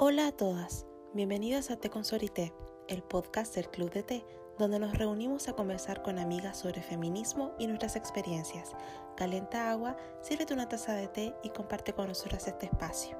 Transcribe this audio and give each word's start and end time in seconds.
Hola 0.00 0.28
a 0.28 0.32
todas, 0.32 0.86
bienvenidas 1.12 1.72
a 1.72 1.76
Té 1.76 1.90
con 1.90 2.04
Sorité, 2.04 2.54
el 2.86 3.02
podcast 3.02 3.56
del 3.56 3.68
Club 3.68 3.90
de 3.90 4.04
Té, 4.04 4.24
donde 4.56 4.78
nos 4.78 4.96
reunimos 4.96 5.48
a 5.48 5.54
conversar 5.54 6.04
con 6.04 6.20
amigas 6.20 6.56
sobre 6.56 6.82
feminismo 6.82 7.50
y 7.58 7.66
nuestras 7.66 7.96
experiencias. 7.96 8.76
Calenta 9.16 9.72
agua, 9.72 9.96
sírvete 10.22 10.54
una 10.54 10.68
taza 10.68 10.94
de 10.94 11.08
té 11.08 11.34
y 11.42 11.48
comparte 11.48 11.94
con 11.94 12.06
nosotras 12.06 12.46
este 12.46 12.66
espacio. 12.66 13.16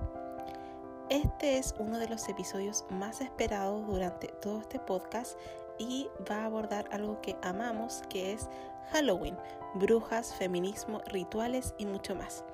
Este 1.11 1.59
es 1.59 1.75
uno 1.81 1.99
de 1.99 2.09
los 2.09 2.29
episodios 2.29 2.85
más 2.91 3.23
esperados 3.23 3.85
durante 3.89 4.29
todo 4.29 4.61
este 4.61 4.79
podcast 4.79 5.37
y 5.81 6.07
va 6.31 6.43
a 6.43 6.45
abordar 6.45 6.89
algo 6.93 7.21
que 7.21 7.37
amamos, 7.43 8.05
que 8.09 8.35
es 8.35 8.49
Halloween, 8.93 9.37
brujas, 9.75 10.33
feminismo, 10.33 11.01
rituales 11.09 11.75
y 11.77 11.87
mucho 11.87 12.15
más. 12.15 12.45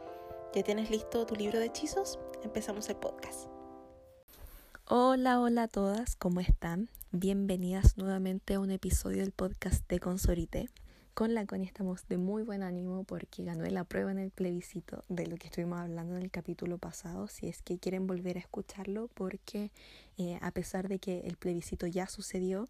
¿Ya 0.55 0.63
tienes 0.63 0.89
listo 0.89 1.27
tu 1.27 1.35
libro 1.35 1.59
de 1.59 1.67
hechizos? 1.67 2.19
Empezamos 2.43 2.89
el 2.89 2.97
podcast. 2.97 3.54
Hola, 4.87 5.41
hola 5.41 5.63
a 5.63 5.69
todas, 5.69 6.15
¿cómo 6.15 6.41
están? 6.41 6.91
Bienvenidas 7.11 7.97
nuevamente 7.97 8.53
a 8.53 8.61
un 8.61 8.71
episodio 8.71 9.21
del 9.21 9.33
podcast 9.33 9.89
de 9.89 9.99
Consorite. 9.99 10.69
Con 11.15 11.33
la 11.33 11.47
Connie 11.47 11.67
estamos 11.67 12.07
de 12.07 12.19
muy 12.19 12.43
buen 12.43 12.63
ánimo 12.63 13.05
porque 13.05 13.45
ganó 13.45 13.65
la 13.65 13.85
prueba 13.85 14.13
en 14.13 14.19
el 14.19 14.31
plebiscito 14.31 15.03
de 15.09 15.27
lo 15.27 15.37
que 15.39 15.47
estuvimos 15.47 15.79
hablando 15.79 16.19
en 16.19 16.23
el 16.23 16.31
capítulo 16.31 16.77
pasado. 16.77 17.29
Si 17.29 17.49
es 17.49 17.63
que 17.63 17.79
quieren 17.79 18.07
volver 18.07 18.37
a 18.37 18.41
escucharlo, 18.41 19.09
porque 19.15 19.71
eh, 20.19 20.39
a 20.43 20.51
pesar 20.51 20.89
de 20.89 20.99
que 20.99 21.21
el 21.21 21.39
plebiscito 21.39 21.87
ya 21.87 22.07
sucedió, 22.07 22.69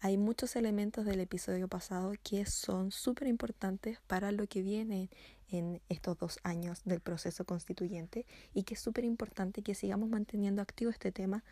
hay 0.00 0.18
muchos 0.18 0.56
elementos 0.56 1.06
del 1.06 1.20
episodio 1.20 1.68
pasado 1.68 2.12
que 2.22 2.44
son 2.44 2.92
súper 2.92 3.28
importantes 3.28 3.98
para 4.06 4.30
lo 4.30 4.46
que 4.46 4.60
viene 4.60 5.08
en 5.48 5.80
estos 5.88 6.18
dos 6.18 6.38
años 6.42 6.82
del 6.84 7.00
proceso 7.00 7.44
constituyente 7.44 8.26
y 8.52 8.64
que 8.64 8.74
es 8.74 8.80
súper 8.80 9.04
importante 9.04 9.62
que 9.62 9.74
sigamos 9.74 10.08
manteniendo 10.08 10.62
activo 10.62 10.90
este 10.90 11.12
tema 11.12 11.44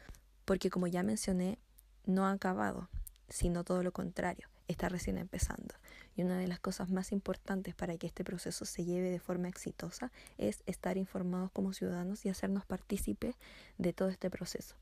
porque 0.44 0.70
como 0.70 0.86
ya 0.86 1.02
mencioné, 1.02 1.58
no 2.06 2.26
ha 2.26 2.32
acabado, 2.32 2.88
sino 3.28 3.64
todo 3.64 3.82
lo 3.82 3.92
contrario, 3.92 4.48
está 4.68 4.88
recién 4.88 5.18
empezando. 5.18 5.74
Y 6.16 6.22
una 6.22 6.38
de 6.38 6.46
las 6.46 6.60
cosas 6.60 6.90
más 6.90 7.12
importantes 7.12 7.74
para 7.74 7.96
que 7.96 8.06
este 8.06 8.24
proceso 8.24 8.64
se 8.64 8.84
lleve 8.84 9.10
de 9.10 9.18
forma 9.18 9.48
exitosa 9.48 10.12
es 10.38 10.62
estar 10.66 10.96
informados 10.96 11.50
como 11.52 11.72
ciudadanos 11.72 12.24
y 12.24 12.28
hacernos 12.28 12.66
partícipes 12.66 13.36
de 13.78 13.92
todo 13.92 14.08
este 14.08 14.30
proceso. 14.30 14.76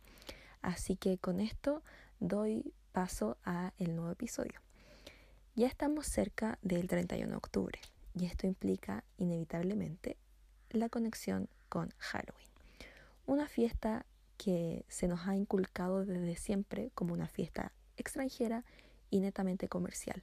Así 0.60 0.96
que 0.96 1.18
con 1.18 1.40
esto 1.40 1.82
doy 2.20 2.74
paso 2.92 3.38
a 3.44 3.72
el 3.78 3.96
nuevo 3.96 4.10
episodio. 4.10 4.60
Ya 5.54 5.66
estamos 5.66 6.06
cerca 6.06 6.58
del 6.62 6.88
31 6.88 7.30
de 7.30 7.36
octubre 7.36 7.78
y 8.14 8.26
esto 8.26 8.46
implica 8.46 9.04
inevitablemente 9.18 10.16
la 10.70 10.88
conexión 10.88 11.48
con 11.68 11.90
Halloween, 11.98 12.48
una 13.26 13.48
fiesta 13.48 14.06
que 14.36 14.84
se 14.88 15.08
nos 15.08 15.26
ha 15.26 15.36
inculcado 15.36 16.04
desde 16.04 16.36
siempre 16.36 16.90
como 16.94 17.14
una 17.14 17.28
fiesta 17.28 17.72
extranjera 17.96 18.64
y 19.10 19.20
netamente 19.20 19.68
comercial, 19.68 20.22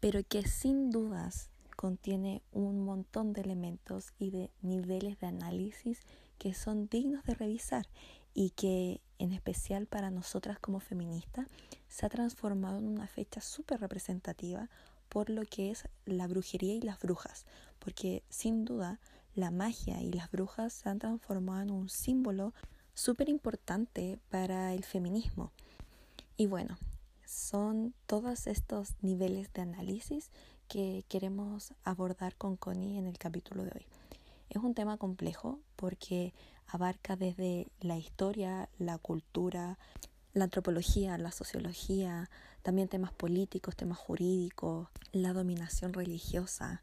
pero 0.00 0.22
que 0.22 0.46
sin 0.46 0.90
dudas 0.90 1.50
contiene 1.76 2.42
un 2.52 2.84
montón 2.84 3.32
de 3.32 3.40
elementos 3.40 4.12
y 4.18 4.30
de 4.30 4.50
niveles 4.62 5.18
de 5.18 5.26
análisis 5.26 6.00
que 6.38 6.54
son 6.54 6.88
dignos 6.88 7.24
de 7.24 7.34
revisar 7.34 7.86
y 8.34 8.50
que 8.50 9.00
en 9.18 9.32
especial 9.32 9.86
para 9.86 10.10
nosotras 10.10 10.58
como 10.58 10.80
feministas 10.80 11.48
se 11.88 12.06
ha 12.06 12.08
transformado 12.08 12.78
en 12.78 12.88
una 12.88 13.06
fecha 13.06 13.40
súper 13.40 13.80
representativa 13.80 14.68
por 15.08 15.30
lo 15.30 15.42
que 15.42 15.70
es 15.70 15.88
la 16.06 16.26
brujería 16.26 16.74
y 16.74 16.80
las 16.80 16.98
brujas, 17.00 17.46
porque 17.78 18.22
sin 18.28 18.64
duda 18.64 18.98
la 19.34 19.50
magia 19.50 20.00
y 20.00 20.12
las 20.12 20.30
brujas 20.30 20.72
se 20.72 20.88
han 20.88 20.98
transformado 20.98 21.62
en 21.62 21.70
un 21.70 21.88
símbolo 21.88 22.52
súper 22.94 23.28
importante 23.28 24.18
para 24.30 24.74
el 24.74 24.84
feminismo. 24.84 25.52
Y 26.36 26.46
bueno, 26.46 26.78
son 27.26 27.94
todos 28.06 28.46
estos 28.46 28.94
niveles 29.02 29.52
de 29.52 29.62
análisis 29.62 30.30
que 30.68 31.04
queremos 31.08 31.74
abordar 31.82 32.36
con 32.36 32.56
Connie 32.56 32.98
en 32.98 33.06
el 33.06 33.18
capítulo 33.18 33.64
de 33.64 33.72
hoy. 33.74 33.86
Es 34.50 34.62
un 34.62 34.74
tema 34.74 34.96
complejo 34.96 35.58
porque 35.76 36.32
abarca 36.66 37.16
desde 37.16 37.68
la 37.80 37.98
historia, 37.98 38.68
la 38.78 38.98
cultura, 38.98 39.78
la 40.34 40.44
antropología, 40.44 41.16
la 41.16 41.32
sociología, 41.32 42.28
también 42.62 42.88
temas 42.88 43.12
políticos, 43.12 43.76
temas 43.76 43.98
jurídicos, 43.98 44.88
la 45.12 45.32
dominación 45.32 45.92
religiosa 45.92 46.82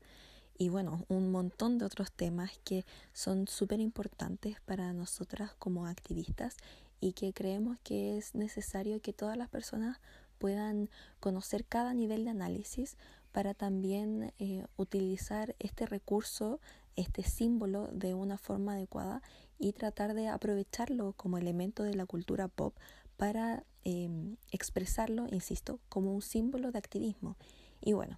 y 0.61 0.69
bueno, 0.69 1.05
un 1.09 1.31
montón 1.31 1.79
de 1.79 1.85
otros 1.85 2.11
temas 2.11 2.51
que 2.63 2.85
son 3.13 3.47
súper 3.47 3.79
importantes 3.79 4.61
para 4.61 4.93
nosotras 4.93 5.55
como 5.57 5.87
activistas 5.87 6.55
y 6.99 7.13
que 7.13 7.33
creemos 7.33 7.79
que 7.83 8.17
es 8.17 8.35
necesario 8.35 9.01
que 9.01 9.11
todas 9.11 9.37
las 9.37 9.49
personas 9.49 9.99
puedan 10.37 10.89
conocer 11.19 11.65
cada 11.65 11.95
nivel 11.95 12.25
de 12.25 12.29
análisis 12.29 12.95
para 13.31 13.55
también 13.55 14.33
eh, 14.37 14.63
utilizar 14.77 15.55
este 15.57 15.87
recurso, 15.87 16.59
este 16.95 17.23
símbolo 17.23 17.87
de 17.87 18.13
una 18.13 18.37
forma 18.37 18.73
adecuada 18.73 19.23
y 19.57 19.73
tratar 19.73 20.13
de 20.13 20.27
aprovecharlo 20.27 21.13
como 21.13 21.39
elemento 21.39 21.81
de 21.81 21.95
la 21.95 22.05
cultura 22.05 22.47
pop 22.47 22.75
para 23.21 23.63
em, 23.83 24.35
expresarlo, 24.51 25.27
insisto, 25.29 25.79
como 25.89 26.11
un 26.11 26.23
símbolo 26.23 26.71
de 26.71 26.79
activismo. 26.79 27.37
Y 27.79 27.93
bueno, 27.93 28.17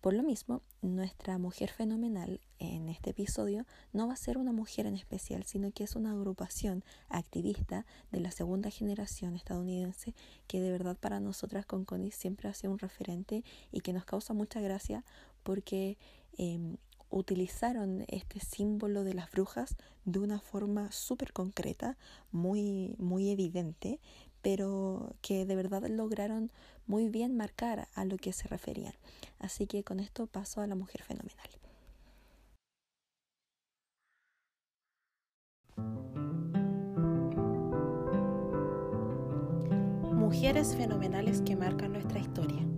por 0.00 0.14
lo 0.14 0.22
mismo, 0.22 0.62
nuestra 0.80 1.38
mujer 1.38 1.70
fenomenal 1.70 2.40
en 2.60 2.88
este 2.88 3.10
episodio 3.10 3.66
no 3.92 4.06
va 4.06 4.12
a 4.12 4.16
ser 4.16 4.38
una 4.38 4.52
mujer 4.52 4.86
en 4.86 4.94
especial, 4.94 5.42
sino 5.42 5.72
que 5.72 5.82
es 5.82 5.96
una 5.96 6.12
agrupación 6.12 6.84
activista 7.08 7.84
de 8.12 8.20
la 8.20 8.30
segunda 8.30 8.70
generación 8.70 9.34
estadounidense 9.34 10.14
que 10.46 10.60
de 10.60 10.70
verdad 10.70 10.96
para 10.96 11.18
nosotras 11.18 11.66
con 11.66 11.84
Connie 11.84 12.12
siempre 12.12 12.48
ha 12.48 12.54
sido 12.54 12.74
un 12.74 12.78
referente 12.78 13.42
y 13.72 13.80
que 13.80 13.92
nos 13.92 14.04
causa 14.04 14.34
mucha 14.34 14.60
gracia 14.60 15.02
porque 15.42 15.98
em, 16.38 16.76
utilizaron 17.14 18.04
este 18.08 18.40
símbolo 18.40 19.04
de 19.04 19.14
las 19.14 19.30
brujas 19.30 19.76
de 20.04 20.18
una 20.18 20.40
forma 20.40 20.90
súper 20.90 21.32
concreta, 21.32 21.96
muy, 22.32 22.94
muy 22.98 23.30
evidente, 23.30 24.00
pero 24.44 25.16
que 25.22 25.46
de 25.46 25.56
verdad 25.56 25.82
lograron 25.88 26.52
muy 26.86 27.08
bien 27.08 27.34
marcar 27.34 27.88
a 27.94 28.04
lo 28.04 28.18
que 28.18 28.34
se 28.34 28.46
referían. 28.46 28.92
Así 29.38 29.66
que 29.66 29.82
con 29.82 30.00
esto 30.00 30.26
paso 30.26 30.60
a 30.60 30.66
la 30.66 30.74
mujer 30.74 31.02
fenomenal. 31.02 31.48
Mujeres 40.14 40.76
fenomenales 40.76 41.40
que 41.40 41.56
marcan 41.56 41.92
nuestra 41.92 42.18
historia. 42.18 42.73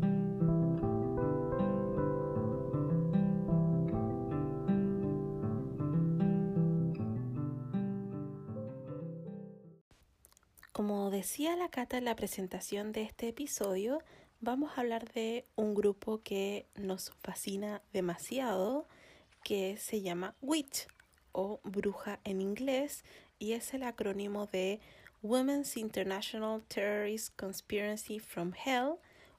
Decía 11.16 11.56
la 11.56 11.70
Cata 11.70 11.96
en 11.96 12.04
la 12.04 12.14
presentación 12.14 12.92
de 12.92 13.00
este 13.00 13.28
episodio, 13.28 14.02
vamos 14.42 14.72
a 14.76 14.82
hablar 14.82 15.10
de 15.12 15.46
un 15.56 15.74
grupo 15.74 16.20
que 16.22 16.66
nos 16.74 17.10
fascina 17.22 17.80
demasiado, 17.94 18.86
que 19.42 19.78
se 19.78 20.02
llama 20.02 20.34
Witch 20.42 20.86
o 21.32 21.58
bruja 21.64 22.20
en 22.24 22.42
inglés 22.42 23.02
y 23.38 23.52
es 23.52 23.72
el 23.72 23.84
acrónimo 23.84 24.44
de 24.44 24.78
Women's 25.22 25.78
International 25.78 26.62
Terrorist 26.68 27.34
Conspiracy 27.34 28.18
from 28.18 28.52
Hell 28.52 28.96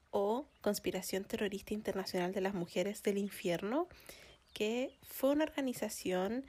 o 0.10 0.48
Conspiración 0.62 1.26
Terrorista 1.26 1.76
Internacional 1.76 2.34
de 2.34 2.42
las 2.42 2.56
Mujeres 2.56 3.04
del 3.04 3.20
Infierno, 3.20 3.88
que 4.52 4.98
fue 5.04 5.30
una 5.30 5.44
organización 5.44 6.44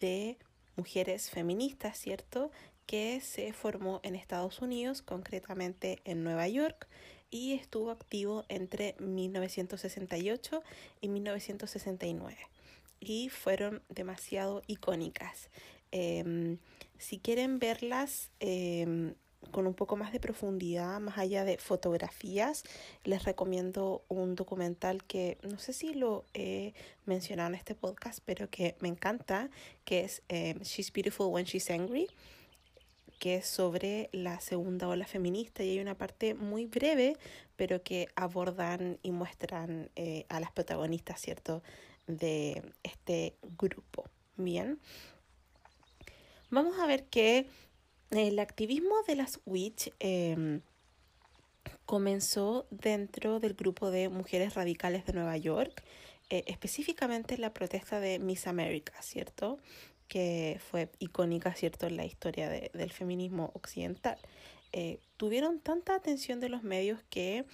de 0.00 0.36
mujeres 0.76 1.30
feministas, 1.30 1.98
¿cierto? 1.98 2.50
Que 2.90 3.20
se 3.20 3.52
formó 3.52 4.00
en 4.02 4.16
Estados 4.16 4.60
Unidos, 4.60 5.00
concretamente 5.00 6.00
en 6.04 6.24
Nueva 6.24 6.48
York, 6.48 6.88
y 7.30 7.52
estuvo 7.52 7.92
activo 7.92 8.44
entre 8.48 8.96
1968 8.98 10.64
y 11.00 11.08
1969 11.08 12.36
y 12.98 13.28
fueron 13.28 13.80
demasiado 13.90 14.62
icónicas. 14.66 15.50
Em, 15.92 16.58
si 16.98 17.20
quieren 17.20 17.60
verlas 17.60 18.32
em, 18.40 19.14
con 19.52 19.68
un 19.68 19.74
poco 19.74 19.94
más 19.94 20.10
de 20.10 20.18
profundidad, 20.18 20.98
más 20.98 21.16
allá 21.16 21.44
de 21.44 21.58
fotografías, 21.58 22.64
les 23.04 23.22
recomiendo 23.22 24.02
un 24.08 24.34
documental 24.34 25.04
que 25.04 25.38
no 25.48 25.60
sé 25.60 25.74
si 25.74 25.94
lo 25.94 26.24
he 26.34 26.74
mencionado 27.06 27.50
en 27.50 27.54
este 27.54 27.76
podcast, 27.76 28.18
pero 28.24 28.50
que 28.50 28.74
me 28.80 28.88
encanta, 28.88 29.48
que 29.84 30.00
es 30.00 30.22
em, 30.28 30.58
She's 30.62 30.92
Beautiful 30.92 31.28
When 31.28 31.44
She's 31.44 31.70
Angry 31.70 32.08
que 33.20 33.36
es 33.36 33.46
sobre 33.46 34.08
la 34.12 34.40
segunda 34.40 34.88
ola 34.88 35.06
feminista 35.06 35.62
y 35.62 35.70
hay 35.70 35.80
una 35.80 35.94
parte 35.94 36.34
muy 36.34 36.66
breve, 36.66 37.16
pero 37.54 37.82
que 37.82 38.08
abordan 38.16 38.98
y 39.02 39.12
muestran 39.12 39.90
eh, 39.94 40.24
a 40.30 40.40
las 40.40 40.50
protagonistas, 40.50 41.20
¿cierto?, 41.20 41.62
de 42.06 42.62
este 42.82 43.36
grupo. 43.58 44.06
Bien. 44.36 44.80
Vamos 46.48 46.80
a 46.80 46.86
ver 46.86 47.04
que 47.04 47.46
el 48.10 48.38
activismo 48.38 48.94
de 49.06 49.16
las 49.16 49.38
witch 49.44 49.92
em, 50.00 50.62
comenzó 51.84 52.66
dentro 52.70 53.38
del 53.38 53.52
grupo 53.52 53.90
de 53.90 54.08
mujeres 54.08 54.54
radicales 54.54 55.04
de 55.04 55.12
Nueva 55.12 55.36
York, 55.36 55.84
eh, 56.30 56.44
específicamente 56.46 57.36
la 57.36 57.52
protesta 57.52 58.00
de 58.00 58.18
Miss 58.18 58.46
America, 58.46 58.94
¿cierto? 59.02 59.58
Que 60.10 60.60
fue 60.70 60.90
icónica, 60.98 61.54
¿cierto?, 61.54 61.86
en 61.86 61.96
la 61.96 62.04
historia 62.04 62.50
del 62.50 62.90
feminismo 62.90 63.52
occidental. 63.54 64.18
Eh, 64.72 64.98
tuvieron 65.16 65.60
tanta 65.60 65.94
atención 65.94 66.40
de 66.40 66.48
los 66.48 66.64
medios 66.64 67.00
que 67.10 67.44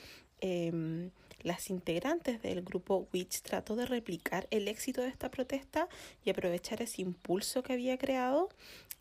em, 0.41 1.11
las 1.43 1.69
integrantes 1.69 2.41
del 2.41 2.63
grupo 2.63 3.09
Witch 3.13 3.43
trató 3.43 3.77
de 3.77 3.85
replicar 3.85 4.47
el 4.51 4.69
éxito 4.69 5.03
de 5.03 5.09
esta 5.09 5.31
protesta 5.31 5.89
y 6.25 6.31
aprovechar 6.31 6.81
ese 6.81 7.03
impulso 7.03 7.63
que 7.63 7.75
había 7.75 7.99
creado 7.99 8.49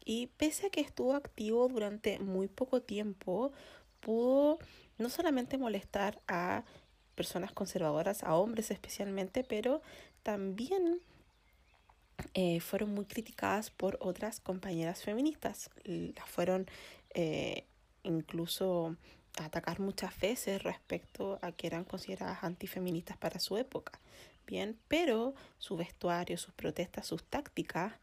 y 0.04 0.28
pese 0.38 0.68
a 0.68 0.70
que 0.70 0.82
estuvo 0.82 1.14
activo 1.14 1.70
durante 1.70 2.20
muy 2.20 2.50
poco 2.50 2.82
tiempo, 2.82 3.54
pudo 4.02 4.60
no 4.98 5.10
solamente 5.10 5.58
molestar 5.58 6.22
a 6.28 6.66
personas 7.16 7.54
conservadoras, 7.54 8.22
a 8.24 8.36
hombres 8.36 8.70
especialmente, 8.70 9.46
pero 9.46 9.82
también 10.24 11.00
eh, 12.34 12.60
fueron 12.60 12.94
muy 12.94 13.06
criticadas 13.06 13.70
por 13.70 13.98
otras 14.02 14.40
compañeras 14.40 15.04
feministas. 15.04 15.70
Las 15.84 16.30
fueron 16.30 16.68
eh, 17.14 17.66
incluso 18.04 18.96
a 19.38 19.46
atacar 19.46 19.80
muchas 19.80 20.18
veces 20.20 20.64
respecto 20.64 21.40
a 21.42 21.52
que 21.52 21.68
eran 21.68 21.84
consideradas 21.84 22.44
antifeministas 22.44 23.18
para 23.18 23.40
su 23.40 23.58
época. 23.58 24.00
Bien, 24.48 24.78
pero 24.88 25.34
su 25.58 25.76
vestuario, 25.76 26.38
sus 26.38 26.54
protestas, 26.54 27.08
sus 27.08 27.24
tácticas 27.24 27.94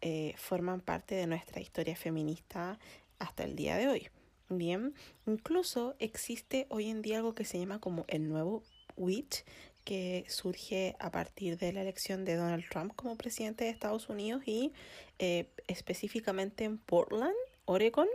eh, 0.00 0.34
forman 0.36 0.80
parte 0.80 1.14
de 1.14 1.26
nuestra 1.26 1.60
historia 1.60 1.94
feminista 1.94 2.78
hasta 3.18 3.44
el 3.44 3.54
día 3.54 3.76
de 3.76 3.88
hoy. 3.88 4.08
Bien, 4.48 4.94
incluso 5.26 5.94
existe 5.98 6.66
hoy 6.68 6.90
en 6.90 7.02
día 7.02 7.18
algo 7.18 7.34
que 7.34 7.44
se 7.44 7.58
llama 7.58 7.78
como 7.78 8.04
el 8.08 8.28
nuevo 8.28 8.64
witch, 8.96 9.44
que 9.84 10.24
surge 10.28 10.96
a 10.98 11.10
partir 11.10 11.58
de 11.58 11.72
la 11.72 11.82
elección 11.82 12.24
de 12.24 12.36
Donald 12.36 12.64
Trump 12.70 12.92
como 12.94 13.16
presidente 13.16 13.64
de 13.64 13.70
Estados 13.70 14.08
Unidos 14.08 14.42
y 14.46 14.72
eh, 15.18 15.48
específicamente 15.68 16.64
en 16.64 16.78
Portland, 16.78 17.34
Oregon. 17.64 18.08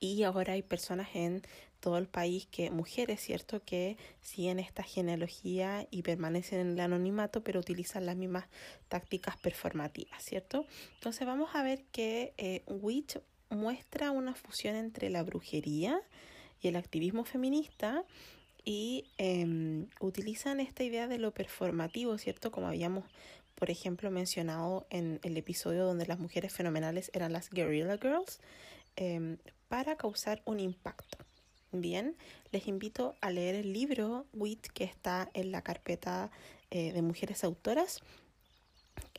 Y 0.00 0.22
ahora 0.22 0.52
hay 0.52 0.62
personas 0.62 1.08
en 1.14 1.42
todo 1.80 1.98
el 1.98 2.08
país 2.08 2.46
que, 2.46 2.70
mujeres, 2.70 3.20
¿cierto?, 3.20 3.62
que 3.62 3.98
siguen 4.22 4.58
esta 4.58 4.82
genealogía 4.82 5.86
y 5.90 6.02
permanecen 6.02 6.60
en 6.60 6.70
el 6.72 6.80
anonimato, 6.80 7.44
pero 7.44 7.60
utilizan 7.60 8.06
las 8.06 8.16
mismas 8.16 8.46
tácticas 8.88 9.36
performativas, 9.36 10.22
¿cierto? 10.22 10.66
Entonces 10.94 11.26
vamos 11.26 11.50
a 11.54 11.62
ver 11.62 11.84
que 11.92 12.32
eh, 12.38 12.62
Witch 12.66 13.18
muestra 13.50 14.10
una 14.12 14.34
fusión 14.34 14.76
entre 14.76 15.10
la 15.10 15.22
brujería 15.22 16.00
y 16.60 16.68
el 16.68 16.76
activismo 16.76 17.24
feminista 17.24 18.04
y 18.64 19.04
em, 19.18 19.86
utilizan 20.00 20.60
esta 20.60 20.84
idea 20.84 21.06
de 21.08 21.18
lo 21.18 21.32
performativo, 21.32 22.16
¿cierto? 22.18 22.50
Como 22.50 22.66
habíamos, 22.66 23.04
por 23.54 23.70
ejemplo, 23.70 24.10
mencionado 24.10 24.86
en 24.90 25.20
el 25.22 25.36
episodio 25.36 25.84
donde 25.84 26.06
las 26.06 26.18
mujeres 26.18 26.52
fenomenales 26.52 27.10
eran 27.14 27.32
las 27.32 27.50
Guerrilla 27.50 27.98
Girls, 27.98 28.40
em, 28.96 29.38
para 29.68 29.96
causar 29.96 30.42
un 30.44 30.60
impacto. 30.60 31.18
Bien, 31.72 32.16
les 32.52 32.68
invito 32.68 33.16
a 33.20 33.30
leer 33.30 33.56
el 33.56 33.72
libro 33.72 34.26
WIT 34.32 34.68
que 34.72 34.84
está 34.84 35.30
en 35.34 35.50
la 35.50 35.62
carpeta 35.62 36.30
eh, 36.70 36.92
de 36.92 37.02
mujeres 37.02 37.42
autoras 37.42 38.00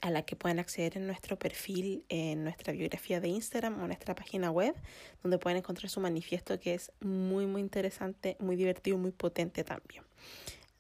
a 0.06 0.12
la 0.12 0.22
que 0.22 0.36
pueden 0.36 0.60
acceder 0.60 0.98
en 0.98 1.08
nuestro 1.08 1.36
perfil, 1.36 2.06
en 2.10 2.44
nuestra 2.44 2.72
biografía 2.74 3.20
de 3.20 3.28
Instagram 3.28 3.82
o 3.82 3.88
nuestra 3.88 4.14
página 4.14 4.52
web, 4.52 4.76
donde 5.24 5.40
pueden 5.40 5.58
encontrar 5.58 5.90
su 5.90 6.00
manifiesto 6.00 6.60
que 6.60 6.76
es 6.76 6.92
muy, 7.02 7.48
muy 7.48 7.60
interesante, 7.60 8.38
muy 8.40 8.56
divertido, 8.56 9.00
muy 9.00 9.10
potente 9.10 9.64
también. 9.64 10.04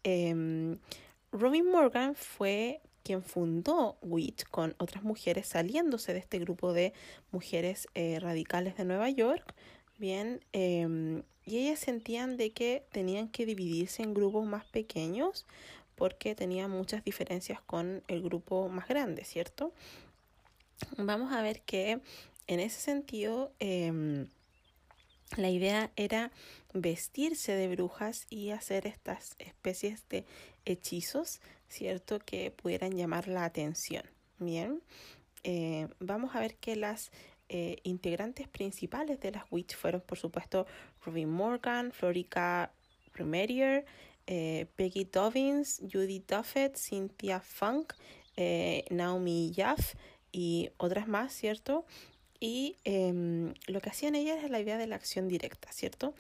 Em, 0.04 0.77
Robin 1.31 1.72
Morgan 1.72 2.13
fue 2.13 2.81
quien 3.01 3.24
fundó 3.24 3.98
WIT 4.04 4.44
con 4.51 4.75
otras 4.77 5.04
mujeres 5.04 5.48
saliéndose 5.48 6.13
de 6.13 6.19
este 6.19 6.38
grupo 6.38 6.71
de 6.71 6.94
mujeres 7.31 7.88
eh, 7.95 8.19
radicales 8.19 8.78
de 8.78 8.86
Nueva 8.86 9.10
York. 9.10 9.56
Bien, 9.98 10.39
em, 10.51 11.24
y 11.45 11.57
ellas 11.57 11.80
sentían 11.80 12.38
de 12.38 12.51
que 12.51 12.86
tenían 12.92 13.30
que 13.30 13.48
dividirse 13.48 14.04
en 14.04 14.13
grupos 14.13 14.45
más 14.45 14.66
pequeños 14.66 15.48
porque 15.95 16.36
tenía 16.36 16.68
muchas 16.68 17.03
diferencias 17.03 17.62
con 17.62 18.03
el 18.07 18.21
grupo 18.21 18.69
más 18.69 18.88
grande, 18.88 19.24
¿cierto? 19.24 19.74
Vamos 20.97 21.33
a 21.33 21.42
ver 21.42 21.62
que 21.62 22.00
en 22.47 22.59
ese 22.59 22.80
sentido 22.80 23.51
em, 23.59 24.27
la 25.38 25.50
idea 25.50 25.92
era 25.95 26.31
vestirse 26.74 27.53
de 27.53 27.68
brujas 27.69 28.27
y 28.30 28.51
hacer 28.51 28.88
estas 28.88 29.36
especies 29.39 30.07
de 30.09 30.25
hechizos, 30.65 31.39
¿cierto? 31.68 32.19
Que 32.19 32.51
pudieran 32.51 32.95
llamar 32.95 33.27
la 33.27 33.45
atención. 33.45 34.03
Bien, 34.39 34.81
eh, 35.44 35.88
vamos 36.00 36.36
a 36.36 36.39
ver 36.39 36.56
que 36.56 36.75
las 36.75 37.12
eh, 37.47 37.77
integrantes 37.83 38.47
principales 38.47 39.19
de 39.19 39.31
las 39.31 39.44
Witch 39.51 39.75
fueron, 39.75 40.01
por 40.01 40.18
supuesto, 40.18 40.65
Ruby 41.06 41.25
Morgan, 41.25 41.92
Florica 41.92 42.71
Remedier, 43.13 43.86
eh, 44.27 44.66
Peggy 44.75 45.06
Dobbins, 45.06 45.81
Judy 45.81 46.24
Duffett, 46.27 46.75
Cynthia 46.77 47.39
Funk, 47.39 47.94
eh, 48.36 48.86
Naomi 48.89 49.54
Jaff 49.56 49.94
y 50.31 50.72
otras 50.77 51.07
más, 51.07 51.33
¿cierto? 51.33 51.86
Y 52.39 52.77
em, 52.83 53.54
lo 53.68 53.81
que 53.81 53.89
hacían 53.89 54.16
ellas 54.16 54.44
es 54.44 54.50
la 54.50 54.60
idea 54.60 54.77
de 54.77 54.88
la 54.88 54.95
acción 54.95 55.27
directa, 55.27 55.72
¿cierto? 55.72 56.13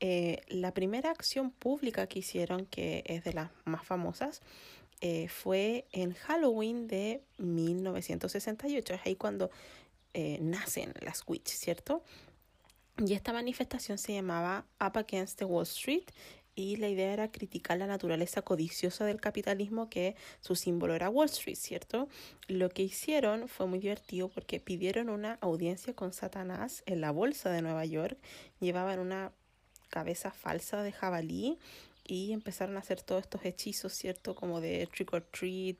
Eh, 0.00 0.42
la 0.48 0.74
primera 0.74 1.10
acción 1.10 1.50
pública 1.50 2.06
que 2.06 2.18
hicieron, 2.18 2.66
que 2.66 3.02
es 3.06 3.24
de 3.24 3.32
las 3.32 3.50
más 3.64 3.84
famosas, 3.84 4.42
fue 5.28 5.84
en 5.92 6.14
Halloween 6.14 6.88
de 6.88 7.22
1968. 7.38 8.94
Es 8.94 9.00
ahí 9.04 9.14
cuando 9.14 9.50
nacen 10.40 10.94
las 11.02 11.22
witch, 11.26 11.48
¿cierto? 11.48 12.02
Y 13.04 13.12
esta 13.12 13.34
manifestación 13.34 13.98
se 13.98 14.14
llamaba 14.14 14.64
Up 14.80 14.96
Against 14.96 15.38
the 15.38 15.44
Wall 15.44 15.64
Street 15.64 16.06
y 16.56 16.76
la 16.76 16.88
idea 16.88 17.12
era 17.12 17.30
criticar 17.30 17.78
la 17.78 17.86
naturaleza 17.86 18.42
codiciosa 18.42 19.04
del 19.04 19.20
capitalismo 19.20 19.90
que 19.90 20.16
su 20.40 20.56
símbolo 20.56 20.94
era 20.94 21.10
Wall 21.10 21.26
Street, 21.26 21.56
¿cierto? 21.56 22.08
Lo 22.48 22.70
que 22.70 22.82
hicieron 22.82 23.46
fue 23.46 23.66
muy 23.66 23.78
divertido 23.78 24.28
porque 24.30 24.58
pidieron 24.58 25.10
una 25.10 25.34
audiencia 25.42 25.94
con 25.94 26.14
Satanás 26.14 26.82
en 26.86 27.02
la 27.02 27.10
bolsa 27.10 27.50
de 27.50 27.60
Nueva 27.60 27.84
York, 27.84 28.18
llevaban 28.58 28.98
una 28.98 29.32
cabeza 29.90 30.32
falsa 30.32 30.82
de 30.82 30.92
jabalí 30.92 31.58
y 32.04 32.32
empezaron 32.32 32.76
a 32.76 32.80
hacer 32.80 33.02
todos 33.02 33.22
estos 33.22 33.44
hechizos, 33.44 33.92
¿cierto? 33.92 34.34
Como 34.34 34.60
de 34.60 34.88
trick 34.92 35.12
or 35.12 35.22
treat, 35.22 35.76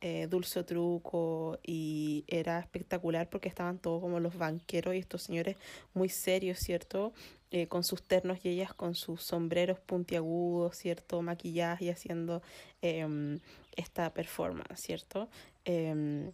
eh, 0.00 0.26
dulce 0.28 0.64
truco 0.64 1.58
y 1.62 2.24
era 2.26 2.58
espectacular 2.58 3.28
porque 3.28 3.48
estaban 3.48 3.78
todos 3.78 4.00
como 4.00 4.18
los 4.18 4.36
banqueros 4.38 4.94
y 4.94 4.98
estos 4.98 5.22
señores 5.22 5.56
muy 5.94 6.08
serios, 6.08 6.58
¿cierto? 6.58 7.12
Eh, 7.50 7.66
con 7.66 7.84
sus 7.84 8.02
ternos 8.02 8.38
y 8.44 8.48
ellas 8.48 8.72
con 8.72 8.94
sus 8.94 9.22
sombreros 9.22 9.78
puntiagudos, 9.80 10.76
¿cierto? 10.76 11.20
Maquillaje 11.20 11.86
y 11.86 11.90
haciendo 11.90 12.42
em, 12.80 13.40
esta 13.76 14.14
performance, 14.14 14.80
¿cierto? 14.80 15.28
Em, 15.64 16.32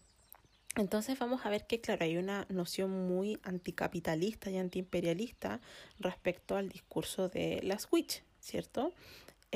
entonces 0.77 1.19
vamos 1.19 1.47
a 1.47 1.51
ver 1.51 1.67
que, 1.67 1.81
claro, 1.81 2.05
hay 2.05 2.19
una 2.19 2.47
noción 2.51 3.09
muy 3.09 3.41
anticapitalista 3.43 4.51
y 4.51 4.59
antiimperialista 4.59 5.61
respecto 5.99 6.55
al 6.57 6.69
discurso 6.69 7.29
de 7.29 7.61
las 7.63 7.89
witch, 7.91 8.23
¿cierto? 8.41 8.93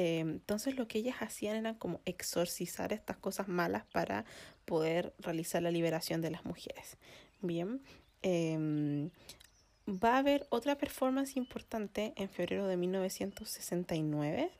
Em, 0.02 0.30
entonces 0.30 0.76
lo 0.76 0.88
que 0.88 0.98
ellas 0.98 1.16
hacían 1.20 1.56
era 1.56 1.74
como 1.74 2.00
exorcizar 2.06 2.94
estas 2.94 3.18
cosas 3.18 3.48
malas 3.48 3.84
para 3.92 4.24
poder 4.64 5.12
realizar 5.18 5.62
la 5.62 5.70
liberación 5.70 6.22
de 6.22 6.30
las 6.30 6.46
mujeres. 6.46 6.96
Bien, 7.42 7.82
va 9.86 10.14
a 10.14 10.18
haber 10.18 10.46
otra 10.48 10.78
performance 10.78 11.36
importante 11.36 12.14
en 12.16 12.30
febrero 12.30 12.66
de 12.66 12.78
1969, 12.78 14.50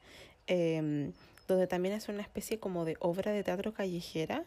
em, 0.47 1.13
donde 1.49 1.67
también 1.67 1.95
es 1.95 2.11
una 2.11 2.21
especie 2.21 2.61
como 2.61 2.85
de 2.85 2.97
obra 3.01 3.33
de 3.33 3.43
teatro 3.43 3.73
callejera 3.73 4.45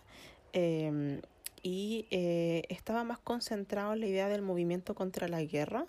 em, 0.54 1.22
y 1.64 2.06
eh, 2.12 2.64
estaba 2.70 3.04
más 3.04 3.18
concentrado 3.18 3.94
en 3.94 4.02
la 4.02 4.06
idea 4.06 4.30
del 4.30 4.44
movimiento 4.44 4.94
contra 4.94 5.28
la 5.28 5.42
guerra, 5.44 5.88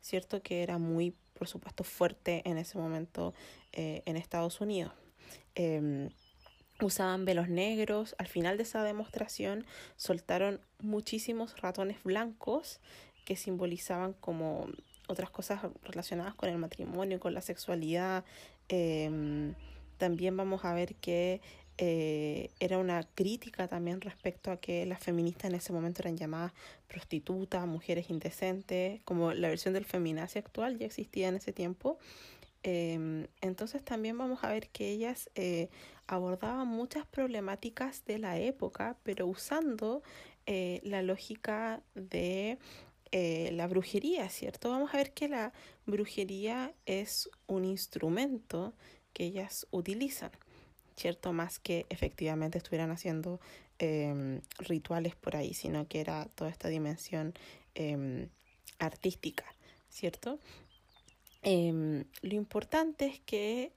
cierto 0.00 0.40
que 0.40 0.62
era 0.62 0.78
muy, 0.78 1.14
por 1.38 1.48
supuesto, 1.48 1.84
fuerte 1.84 2.42
en 2.44 2.58
ese 2.58 2.78
momento 2.78 3.34
eh, 3.72 4.02
en 4.06 4.16
Estados 4.16 4.60
Unidos 4.60 4.92
em, 5.54 6.10
usaban 6.80 7.24
velos 7.24 7.48
negros. 7.48 8.14
Al 8.18 8.26
final 8.26 8.56
de 8.56 8.64
esa 8.64 8.82
demostración 8.82 9.66
soltaron 9.96 10.60
muchísimos 10.80 11.60
ratones 11.60 12.02
blancos 12.02 12.80
que 13.24 13.36
simbolizaban 13.36 14.12
como 14.14 14.68
otras 15.08 15.30
cosas 15.30 15.60
relacionadas 15.82 16.34
con 16.34 16.48
el 16.48 16.58
matrimonio, 16.58 17.20
con 17.20 17.34
la 17.34 17.40
sexualidad. 17.40 18.24
Em, 18.68 19.54
también 19.98 20.36
vamos 20.36 20.64
a 20.64 20.74
ver 20.74 20.94
que 20.96 21.40
eh, 21.78 22.50
era 22.58 22.78
una 22.78 23.02
crítica 23.14 23.68
también 23.68 24.00
respecto 24.00 24.50
a 24.50 24.56
que 24.58 24.86
las 24.86 25.02
feministas 25.02 25.50
en 25.50 25.56
ese 25.56 25.72
momento 25.72 26.00
eran 26.02 26.16
llamadas 26.16 26.52
prostitutas, 26.88 27.66
mujeres 27.66 28.08
indecentes, 28.08 29.02
como 29.04 29.34
la 29.34 29.48
versión 29.48 29.74
del 29.74 29.84
feminazi 29.84 30.38
actual 30.38 30.78
ya 30.78 30.86
existía 30.86 31.28
en 31.28 31.36
ese 31.36 31.52
tiempo. 31.52 31.98
Em, 32.62 33.26
entonces 33.42 33.84
también 33.84 34.16
vamos 34.16 34.42
a 34.42 34.48
ver 34.48 34.68
que 34.70 34.90
ellas 34.90 35.30
eh, 35.34 35.68
abordaban 36.06 36.66
muchas 36.66 37.06
problemáticas 37.06 38.04
de 38.06 38.18
la 38.18 38.38
época, 38.38 38.96
pero 39.02 39.26
usando 39.26 40.02
eh, 40.46 40.80
la 40.82 41.02
lógica 41.02 41.82
de 41.94 42.58
la 43.52 43.66
brujería, 43.66 44.28
¿cierto? 44.28 44.68
Vamos 44.68 44.92
a 44.92 44.98
ver 44.98 45.14
que 45.14 45.26
la 45.28 45.54
brujería 45.86 46.74
es 46.84 47.30
un 47.46 47.64
instrumento 47.64 48.74
que 49.14 49.24
ellas 49.24 49.66
utilizan. 49.70 50.30
¿Cierto? 50.96 51.32
Más 51.32 51.58
que 51.58 51.86
efectivamente 51.90 52.58
estuvieran 52.58 52.90
haciendo 52.90 53.40
em, 53.78 54.40
rituales 54.58 55.14
por 55.14 55.36
ahí, 55.36 55.54
sino 55.54 55.86
que 55.86 56.00
era 56.00 56.26
toda 56.34 56.50
esta 56.50 56.68
dimensión 56.68 57.34
em, 57.74 58.28
artística, 58.78 59.44
¿cierto? 59.90 60.38
Em, 61.42 62.04
lo 62.22 62.34
importante 62.34 63.06
es 63.06 63.20
que 63.20 63.70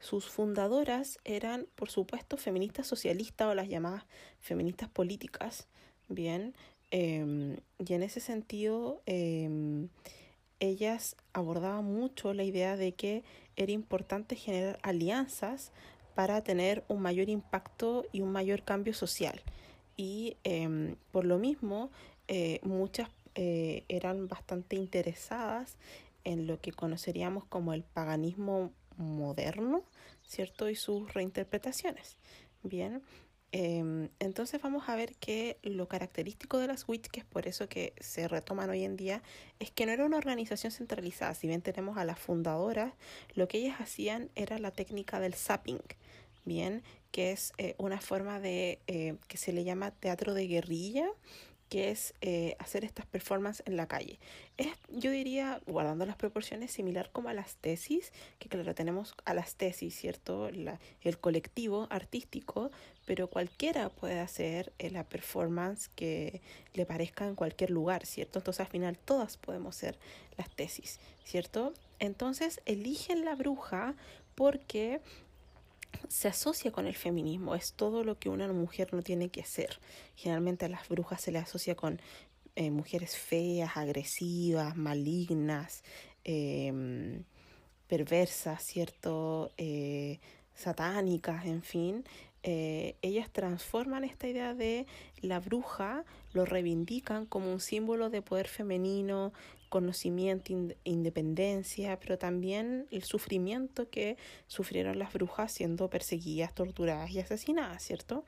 sus 0.00 0.28
fundadoras 0.28 1.18
eran, 1.24 1.66
por 1.76 1.90
supuesto, 1.90 2.36
feministas 2.36 2.86
socialistas 2.86 3.46
o 3.48 3.54
las 3.54 3.68
llamadas 3.68 4.04
feministas 4.40 4.88
políticas, 4.88 5.68
¿bien? 6.08 6.54
y 6.90 7.92
en 7.92 8.02
ese 8.02 8.20
sentido, 8.20 9.02
ellas 10.60 11.16
abordaban 11.32 11.84
mucho 11.84 12.32
la 12.34 12.44
idea 12.44 12.76
de 12.76 12.92
que 12.92 13.24
era 13.56 13.72
importante 13.72 14.36
generar 14.36 14.78
alianzas 14.82 15.72
para 16.14 16.42
tener 16.42 16.84
un 16.88 17.02
mayor 17.02 17.28
impacto 17.28 18.06
y 18.12 18.20
un 18.20 18.32
mayor 18.32 18.62
cambio 18.62 18.94
social. 18.94 19.40
Y 19.96 20.36
em, 20.44 20.96
por 21.12 21.24
lo 21.24 21.38
mismo, 21.38 21.90
eh, 22.28 22.60
muchas 22.62 23.08
eh, 23.34 23.84
eran 23.88 24.28
bastante 24.28 24.76
interesadas 24.76 25.76
en 26.24 26.46
lo 26.46 26.60
que 26.60 26.72
conoceríamos 26.72 27.44
como 27.44 27.74
el 27.74 27.82
paganismo 27.82 28.72
moderno, 28.96 29.82
¿cierto? 30.22 30.70
Y 30.70 30.76
sus 30.76 31.12
reinterpretaciones. 31.12 32.16
Bien, 32.62 33.02
em, 33.52 34.08
entonces 34.20 34.60
vamos 34.62 34.88
a 34.88 34.96
ver 34.96 35.14
que 35.16 35.58
lo 35.62 35.88
característico 35.88 36.58
de 36.58 36.68
las 36.68 36.88
witch, 36.88 37.08
que 37.08 37.20
es 37.20 37.26
por 37.26 37.46
eso 37.46 37.68
que 37.68 37.92
se 38.00 38.26
retoman 38.28 38.70
hoy 38.70 38.84
en 38.84 38.96
día, 38.96 39.22
es 39.58 39.70
que 39.70 39.84
no 39.86 39.92
era 39.92 40.06
una 40.06 40.16
organización 40.16 40.72
centralizada. 40.72 41.34
Si 41.34 41.46
bien 41.46 41.60
tenemos 41.62 41.98
a 41.98 42.04
las 42.04 42.18
fundadoras, 42.18 42.94
lo 43.34 43.48
que 43.48 43.58
ellas 43.58 43.80
hacían 43.80 44.30
era 44.34 44.58
la 44.58 44.70
técnica 44.70 45.20
del 45.20 45.34
zapping, 45.34 45.80
bien, 46.44 46.82
que 47.10 47.32
es 47.32 47.52
eh, 47.58 47.74
una 47.78 48.00
forma 48.00 48.40
de 48.40 48.80
eh, 48.86 49.16
que 49.28 49.36
se 49.36 49.52
le 49.52 49.64
llama 49.64 49.92
teatro 49.92 50.34
de 50.34 50.46
guerrilla, 50.46 51.06
que 51.68 51.90
es 51.90 52.14
eh, 52.20 52.56
hacer 52.58 52.84
estas 52.84 53.06
performances 53.06 53.64
en 53.66 53.76
la 53.76 53.88
calle. 53.88 54.18
Es, 54.58 54.68
yo 54.90 55.10
diría, 55.10 55.60
guardando 55.66 56.06
las 56.06 56.16
proporciones, 56.16 56.70
similar 56.70 57.10
como 57.12 57.28
a 57.28 57.34
las 57.34 57.56
tesis, 57.56 58.12
que 58.38 58.48
claro, 58.48 58.74
tenemos 58.74 59.14
a 59.24 59.34
las 59.34 59.56
tesis, 59.56 59.94
¿cierto? 59.96 60.50
La, 60.50 60.78
el 61.00 61.18
colectivo 61.18 61.86
artístico, 61.90 62.70
pero 63.06 63.28
cualquiera 63.28 63.88
puede 63.88 64.20
hacer 64.20 64.72
la 64.78 65.04
performance 65.04 65.88
que 65.88 66.42
le 66.74 66.86
parezca 66.86 67.26
en 67.26 67.34
cualquier 67.34 67.70
lugar, 67.70 68.06
¿cierto? 68.06 68.40
Entonces 68.40 68.60
al 68.60 68.70
final 68.70 68.98
todas 68.98 69.36
podemos 69.36 69.74
ser 69.74 69.98
las 70.36 70.50
tesis, 70.50 71.00
¿cierto? 71.24 71.74
Entonces 71.98 72.60
eligen 72.66 73.24
la 73.24 73.34
bruja 73.34 73.94
porque 74.34 75.00
se 76.08 76.28
asocia 76.28 76.72
con 76.72 76.86
el 76.86 76.94
feminismo, 76.94 77.54
es 77.54 77.72
todo 77.74 78.04
lo 78.04 78.18
que 78.18 78.28
una 78.28 78.50
mujer 78.52 78.92
no 78.92 79.02
tiene 79.02 79.28
que 79.28 79.40
hacer. 79.40 79.78
Generalmente 80.16 80.66
a 80.66 80.68
las 80.68 80.88
brujas 80.88 81.20
se 81.20 81.32
le 81.32 81.38
asocia 81.38 81.74
con 81.74 82.00
eh, 82.56 82.70
mujeres 82.70 83.16
feas, 83.16 83.76
agresivas, 83.76 84.76
malignas, 84.76 85.82
em, 86.24 87.24
perversas, 87.88 88.62
¿cierto? 88.64 89.50
Eh, 89.56 90.20
satánicas, 90.54 91.46
en 91.46 91.62
fin. 91.62 92.04
Eh, 92.42 92.96
ellas 93.02 93.30
transforman 93.32 94.04
esta 94.04 94.28
idea 94.28 94.54
de 94.54 94.86
la 95.20 95.40
bruja, 95.40 96.04
lo 96.32 96.44
reivindican 96.44 97.26
como 97.26 97.50
un 97.50 97.60
símbolo 97.60 98.10
de 98.10 98.22
poder 98.22 98.48
femenino, 98.48 99.32
conocimiento, 99.74 100.52
independencia, 100.84 101.98
pero 101.98 102.16
también 102.16 102.86
el 102.92 103.02
sufrimiento 103.02 103.90
que 103.90 104.16
sufrieron 104.46 105.00
las 105.00 105.12
brujas 105.12 105.50
siendo 105.50 105.90
perseguidas, 105.90 106.54
torturadas 106.54 107.10
y 107.10 107.18
asesinadas, 107.18 107.82
¿cierto? 107.82 108.24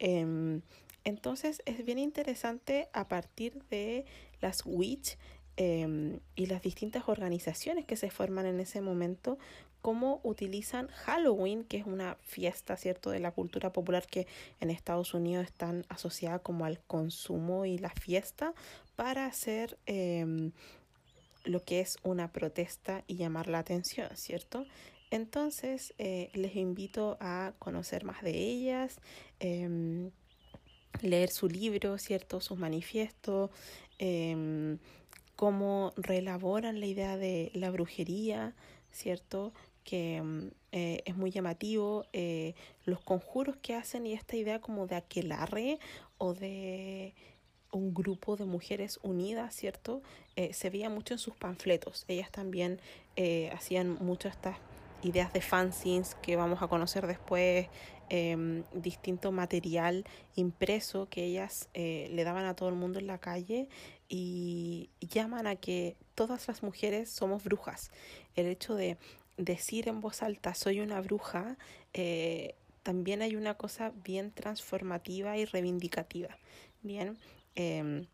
Em, 0.00 0.62
entonces 1.04 1.62
es 1.66 1.84
bien 1.84 2.00
interesante 2.00 2.88
a 2.92 3.06
partir 3.06 3.62
de 3.70 4.06
las 4.40 4.62
witch 4.66 5.16
em, 5.56 6.18
y 6.34 6.46
las 6.46 6.62
distintas 6.62 7.08
organizaciones 7.08 7.84
que 7.84 7.94
se 7.94 8.10
forman 8.10 8.46
en 8.46 8.58
ese 8.58 8.80
momento, 8.80 9.38
cómo 9.80 10.20
utilizan 10.24 10.88
Halloween, 10.88 11.62
que 11.62 11.76
es 11.76 11.86
una 11.86 12.16
fiesta, 12.22 12.76
¿cierto?, 12.76 13.10
de 13.10 13.20
la 13.20 13.30
cultura 13.30 13.72
popular 13.72 14.04
que 14.04 14.26
en 14.60 14.70
Estados 14.70 15.14
Unidos 15.14 15.44
están 15.44 15.86
asociada 15.88 16.40
como 16.40 16.64
al 16.64 16.80
consumo 16.80 17.66
y 17.66 17.78
la 17.78 17.90
fiesta, 17.90 18.52
para 18.96 19.26
hacer 19.26 19.78
em, 19.86 20.50
lo 21.48 21.64
que 21.64 21.80
es 21.80 21.96
una 22.02 22.30
protesta 22.30 23.04
y 23.06 23.16
llamar 23.16 23.48
la 23.48 23.58
atención, 23.58 24.08
¿cierto? 24.14 24.66
Entonces, 25.10 25.94
eh, 25.98 26.30
les 26.34 26.54
invito 26.56 27.16
a 27.20 27.54
conocer 27.58 28.04
más 28.04 28.22
de 28.22 28.32
ellas, 28.32 29.00
em, 29.40 30.10
leer 31.00 31.30
su 31.30 31.48
libro, 31.48 31.96
¿cierto? 31.98 32.40
Sus 32.40 32.58
manifiestos, 32.58 33.50
em, 33.98 34.78
cómo 35.36 35.92
reelaboran 35.96 36.80
la 36.80 36.86
idea 36.86 37.16
de 37.16 37.50
la 37.54 37.70
brujería, 37.70 38.54
¿cierto? 38.90 39.54
Que 39.84 40.16
em, 40.16 40.50
eh, 40.72 41.02
es 41.06 41.16
muy 41.16 41.30
llamativo, 41.30 42.04
eh, 42.12 42.54
los 42.84 43.00
conjuros 43.00 43.56
que 43.56 43.74
hacen 43.74 44.06
y 44.06 44.12
esta 44.12 44.36
idea 44.36 44.60
como 44.60 44.86
de 44.86 44.96
aquelarre 44.96 45.78
o 46.18 46.34
de 46.34 47.14
un 47.72 47.92
grupo 47.92 48.36
de 48.36 48.44
mujeres 48.44 48.98
unidas, 49.02 49.54
¿cierto? 49.54 50.02
Eh, 50.36 50.52
se 50.52 50.70
veía 50.70 50.90
mucho 50.90 51.14
en 51.14 51.18
sus 51.18 51.34
panfletos. 51.34 52.04
Ellas 52.08 52.30
también 52.30 52.80
eh, 53.16 53.50
hacían 53.52 53.98
mucho 54.00 54.28
estas 54.28 54.56
ideas 55.02 55.32
de 55.32 55.40
fanzines 55.40 56.14
que 56.16 56.36
vamos 56.36 56.62
a 56.62 56.68
conocer 56.68 57.06
después, 57.06 57.68
em, 58.08 58.64
distinto 58.72 59.32
material 59.32 60.04
impreso 60.34 61.08
que 61.10 61.24
ellas 61.24 61.68
eh, 61.74 62.08
le 62.12 62.24
daban 62.24 62.46
a 62.46 62.54
todo 62.54 62.68
el 62.68 62.74
mundo 62.74 62.98
en 62.98 63.06
la 63.06 63.18
calle 63.18 63.68
y 64.08 64.88
llaman 65.00 65.46
a 65.46 65.56
que 65.56 65.96
todas 66.14 66.48
las 66.48 66.62
mujeres 66.62 67.10
somos 67.10 67.44
brujas. 67.44 67.90
El 68.34 68.46
hecho 68.46 68.74
de 68.74 68.96
decir 69.36 69.88
en 69.88 70.00
voz 70.00 70.22
alta 70.22 70.54
soy 70.54 70.80
una 70.80 71.00
bruja, 71.00 71.58
también 72.82 73.20
hay 73.20 73.36
una 73.36 73.54
cosa 73.54 73.92
bien 74.02 74.32
transformativa 74.32 75.36
y 75.36 75.44
reivindicativa. 75.44 76.38
Bien, 76.82 77.18
Em, 77.58 78.06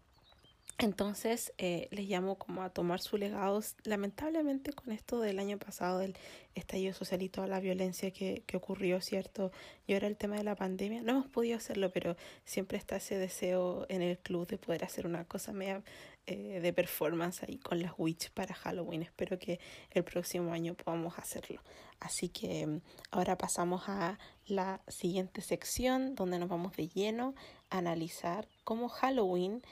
entonces 0.78 1.52
eh, 1.58 1.86
les 1.90 2.08
llamo 2.08 2.36
como 2.36 2.62
a 2.62 2.70
tomar 2.70 3.00
su 3.00 3.18
legado, 3.18 3.60
lamentablemente 3.84 4.72
con 4.72 4.90
esto 4.90 5.20
del 5.20 5.38
año 5.38 5.58
pasado, 5.58 5.98
del 5.98 6.16
estallido 6.54 6.94
social 6.94 7.20
y 7.20 7.28
toda 7.28 7.46
la 7.46 7.60
violencia 7.60 8.10
que, 8.10 8.42
ocurrió, 8.54 9.02
¿cierto? 9.02 9.52
Y 9.86 9.92
ahora 9.92 10.06
el 10.08 10.16
tema 10.16 10.36
de 10.36 10.44
la 10.44 10.56
pandemia, 10.56 11.02
no 11.02 11.12
hemos 11.12 11.26
podido 11.26 11.58
hacerlo, 11.58 11.92
pero 11.92 12.16
siempre 12.46 12.78
está 12.78 12.96
ese 12.96 13.18
deseo 13.18 13.84
en 13.90 14.00
el 14.00 14.18
club 14.18 14.46
de 14.48 14.56
poder 14.56 14.82
hacer 14.82 15.06
una 15.06 15.26
cosa 15.26 15.52
media 15.52 15.82
eh, 16.26 16.60
de 16.60 16.72
performance 16.72 17.42
ahí 17.42 17.58
con 17.58 17.82
las 17.82 17.92
Witch 17.98 18.30
para 18.30 18.54
Halloween. 18.54 19.02
Espero 19.02 19.38
que 19.38 19.60
el 19.90 20.04
próximo 20.04 20.54
año 20.54 20.74
podamos 20.74 21.18
hacerlo. 21.18 21.60
Así 22.00 22.30
que 22.30 22.60
em, 22.60 22.80
ahora 23.10 23.36
pasamos 23.36 23.84
a 23.88 24.18
la 24.46 24.80
siguiente 24.88 25.40
sección 25.40 26.14
donde 26.14 26.38
nos 26.38 26.48
vamos 26.48 26.74
de 26.76 26.88
lleno 26.88 27.34
analizar 27.78 28.48
cómo 28.64 28.88
Halloween 28.88 29.62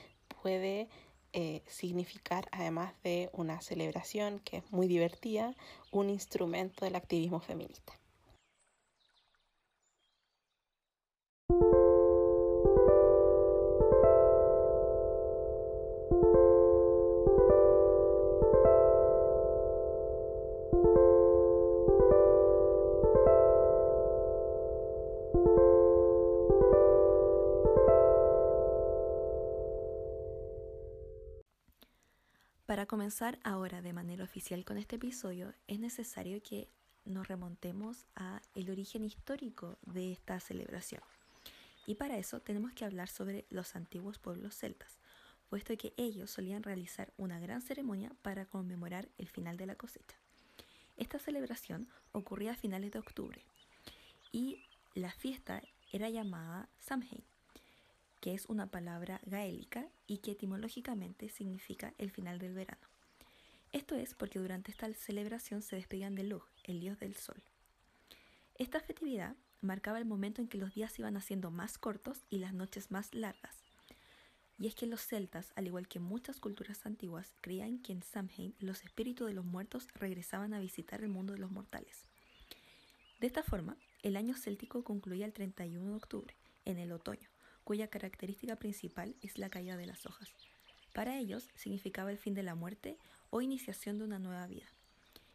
puede 0.42 0.88
eh, 1.32 1.62
significar, 1.66 2.48
además 2.52 2.92
de 3.02 3.30
una 3.32 3.60
celebración 3.60 4.40
que 4.40 4.58
es 4.58 4.72
muy 4.72 4.86
divertida, 4.88 5.54
un 5.90 6.10
instrumento 6.10 6.84
del 6.84 6.96
activismo 6.96 7.40
feminista. 7.40 8.01
Para 32.82 32.88
comenzar 32.88 33.38
ahora 33.44 33.80
de 33.80 33.92
manera 33.92 34.24
oficial 34.24 34.64
con 34.64 34.76
este 34.76 34.96
episodio, 34.96 35.54
es 35.68 35.78
necesario 35.78 36.42
que 36.42 36.68
nos 37.04 37.28
remontemos 37.28 38.06
a 38.16 38.42
el 38.56 38.70
origen 38.70 39.04
histórico 39.04 39.78
de 39.82 40.10
esta 40.10 40.40
celebración. 40.40 41.00
Y 41.86 41.94
para 41.94 42.18
eso 42.18 42.40
tenemos 42.40 42.72
que 42.72 42.84
hablar 42.84 43.08
sobre 43.08 43.46
los 43.50 43.76
antiguos 43.76 44.18
pueblos 44.18 44.56
celtas, 44.56 44.98
puesto 45.48 45.76
que 45.76 45.94
ellos 45.96 46.32
solían 46.32 46.64
realizar 46.64 47.12
una 47.18 47.38
gran 47.38 47.62
ceremonia 47.62 48.10
para 48.20 48.46
conmemorar 48.46 49.08
el 49.16 49.28
final 49.28 49.56
de 49.56 49.66
la 49.66 49.76
cosecha. 49.76 50.16
Esta 50.96 51.20
celebración 51.20 51.86
ocurría 52.10 52.50
a 52.50 52.56
finales 52.56 52.90
de 52.90 52.98
octubre 52.98 53.44
y 54.32 54.60
la 54.94 55.12
fiesta 55.12 55.62
era 55.92 56.10
llamada 56.10 56.68
Samhain, 56.80 57.22
que 58.22 58.34
es 58.34 58.46
una 58.46 58.70
palabra 58.70 59.20
gaélica 59.26 59.88
y 60.06 60.18
que 60.18 60.30
etimológicamente 60.30 61.28
significa 61.28 61.92
el 61.98 62.12
final 62.12 62.38
del 62.38 62.54
verano. 62.54 62.86
Esto 63.72 63.96
es 63.96 64.14
porque 64.14 64.38
durante 64.38 64.70
esta 64.70 64.90
celebración 64.94 65.60
se 65.60 65.74
despedían 65.74 66.14
de 66.14 66.22
Lug, 66.22 66.44
el 66.62 66.78
dios 66.78 67.00
del 67.00 67.16
sol. 67.16 67.42
Esta 68.54 68.78
festividad 68.78 69.34
marcaba 69.60 69.98
el 69.98 70.04
momento 70.04 70.40
en 70.40 70.46
que 70.46 70.56
los 70.56 70.72
días 70.72 70.96
iban 71.00 71.16
haciendo 71.16 71.50
más 71.50 71.78
cortos 71.78 72.22
y 72.30 72.38
las 72.38 72.54
noches 72.54 72.92
más 72.92 73.12
largas. 73.12 73.56
Y 74.56 74.68
es 74.68 74.76
que 74.76 74.86
los 74.86 75.04
celtas, 75.04 75.52
al 75.56 75.66
igual 75.66 75.88
que 75.88 75.98
muchas 75.98 76.38
culturas 76.38 76.86
antiguas, 76.86 77.34
creían 77.40 77.80
que 77.80 77.90
en 77.90 78.04
Samhain 78.04 78.54
los 78.60 78.84
espíritus 78.84 79.26
de 79.26 79.34
los 79.34 79.44
muertos 79.44 79.88
regresaban 79.94 80.54
a 80.54 80.60
visitar 80.60 81.02
el 81.02 81.08
mundo 81.08 81.32
de 81.32 81.40
los 81.40 81.50
mortales. 81.50 82.04
De 83.18 83.26
esta 83.26 83.42
forma, 83.42 83.76
el 84.02 84.14
año 84.16 84.36
céltico 84.36 84.84
concluía 84.84 85.26
el 85.26 85.32
31 85.32 85.90
de 85.90 85.96
octubre, 85.96 86.36
en 86.64 86.78
el 86.78 86.92
otoño, 86.92 87.31
cuya 87.64 87.88
característica 87.88 88.56
principal 88.56 89.14
es 89.22 89.38
la 89.38 89.50
caída 89.50 89.76
de 89.76 89.86
las 89.86 90.06
hojas. 90.06 90.28
Para 90.92 91.16
ellos 91.16 91.48
significaba 91.54 92.10
el 92.10 92.18
fin 92.18 92.34
de 92.34 92.42
la 92.42 92.54
muerte 92.54 92.98
o 93.30 93.40
iniciación 93.40 93.98
de 93.98 94.04
una 94.04 94.18
nueva 94.18 94.46
vida. 94.46 94.66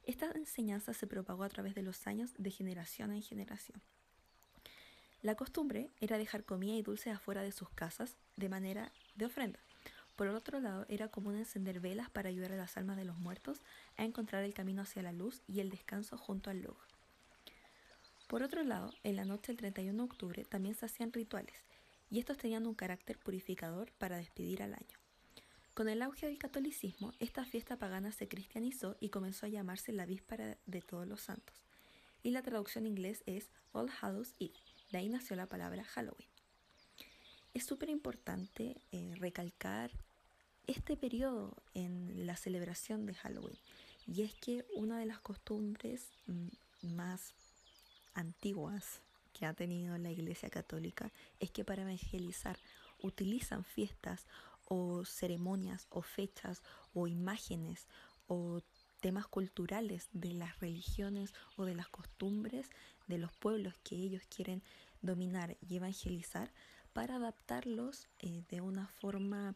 Esta 0.03 0.31
enseñanza 0.31 0.93
se 0.93 1.07
propagó 1.07 1.43
a 1.43 1.49
través 1.49 1.75
de 1.75 1.81
los 1.81 2.07
años 2.07 2.33
de 2.37 2.51
generación 2.51 3.11
en 3.11 3.21
generación. 3.21 3.81
La 5.21 5.35
costumbre 5.35 5.89
era 5.99 6.17
dejar 6.17 6.45
comida 6.45 6.75
y 6.75 6.83
dulces 6.83 7.13
afuera 7.13 7.41
de 7.41 7.51
sus 7.51 7.69
casas 7.71 8.15
de 8.35 8.49
manera 8.49 8.91
de 9.15 9.25
ofrenda. 9.25 9.59
Por 10.15 10.27
otro 10.29 10.59
lado, 10.59 10.85
era 10.89 11.09
común 11.09 11.35
encender 11.35 11.79
velas 11.79 12.09
para 12.09 12.29
ayudar 12.29 12.53
a 12.53 12.57
las 12.57 12.77
almas 12.77 12.97
de 12.97 13.05
los 13.05 13.17
muertos 13.17 13.61
a 13.97 14.05
encontrar 14.05 14.43
el 14.43 14.53
camino 14.53 14.83
hacia 14.83 15.01
la 15.01 15.11
luz 15.11 15.41
y 15.47 15.59
el 15.59 15.69
descanso 15.69 16.17
junto 16.17 16.49
al 16.49 16.61
luz. 16.61 16.77
Por 18.27 18.43
otro 18.43 18.63
lado, 18.63 18.93
en 19.03 19.15
la 19.15 19.25
noche 19.25 19.47
del 19.47 19.57
31 19.57 19.97
de 19.97 20.03
octubre 20.03 20.45
también 20.45 20.75
se 20.75 20.85
hacían 20.85 21.13
rituales, 21.13 21.55
y 22.09 22.19
estos 22.19 22.37
tenían 22.37 22.67
un 22.67 22.75
carácter 22.75 23.17
purificador 23.17 23.91
para 23.93 24.17
despedir 24.17 24.63
al 24.63 24.73
año. 24.73 24.97
Con 25.73 25.89
el 25.89 26.01
auge 26.01 26.25
del 26.25 26.39
catolicismo, 26.39 27.13
esta 27.19 27.45
fiesta 27.45 27.77
pagana 27.77 28.11
se 28.11 28.27
cristianizó 28.27 28.97
y 28.99 29.09
comenzó 29.09 29.45
a 29.45 29.49
llamarse 29.49 29.91
la 29.93 30.05
Víspera 30.05 30.57
de 30.65 30.81
Todos 30.81 31.07
los 31.07 31.21
Santos. 31.21 31.55
Y 32.23 32.31
la 32.31 32.41
traducción 32.41 32.85
en 32.85 32.93
inglés 32.93 33.21
es 33.25 33.49
All 33.73 33.91
Hallows 34.01 34.33
Eve. 34.39 34.55
De 34.91 34.97
ahí 34.97 35.09
nació 35.09 35.35
la 35.35 35.45
palabra 35.45 35.83
Halloween. 35.83 36.27
Es 37.53 37.65
súper 37.65 37.89
importante 37.89 38.81
eh, 38.91 39.13
recalcar 39.17 39.91
este 40.65 40.97
periodo 40.97 41.55
en 41.73 42.25
la 42.25 42.37
celebración 42.37 43.05
de 43.05 43.13
Halloween. 43.13 43.57
Y 44.07 44.23
es 44.23 44.33
que 44.33 44.65
una 44.75 44.97
de 44.97 45.05
las 45.05 45.19
costumbres 45.19 46.09
mm, 46.25 46.95
más 46.95 47.33
antiguas 48.13 49.01
que 49.37 49.45
ha 49.45 49.53
tenido 49.53 49.97
la 49.97 50.11
Iglesia 50.11 50.49
Católica 50.49 51.11
es 51.39 51.51
que 51.51 51.63
para 51.63 51.83
evangelizar 51.83 52.57
utilizan 52.99 53.63
fiestas 53.63 54.25
o 54.65 55.05
ceremonias 55.05 55.87
o 55.89 56.01
fechas 56.01 56.63
o 56.93 57.07
imágenes 57.07 57.87
o 58.27 58.61
temas 58.99 59.27
culturales 59.27 60.09
de 60.11 60.33
las 60.33 60.59
religiones 60.59 61.33
o 61.55 61.65
de 61.65 61.75
las 61.75 61.87
costumbres 61.87 62.69
de 63.07 63.19
los 63.19 63.31
pueblos 63.31 63.75
que 63.83 63.95
ellos 63.95 64.23
quieren 64.35 64.63
dominar 65.01 65.57
y 65.61 65.75
evangelizar 65.75 66.51
para 66.93 67.17
adaptarlos 67.17 68.07
eh, 68.19 68.43
de 68.49 68.61
una 68.61 68.87
forma 68.87 69.55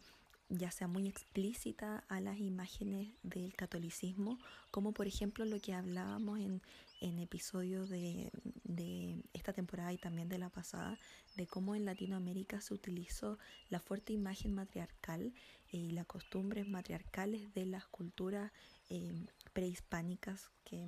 ya 0.49 0.69
sea 0.69 0.87
muy 0.87 1.07
explícita 1.07 2.03
a 2.09 2.19
las 2.19 2.37
imágenes 2.37 3.07
del 3.23 3.55
catolicismo, 3.55 4.37
como 4.69 4.91
por 4.91 5.07
ejemplo 5.07 5.45
lo 5.45 5.59
que 5.61 5.73
hablábamos 5.73 6.39
en, 6.39 6.61
en 7.01 7.19
episodios 7.19 7.89
de, 7.89 8.31
de, 8.63 9.23
esta 9.33 9.53
temporada 9.53 9.91
y 9.91 9.97
también 9.97 10.29
de 10.29 10.37
la 10.37 10.49
pasada, 10.49 10.97
de 11.35 11.47
cómo 11.47 11.75
en 11.75 11.85
Latinoamérica 11.85 12.61
se 12.61 12.73
utilizó 12.73 13.37
la 13.69 13.79
fuerte 13.79 14.13
imagen 14.13 14.53
matriarcal 14.53 15.33
y 15.71 15.91
las 15.91 16.05
costumbres 16.05 16.67
matriarcales 16.67 17.53
de 17.53 17.65
las 17.65 17.85
culturas 17.87 18.51
eh, 18.89 19.25
prehispánicas, 19.53 20.49
que 20.63 20.87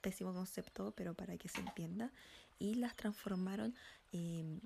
pésimo 0.00 0.32
concepto, 0.34 0.92
pero 0.96 1.14
para 1.14 1.36
que 1.38 1.48
se 1.48 1.60
entienda, 1.60 2.12
y 2.58 2.74
las 2.74 2.94
transformaron 2.94 3.74
eh, 4.12 4.60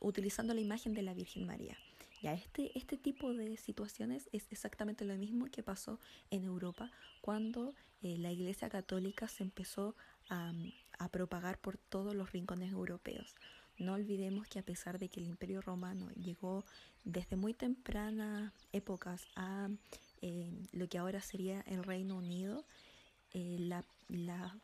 utilizando 0.00 0.54
la 0.54 0.60
imagen 0.60 0.94
de 0.94 1.02
la 1.02 1.14
Virgen 1.14 1.46
María. 1.46 1.76
Ya 2.22 2.34
este, 2.34 2.76
este 2.78 2.96
tipo 2.96 3.34
de 3.34 3.56
situaciones 3.56 4.28
es 4.32 4.46
exactamente 4.52 5.04
lo 5.04 5.16
mismo 5.16 5.46
que 5.46 5.64
pasó 5.64 5.98
en 6.30 6.44
Europa 6.44 6.92
cuando 7.20 7.74
eh, 8.02 8.16
la 8.18 8.30
Iglesia 8.30 8.68
Católica 8.68 9.26
se 9.26 9.42
empezó 9.42 9.96
a, 10.32 11.08
propagar 11.10 11.58
por 11.58 11.76
todos 11.76 12.14
los 12.14 12.30
rincones 12.30 12.72
europeos. 12.72 13.34
No 13.76 13.94
olvidemos 13.94 14.46
que 14.46 14.60
a 14.60 14.62
pesar 14.62 14.98
de 15.00 15.08
que 15.08 15.18
el 15.18 15.26
Imperio 15.26 15.60
Romano 15.60 16.08
llegó 16.12 16.64
desde 17.04 17.36
muy 17.36 17.54
tempranas 17.54 18.52
épocas 18.72 19.26
a 19.34 19.68
eh, 20.20 20.52
lo 20.70 20.88
que 20.88 20.98
ahora 20.98 21.20
sería 21.20 21.62
el 21.62 21.82
Reino 21.82 22.16
Unido, 22.16 22.64
eh, 23.34 23.56
la, 23.58 23.84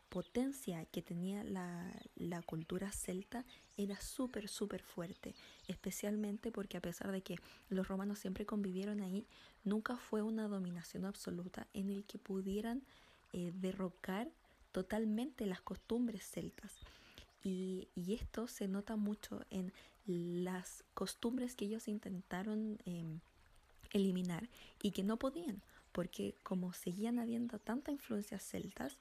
potencia 0.09 0.85
que 0.85 1.01
tenía 1.01 1.43
la, 1.43 1.91
la 2.15 2.41
cultura 2.43 2.91
celta 2.91 3.43
era 3.77 3.99
súper, 3.99 4.47
súper 4.47 4.83
fuerte, 4.83 5.33
especialmente 5.67 6.51
porque 6.51 6.77
a 6.77 6.81
pesar 6.81 7.11
de 7.11 7.21
que 7.21 7.35
los 7.69 7.87
romanos 7.87 8.19
siempre 8.19 8.45
convivieron 8.45 9.01
ahí, 9.01 9.25
nunca 9.63 9.97
fue 9.97 10.21
una 10.21 10.47
dominación 10.47 11.05
absoluta 11.05 11.67
en 11.73 11.89
el 11.89 12.05
que 12.05 12.19
pudieran 12.19 12.83
eh, 13.31 13.51
derrocar 13.53 14.27
totalmente 14.71 15.45
las 15.45 15.61
costumbres 15.61 16.23
celtas. 16.29 16.73
Y, 17.43 17.87
y, 17.95 18.15
esto 18.15 18.47
se 18.47 18.67
nota 18.67 18.97
mucho 18.97 19.45
en 19.49 19.71
las 20.05 20.83
costumbres 20.93 21.55
que 21.55 21.65
ellos 21.65 21.87
intentaron 21.87 22.79
eh, 22.85 23.05
eliminar 23.93 24.49
y 24.81 24.91
que 24.91 25.03
no 25.03 25.17
podían 25.17 25.61
porque 25.91 26.35
como 26.43 26.73
seguían 26.73 27.19
habiendo 27.19 27.59
tanta 27.59 27.91
influencias 27.91 28.43
celtas, 28.43 28.97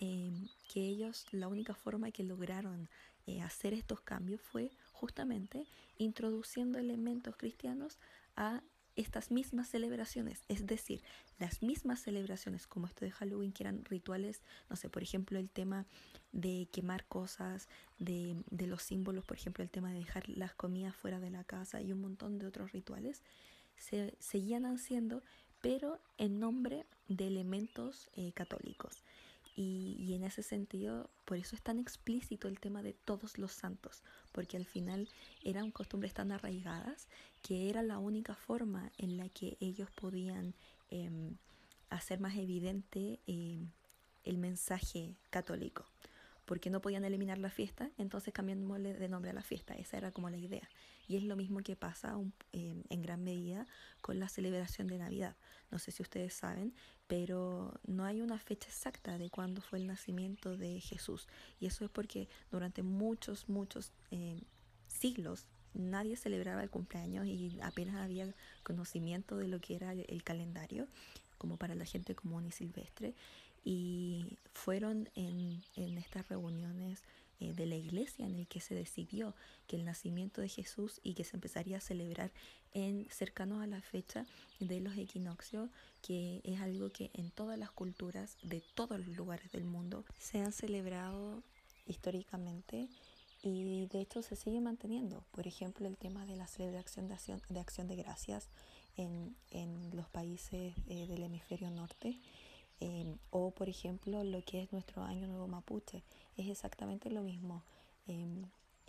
eh, 0.00 0.30
que 0.72 0.80
ellos 0.80 1.26
la 1.32 1.48
única 1.48 1.74
forma 1.74 2.10
que 2.10 2.22
lograron 2.22 2.88
eh, 3.26 3.42
hacer 3.42 3.74
estos 3.74 4.00
cambios 4.00 4.40
fue 4.40 4.70
justamente 4.92 5.66
introduciendo 5.98 6.78
elementos 6.78 7.36
cristianos 7.36 7.98
a 8.36 8.62
estas 8.98 9.30
mismas 9.30 9.68
celebraciones, 9.68 10.42
es 10.48 10.66
decir, 10.66 11.02
las 11.38 11.62
mismas 11.62 12.00
celebraciones 12.00 12.66
como 12.66 12.88
esto 12.88 13.04
de 13.04 13.12
Halloween, 13.12 13.52
que 13.52 13.62
eran 13.62 13.84
rituales, 13.84 14.42
no 14.68 14.74
sé, 14.74 14.90
por 14.90 15.04
ejemplo, 15.04 15.38
el 15.38 15.48
tema 15.48 15.86
de 16.32 16.68
quemar 16.72 17.06
cosas, 17.06 17.68
de, 18.00 18.42
los 18.50 18.82
símbolos, 18.82 19.24
por 19.24 19.36
ejemplo, 19.36 19.62
el 19.62 19.70
tema 19.70 19.92
de 19.92 20.00
dejar 20.00 20.28
las 20.28 20.52
comidas 20.54 20.96
fuera 20.96 21.20
de 21.20 21.30
la 21.30 21.44
casa 21.44 21.80
y 21.80 21.92
un 21.92 22.00
montón 22.00 22.38
de 22.38 22.46
otros 22.46 22.72
rituales, 22.72 23.22
se 23.76 24.16
seguían 24.18 24.66
haciendo, 24.66 25.22
pero 25.60 26.00
en 26.16 26.40
nombre 26.40 26.84
de 27.06 27.28
elementos 27.28 28.10
eh, 28.14 28.32
católicos. 28.32 29.04
Y, 29.60 29.96
y, 29.98 30.14
en 30.14 30.22
ese 30.22 30.44
sentido, 30.44 31.10
por 31.24 31.36
eso 31.36 31.56
es 31.56 31.62
tan 31.62 31.80
explícito 31.80 32.46
el 32.46 32.60
tema 32.60 32.80
de 32.80 32.92
todos 32.92 33.38
los 33.38 33.50
santos, 33.50 34.04
porque 34.30 34.56
al 34.56 34.66
final 34.66 35.08
eran 35.42 35.72
costumbres 35.72 36.14
tan 36.14 36.30
arraigadas 36.30 37.08
que 37.42 37.68
era 37.68 37.82
la 37.82 37.98
única 37.98 38.36
forma 38.36 38.92
en 38.98 39.16
la 39.16 39.28
que 39.28 39.56
ellos 39.58 39.90
podían 39.90 40.54
eh, 40.90 41.10
hacer 41.90 42.20
más 42.20 42.36
evidente 42.36 43.18
eh, 43.26 43.66
el 44.22 44.38
mensaje 44.38 45.16
católico 45.30 45.86
porque 46.48 46.70
no 46.70 46.80
podían 46.80 47.04
eliminar 47.04 47.36
la 47.36 47.50
fiesta, 47.50 47.90
entonces 47.98 48.32
cambiándole 48.32 48.94
de 48.94 49.08
nombre 49.08 49.30
a 49.30 49.34
la 49.34 49.42
fiesta. 49.42 49.74
Esa 49.74 49.98
era 49.98 50.12
como 50.12 50.30
la 50.30 50.38
idea. 50.38 50.66
Y 51.08 51.16
es 51.16 51.24
lo 51.24 51.36
mismo 51.36 51.60
que 51.60 51.74
pasa 51.74 52.14
eh, 52.52 52.82
en 52.88 53.02
gran 53.02 53.24
medida 53.24 53.66
con 54.02 54.20
la 54.20 54.28
celebración 54.28 54.86
de 54.86 54.98
Navidad. 54.98 55.36
No 55.70 55.78
sé 55.78 55.90
si 55.90 56.02
ustedes 56.02 56.34
saben, 56.34 56.74
pero 57.06 57.72
no 57.86 58.04
hay 58.04 58.20
una 58.20 58.38
fecha 58.38 58.68
exacta 58.68 59.16
de 59.16 59.30
cuándo 59.30 59.62
fue 59.62 59.78
el 59.78 59.86
nacimiento 59.86 60.56
de 60.56 60.80
Jesús. 60.80 61.26
Y 61.58 61.66
eso 61.66 61.84
es 61.86 61.90
porque 61.90 62.28
durante 62.50 62.82
muchos, 62.82 63.48
muchos 63.48 63.92
eh, 64.10 64.42
siglos 64.86 65.46
nadie 65.72 66.16
celebraba 66.16 66.62
el 66.62 66.70
cumpleaños 66.70 67.26
y 67.26 67.58
apenas 67.62 67.96
había 67.96 68.34
conocimiento 68.62 69.36
de 69.36 69.48
lo 69.48 69.60
que 69.60 69.76
era 69.76 69.92
el 69.92 70.22
calendario 70.22 70.88
como 71.38 71.56
para 71.56 71.74
la 71.74 71.84
gente 71.84 72.14
común 72.14 72.46
y 72.46 72.52
silvestre 72.52 73.14
y 73.64 74.38
fueron 74.54 75.08
en 75.14 75.62
estas 75.98 76.28
reuniones 76.28 77.02
eh, 77.40 77.52
de 77.52 77.66
la 77.66 77.76
iglesia 77.76 78.26
en 78.26 78.34
el 78.34 78.46
que 78.46 78.60
se 78.60 78.74
decidió 78.74 79.34
que 79.66 79.76
el 79.76 79.84
nacimiento 79.84 80.40
de 80.40 80.48
Jesús 80.48 81.00
y 81.02 81.14
que 81.14 81.24
se 81.24 81.36
empezaría 81.36 81.78
a 81.78 81.80
celebrar 81.80 82.32
en 82.74 83.06
cercanos 83.10 83.62
a 83.62 83.66
la 83.66 83.80
fecha 83.80 84.26
de 84.60 84.80
los 84.80 84.96
equinoccios, 84.96 85.70
que 86.02 86.40
es 86.44 86.60
algo 86.60 86.90
que 86.90 87.10
en 87.14 87.30
todas 87.30 87.58
las 87.58 87.70
culturas 87.70 88.36
de 88.42 88.62
todos 88.74 88.98
los 88.98 89.16
lugares 89.16 89.50
del 89.52 89.64
mundo 89.64 90.04
se 90.18 90.40
han 90.40 90.52
celebrado 90.52 91.42
históricamente 91.86 92.88
y 93.42 93.86
de 93.86 94.00
hecho 94.00 94.22
se 94.22 94.36
sigue 94.36 94.60
manteniendo. 94.60 95.24
Por 95.30 95.46
ejemplo, 95.46 95.86
el 95.86 95.96
tema 95.96 96.26
de 96.26 96.36
la 96.36 96.46
celebración 96.46 97.08
de 97.08 97.14
acción 97.14 97.40
de, 97.48 97.60
acción 97.60 97.88
de 97.88 97.96
gracias 97.96 98.48
en, 98.96 99.36
en 99.50 99.94
los 99.96 100.08
países 100.08 100.74
eh, 100.88 101.06
del 101.06 101.22
hemisferio 101.22 101.70
norte. 101.70 102.18
Eh, 102.80 103.16
o 103.30 103.50
por 103.50 103.68
ejemplo 103.68 104.22
lo 104.22 104.44
que 104.44 104.62
es 104.62 104.72
nuestro 104.72 105.02
año 105.02 105.26
nuevo 105.26 105.48
mapuche 105.48 106.04
es 106.36 106.48
exactamente 106.48 107.10
lo 107.10 107.22
mismo 107.22 107.64
eh, 108.06 108.44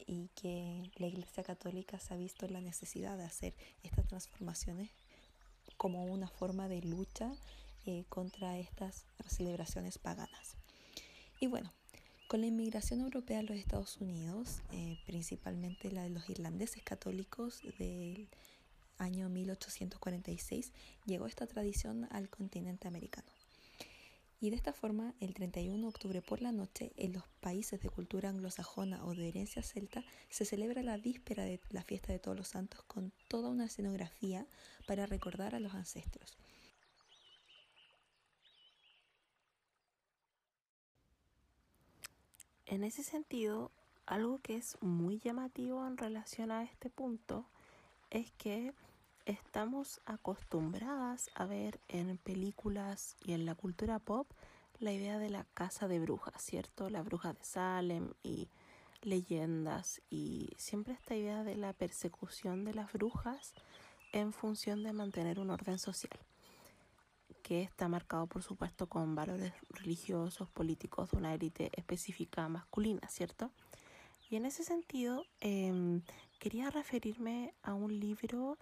y 0.06 0.30
que 0.36 0.92
la 0.98 1.08
iglesia 1.08 1.44
católica 1.44 1.98
se 1.98 2.14
ha 2.14 2.18
visto 2.18 2.48
la 2.48 2.62
necesidad 2.62 3.18
de 3.18 3.24
hacer 3.24 3.56
estas 3.82 4.08
transformaciones 4.08 4.92
como 5.78 6.06
una 6.06 6.28
forma 6.28 6.68
de 6.68 6.82
lucha 6.82 7.32
contra 8.10 8.60
estas 8.60 9.06
celebraciones 9.28 9.98
paganas 9.98 10.58
y 11.40 11.48
bueno 11.48 11.72
con 12.30 12.42
la 12.42 12.46
inmigración 12.48 13.02
europea 13.02 13.40
a 13.40 13.42
los 13.42 13.58
Estados 13.58 13.98
Unidos, 13.98 14.62
eh, 14.72 15.00
principalmente 15.08 15.92
la 15.92 16.04
de 16.04 16.12
los 16.12 16.30
irlandeses 16.30 16.84
católicos 16.84 17.64
del 17.80 18.30
año 19.00 19.30
1846, 19.30 20.72
llegó 21.08 21.26
esta 21.26 21.48
tradición 21.48 22.08
al 22.12 22.30
continente 22.30 22.88
americano. 22.88 23.39
Y 24.42 24.50
de 24.52 24.56
esta 24.56 24.72
forma, 24.72 25.14
el 25.20 25.34
31 25.34 25.82
de 25.82 25.88
octubre 25.88 26.22
por 26.22 26.42
la 26.42 26.54
noche, 26.54 26.94
en 26.96 27.12
los 27.12 27.28
países 27.42 27.82
de 27.82 27.90
cultura 27.90 28.30
anglosajona 28.30 29.04
o 29.04 29.14
de 29.14 29.28
herencia 29.28 29.62
celta, 29.62 30.04
se 30.30 30.46
celebra 30.46 30.82
la 30.82 30.98
víspera 30.98 31.44
de 31.44 31.60
la 31.72 31.84
fiesta 31.84 32.14
de 32.14 32.20
todos 32.20 32.38
los 32.38 32.48
santos 32.48 32.82
con 32.84 33.12
toda 33.28 33.50
una 33.50 33.66
escenografía 33.66 34.48
para 34.88 35.06
recordar 35.06 35.56
a 35.56 35.60
los 35.60 35.74
ancestros. 35.74 36.38
En 42.66 42.84
ese 42.84 43.04
sentido, 43.04 43.72
algo 44.06 44.40
que 44.40 44.56
es 44.56 44.78
muy 44.80 45.20
llamativo 45.20 45.86
en 45.86 45.98
relación 45.98 46.52
a 46.52 46.64
este 46.64 46.90
punto 46.90 47.46
es 48.10 48.32
que 48.34 48.74
estamos 49.30 50.02
acostumbradas 50.06 51.30
a 51.36 51.46
ver 51.46 51.80
en 51.88 52.18
películas 52.18 53.16
y 53.24 53.34
en 53.34 53.46
la 53.46 53.54
cultura 53.54 54.00
pop 54.00 54.28
la 54.80 54.92
idea 54.92 55.20
de 55.20 55.30
la 55.30 55.46
casa 55.54 55.88
de 55.88 56.00
brujas, 56.00 56.42
¿cierto? 56.42 56.90
La 56.90 57.04
bruja 57.04 57.34
de 57.34 57.44
Salem 57.44 58.14
y 58.24 58.50
leyendas 59.02 60.02
y 60.10 60.50
siempre 60.58 60.94
esta 60.94 61.16
idea 61.16 61.44
de 61.44 61.56
la 61.56 61.74
persecución 61.74 62.66
de 62.66 62.74
las 62.74 62.92
brujas 62.92 63.54
en 64.14 64.34
función 64.34 64.84
de 64.84 64.94
mantener 64.94 65.40
un 65.40 65.52
orden 65.52 65.78
social 65.78 66.20
que 67.44 67.62
está 67.62 67.88
marcado 67.88 68.26
por 68.26 68.42
supuesto 68.42 68.88
con 68.88 69.14
valores 69.16 69.54
religiosos, 69.70 70.50
políticos 70.50 71.12
de 71.12 71.18
una 71.18 71.34
élite 71.36 71.70
específica 71.74 72.48
masculina, 72.50 73.08
¿cierto? 73.10 73.52
Y 74.30 74.36
en 74.36 74.46
ese 74.46 74.64
sentido 74.64 75.26
em, 75.40 76.02
quería 76.40 76.70
referirme 76.72 77.54
a 77.62 77.74
un 77.74 78.00
libro 78.00 78.58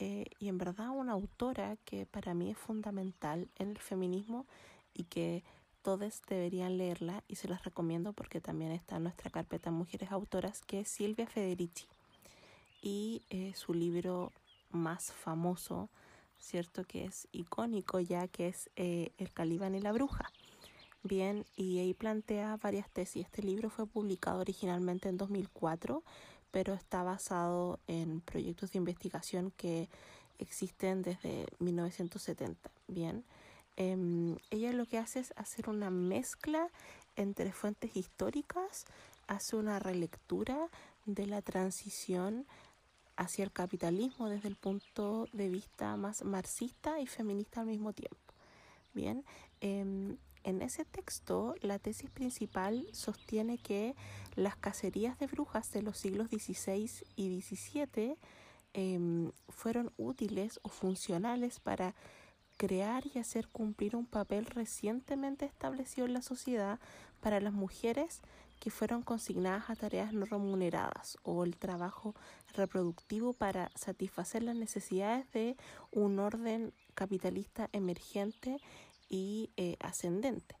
eh, 0.00 0.24
y 0.40 0.48
en 0.48 0.58
verdad 0.58 0.90
una 0.90 1.12
autora 1.12 1.76
que 1.84 2.06
para 2.06 2.34
mí 2.34 2.50
es 2.50 2.58
fundamental 2.58 3.48
en 3.56 3.70
el 3.70 3.78
feminismo 3.78 4.46
y 4.92 5.04
que 5.04 5.44
todos 5.82 6.20
deberían 6.28 6.76
leerla 6.76 7.22
y 7.28 7.36
se 7.36 7.46
las 7.46 7.62
recomiendo 7.62 8.12
porque 8.12 8.40
también 8.40 8.72
está 8.72 8.96
en 8.96 9.04
nuestra 9.04 9.30
carpeta 9.30 9.70
Mujeres 9.70 10.10
Autoras, 10.10 10.62
que 10.62 10.80
es 10.80 10.88
Silvia 10.88 11.28
Federici. 11.28 11.86
Y 12.82 13.22
eh, 13.30 13.52
su 13.54 13.74
libro 13.74 14.32
más 14.70 15.12
famoso 15.12 15.88
¿cierto? 16.40 16.84
Que 16.84 17.04
es 17.04 17.28
icónico 17.32 18.00
ya 18.00 18.26
que 18.26 18.48
es 18.48 18.70
eh, 18.76 19.12
El 19.18 19.32
Calibán 19.32 19.74
y 19.74 19.80
la 19.80 19.92
Bruja. 19.92 20.32
Bien, 21.02 21.46
y 21.56 21.78
ahí 21.78 21.94
plantea 21.94 22.58
varias 22.58 22.90
tesis. 22.90 23.24
Este 23.24 23.42
libro 23.42 23.70
fue 23.70 23.86
publicado 23.86 24.40
originalmente 24.40 25.08
en 25.08 25.16
2004, 25.16 26.02
pero 26.50 26.74
está 26.74 27.02
basado 27.02 27.78
en 27.86 28.20
proyectos 28.20 28.72
de 28.72 28.78
investigación 28.78 29.52
que 29.56 29.88
existen 30.38 31.02
desde 31.02 31.46
1970. 31.58 32.70
Bien, 32.88 33.24
em, 33.76 34.36
ella 34.50 34.72
lo 34.72 34.86
que 34.86 34.98
hace 34.98 35.20
es 35.20 35.32
hacer 35.36 35.68
una 35.68 35.90
mezcla 35.90 36.68
entre 37.16 37.52
fuentes 37.52 37.96
históricas, 37.96 38.86
hace 39.26 39.56
una 39.56 39.78
relectura 39.78 40.68
de 41.06 41.26
la 41.26 41.42
transición 41.42 42.46
hacia 43.16 43.44
el 43.44 43.52
capitalismo 43.52 44.28
desde 44.28 44.48
el 44.48 44.56
punto 44.56 45.28
de 45.32 45.50
vista 45.50 45.96
más 45.96 46.24
marxista 46.24 47.00
y 47.00 47.06
feminista 47.06 47.60
al 47.60 47.66
mismo 47.66 47.92
tiempo. 47.92 48.16
Bien, 48.94 49.24
em, 49.60 50.16
en 50.44 50.62
ese 50.62 50.84
texto 50.84 51.54
la 51.60 51.78
tesis 51.78 52.10
principal 52.10 52.86
sostiene 52.92 53.58
que 53.58 53.94
las 54.36 54.56
cacerías 54.56 55.18
de 55.18 55.26
brujas 55.26 55.72
de 55.72 55.82
los 55.82 55.98
siglos 55.98 56.28
XVI 56.28 56.90
y 57.16 57.40
XVII 57.40 58.16
em, 58.72 59.32
fueron 59.48 59.92
útiles 59.96 60.60
o 60.62 60.68
funcionales 60.68 61.60
para 61.60 61.94
crear 62.56 63.04
y 63.14 63.18
hacer 63.18 63.48
cumplir 63.48 63.96
un 63.96 64.06
papel 64.06 64.46
recientemente 64.46 65.46
establecido 65.46 66.06
en 66.06 66.12
la 66.12 66.22
sociedad 66.22 66.78
para 67.20 67.40
las 67.40 67.52
mujeres 67.52 68.20
que 68.60 68.70
fueron 68.70 69.02
consignadas 69.02 69.70
a 69.70 69.74
tareas 69.74 70.12
no 70.12 70.26
remuneradas 70.26 71.16
o 71.22 71.44
el 71.44 71.56
trabajo 71.56 72.14
reproductivo 72.54 73.32
para 73.32 73.70
satisfacer 73.74 74.42
las 74.42 74.54
necesidades 74.54 75.30
de 75.32 75.56
un 75.90 76.18
orden 76.18 76.74
capitalista 76.94 77.70
emergente 77.72 78.58
y 79.10 79.50
eh, 79.58 79.76
ascendente. 79.80 80.56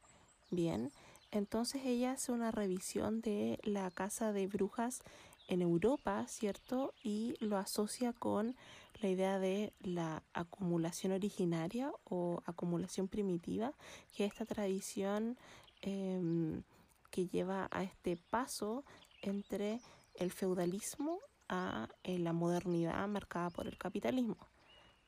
Bien, 0.50 0.92
entonces 1.30 1.82
ella 1.86 2.12
hace 2.12 2.32
una 2.32 2.50
revisión 2.50 3.22
de 3.22 3.58
la 3.62 3.90
casa 3.90 4.32
de 4.32 4.48
brujas 4.48 5.02
en 5.48 5.62
Europa, 5.62 6.26
¿cierto? 6.28 6.92
Y 7.02 7.34
lo 7.40 7.56
asocia 7.56 8.12
con 8.12 8.56
la 9.00 9.08
idea 9.08 9.38
de 9.38 9.72
la 9.80 10.22
acumulación 10.34 11.12
originaria 11.12 11.92
o 12.04 12.42
acumulación 12.44 13.08
primitiva, 13.08 13.72
que 14.14 14.24
es 14.24 14.32
esta 14.32 14.44
tradición 14.44 15.38
em, 15.82 16.62
que 17.10 17.26
lleva 17.26 17.68
a 17.70 17.82
este 17.82 18.16
paso 18.16 18.84
entre 19.22 19.80
el 20.14 20.30
feudalismo 20.30 21.18
a 21.48 21.88
eh, 22.04 22.18
la 22.18 22.32
modernidad 22.32 23.06
marcada 23.08 23.50
por 23.50 23.66
el 23.66 23.78
capitalismo. 23.78 24.36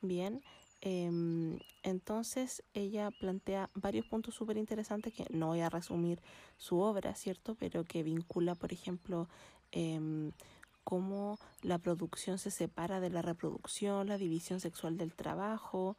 Bien, 0.00 0.42
em, 0.83 1.59
entonces 1.83 2.62
ella 2.75 3.11
plantea 3.11 3.71
varios 3.75 4.07
puntos 4.07 4.35
súper 4.35 4.59
interesantes 4.59 5.14
que 5.14 5.25
no 5.31 5.47
voy 5.47 5.61
a 5.61 5.71
resumir 5.71 6.21
su 6.59 6.79
obra, 6.79 7.14
¿cierto? 7.14 7.55
Pero 7.55 7.85
que 7.85 8.03
vincula, 8.03 8.55
por 8.55 8.75
ejemplo, 8.75 9.29
eh, 9.73 10.31
cómo 10.85 11.38
la 11.62 11.79
producción 11.79 12.38
se 12.38 12.51
separa 12.51 13.01
de 13.01 13.09
la 13.09 13.23
reproducción, 13.23 14.09
la 14.09 14.18
división 14.18 14.61
sexual 14.61 14.99
del 14.99 15.14
trabajo, 15.14 15.97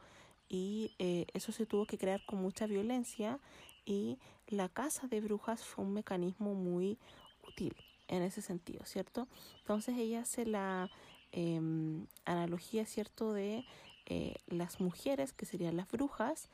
y 0.54 0.92
eh, 1.00 1.26
eso 1.34 1.52
se 1.52 1.66
tuvo 1.66 1.86
que 1.86 1.98
crear 1.98 2.24
con 2.26 2.40
mucha 2.40 2.68
violencia 2.68 3.40
y 3.86 4.20
la 4.48 4.70
casa 4.70 5.08
de 5.08 5.20
brujas 5.20 5.64
fue 5.64 5.84
un 5.84 5.94
mecanismo 5.94 6.54
muy 6.54 7.00
útil 7.48 7.76
en 8.08 8.22
ese 8.22 8.42
sentido, 8.42 8.86
¿cierto? 8.86 9.28
Entonces 9.60 9.98
ella 9.98 10.22
hace 10.22 10.46
la 10.46 10.90
em, 11.32 12.06
analogía, 12.26 12.86
¿cierto?, 12.86 13.34
de 13.34 13.66
eh, 14.06 14.36
las 14.48 14.82
mujeres, 14.82 15.32
que 15.32 15.46
serían 15.46 15.78
las 15.78 15.90
brujas, 15.90 16.50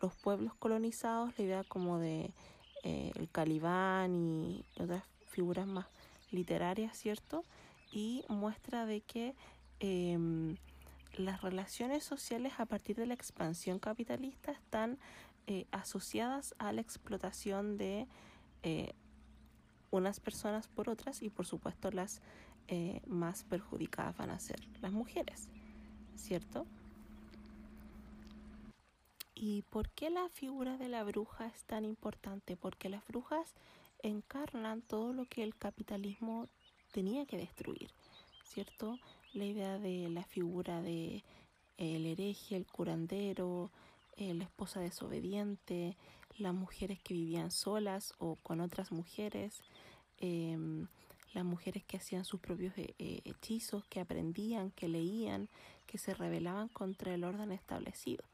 los 0.00 0.14
pueblos 0.14 0.54
colonizados, 0.54 1.36
la 1.38 1.44
idea 1.44 1.64
como 1.64 1.98
de 1.98 2.32
eh, 2.82 3.12
el 3.14 3.28
calibán 3.28 4.14
y 4.14 4.64
otras 4.80 5.04
figuras 5.26 5.66
más 5.66 5.86
literarias, 6.30 6.96
¿cierto? 6.96 7.44
Y 7.92 8.24
muestra 8.28 8.86
de 8.86 9.02
que 9.02 9.34
em, 9.80 10.56
las 11.16 11.42
relaciones 11.42 12.04
sociales 12.04 12.54
a 12.58 12.64
partir 12.64 12.96
de 12.96 13.06
la 13.06 13.14
expansión 13.14 13.78
capitalista 13.78 14.52
están 14.52 14.98
eh, 15.46 15.66
asociadas 15.72 16.54
a 16.58 16.72
la 16.72 16.80
explotación 16.80 17.76
de 17.76 18.06
unas 19.90 20.18
personas 20.18 20.68
por 20.68 20.88
otras 20.88 21.20
y 21.20 21.28
por 21.28 21.44
supuesto 21.44 21.90
las 21.90 22.22
más 23.06 23.44
perjudicadas 23.44 24.16
van 24.16 24.30
a 24.30 24.38
ser 24.38 24.58
las 24.80 24.90
mujeres, 24.90 25.50
¿cierto? 26.16 26.66
¿Y 29.46 29.60
por 29.60 29.90
qué 29.90 30.08
la 30.08 30.30
figura 30.30 30.78
de 30.78 30.88
la 30.88 31.04
bruja 31.04 31.44
es 31.48 31.64
tan 31.64 31.84
importante? 31.84 32.56
Porque 32.56 32.88
las 32.88 33.06
brujas 33.06 33.52
encarnan 34.02 34.80
todo 34.80 35.12
lo 35.12 35.26
que 35.26 35.42
el 35.42 35.54
capitalismo 35.54 36.48
tenía 36.92 37.26
que 37.26 37.36
destruir, 37.36 37.90
¿cierto? 38.42 38.98
La 39.34 39.44
idea 39.44 39.78
de 39.78 40.08
la 40.08 40.24
figura 40.24 40.80
de 40.80 41.24
el 41.76 42.06
hereje, 42.06 42.56
el 42.56 42.64
curandero, 42.64 43.70
eh, 44.16 44.32
la 44.32 44.44
esposa 44.44 44.80
desobediente, 44.80 45.98
las 46.38 46.54
mujeres 46.54 46.98
que 47.02 47.12
vivían 47.12 47.50
solas 47.50 48.14
o 48.16 48.36
con 48.36 48.62
otras 48.62 48.92
mujeres, 48.92 49.62
em, 50.20 50.86
las 51.34 51.44
mujeres 51.44 51.84
que 51.84 51.98
hacían 51.98 52.24
sus 52.24 52.40
propios 52.40 52.72
eh, 52.78 52.94
eh, 52.98 53.20
hechizos, 53.26 53.84
que 53.90 54.00
aprendían, 54.00 54.70
que 54.70 54.88
leían, 54.88 55.50
que 55.86 55.98
se 55.98 56.14
rebelaban 56.14 56.68
contra 56.68 57.12
el 57.12 57.24
orden 57.24 57.52
establecido. 57.52 58.24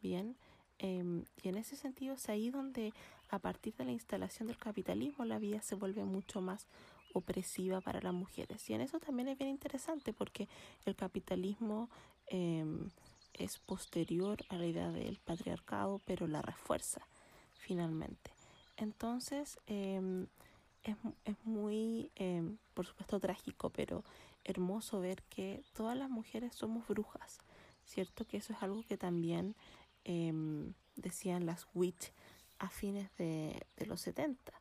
Bien, 0.00 0.36
em, 0.78 1.24
y 1.42 1.48
en 1.48 1.56
ese 1.56 1.76
sentido 1.76 2.14
es 2.14 2.28
ahí 2.28 2.50
donde 2.50 2.92
a 3.30 3.38
partir 3.38 3.74
de 3.74 3.84
la 3.84 3.92
instalación 3.92 4.48
del 4.48 4.58
capitalismo 4.58 5.24
la 5.24 5.38
vida 5.38 5.60
se 5.60 5.74
vuelve 5.74 6.04
mucho 6.04 6.40
más 6.40 6.66
opresiva 7.12 7.80
para 7.80 8.00
las 8.00 8.14
mujeres. 8.14 8.68
Y 8.70 8.74
en 8.74 8.80
eso 8.82 9.00
también 9.00 9.28
es 9.28 9.38
bien 9.38 9.50
interesante 9.50 10.12
porque 10.12 10.48
el 10.84 10.94
capitalismo 10.94 11.90
em, 12.26 12.90
es 13.34 13.58
posterior 13.58 14.38
a 14.48 14.56
la 14.56 14.66
idea 14.66 14.90
del 14.90 15.18
patriarcado, 15.18 16.00
pero 16.04 16.26
la 16.26 16.42
refuerza 16.42 17.06
finalmente. 17.54 18.30
Entonces, 18.76 19.58
em, 19.66 20.26
es, 20.84 20.96
es, 21.24 21.36
muy, 21.44 22.10
por 22.74 22.86
supuesto, 22.86 23.18
trágico, 23.20 23.70
pero 23.70 24.04
hermoso 24.44 25.00
ver 25.00 25.22
que 25.24 25.62
todas 25.74 25.96
las 25.96 26.08
mujeres 26.08 26.54
somos 26.54 26.86
brujas, 26.88 27.38
¿cierto? 27.84 28.26
Que 28.26 28.38
eso 28.38 28.52
es 28.52 28.62
algo 28.62 28.82
que 28.82 28.96
también 28.96 29.54
decían 30.96 31.46
las 31.46 31.66
witch 31.74 32.12
a 32.58 32.68
fines 32.68 33.10
de, 33.18 33.66
de 33.76 33.86
los 33.86 34.00
70, 34.00 34.52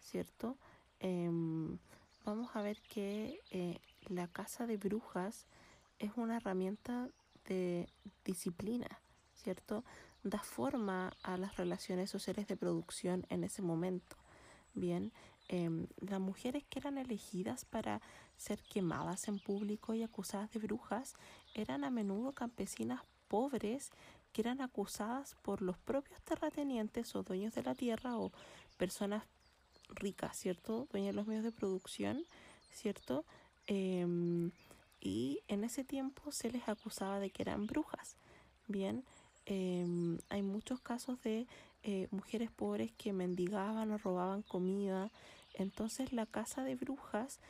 ¿cierto? 0.00 0.56
Em, 1.00 1.78
vamos 2.24 2.50
a 2.54 2.62
ver 2.62 2.80
que 2.82 3.40
eh, 3.50 3.78
la 4.08 4.26
casa 4.26 4.66
de 4.66 4.76
brujas 4.76 5.46
es 5.98 6.12
una 6.16 6.38
herramienta 6.38 7.08
de 7.44 7.88
disciplina, 8.24 8.88
¿cierto? 9.34 9.84
Da 10.22 10.40
forma 10.40 11.12
a 11.22 11.36
las 11.36 11.56
relaciones 11.56 12.10
sociales 12.10 12.46
de 12.48 12.56
producción 12.56 13.26
en 13.28 13.44
ese 13.44 13.62
momento. 13.62 14.16
Bien, 14.74 15.12
em, 15.48 15.86
las 15.98 16.20
mujeres 16.20 16.64
que 16.64 16.80
eran 16.80 16.98
elegidas 16.98 17.64
para 17.64 18.00
ser 18.36 18.62
quemadas 18.62 19.28
en 19.28 19.38
público 19.38 19.94
y 19.94 20.02
acusadas 20.02 20.50
de 20.50 20.58
brujas 20.58 21.14
eran 21.54 21.84
a 21.84 21.90
menudo 21.90 22.32
campesinas 22.32 23.02
pobres 23.28 23.90
que 24.36 24.42
eran 24.42 24.60
acusadas 24.60 25.34
por 25.40 25.62
los 25.62 25.78
propios 25.78 26.20
terratenientes 26.20 27.16
o 27.16 27.22
dueños 27.22 27.54
de 27.54 27.62
la 27.62 27.74
tierra 27.74 28.18
o 28.18 28.32
personas 28.76 29.24
ricas, 29.88 30.36
¿cierto? 30.36 30.86
Dueñas 30.92 31.14
de 31.14 31.16
los 31.16 31.26
medios 31.26 31.42
de 31.42 31.52
producción, 31.52 32.22
¿cierto? 32.70 33.24
Em, 33.66 34.50
y 35.00 35.40
en 35.48 35.64
ese 35.64 35.84
tiempo 35.84 36.32
se 36.32 36.50
les 36.50 36.68
acusaba 36.68 37.18
de 37.18 37.30
que 37.30 37.44
eran 37.44 37.66
brujas. 37.66 38.16
Bien, 38.68 39.04
em, 39.46 40.18
hay 40.28 40.42
muchos 40.42 40.82
casos 40.82 41.18
de 41.22 41.46
eh, 41.82 42.06
mujeres 42.10 42.50
pobres 42.50 42.92
que 42.92 43.14
mendigaban 43.14 43.90
o 43.90 43.96
robaban 43.96 44.42
comida. 44.42 45.10
Entonces 45.54 46.12
la 46.12 46.26
casa 46.26 46.62
de 46.62 46.74
brujas 46.74 47.40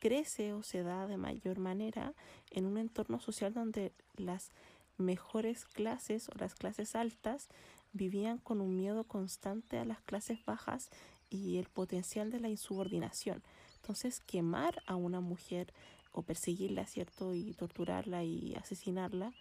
crece 0.00 0.54
o 0.54 0.64
se 0.64 0.82
da 0.82 1.06
de 1.06 1.18
mayor 1.18 1.60
manera 1.60 2.14
en 2.50 2.66
un 2.66 2.78
entorno 2.78 3.20
social 3.20 3.54
donde 3.54 3.92
las 4.16 4.50
mejores 4.98 5.64
clases 5.64 6.28
o 6.28 6.32
las 6.38 6.54
clases 6.54 6.94
altas 6.94 7.48
vivían 7.92 8.38
con 8.38 8.60
un 8.60 8.76
miedo 8.76 9.04
constante 9.04 9.78
a 9.78 9.84
las 9.84 10.00
clases 10.00 10.44
bajas 10.44 10.90
y 11.30 11.58
el 11.58 11.68
potencial 11.68 12.30
de 12.30 12.40
la 12.40 12.48
insubordinación. 12.48 13.42
Entonces, 13.76 14.20
quemar 14.20 14.82
a 14.86 14.96
una 14.96 15.20
mujer 15.20 15.72
o 16.12 16.22
perseguirla, 16.22 16.86
¿cierto? 16.86 17.34
Y 17.34 17.52
torturarla 17.54 18.22
y 18.24 18.54
asesinarla 18.54 19.32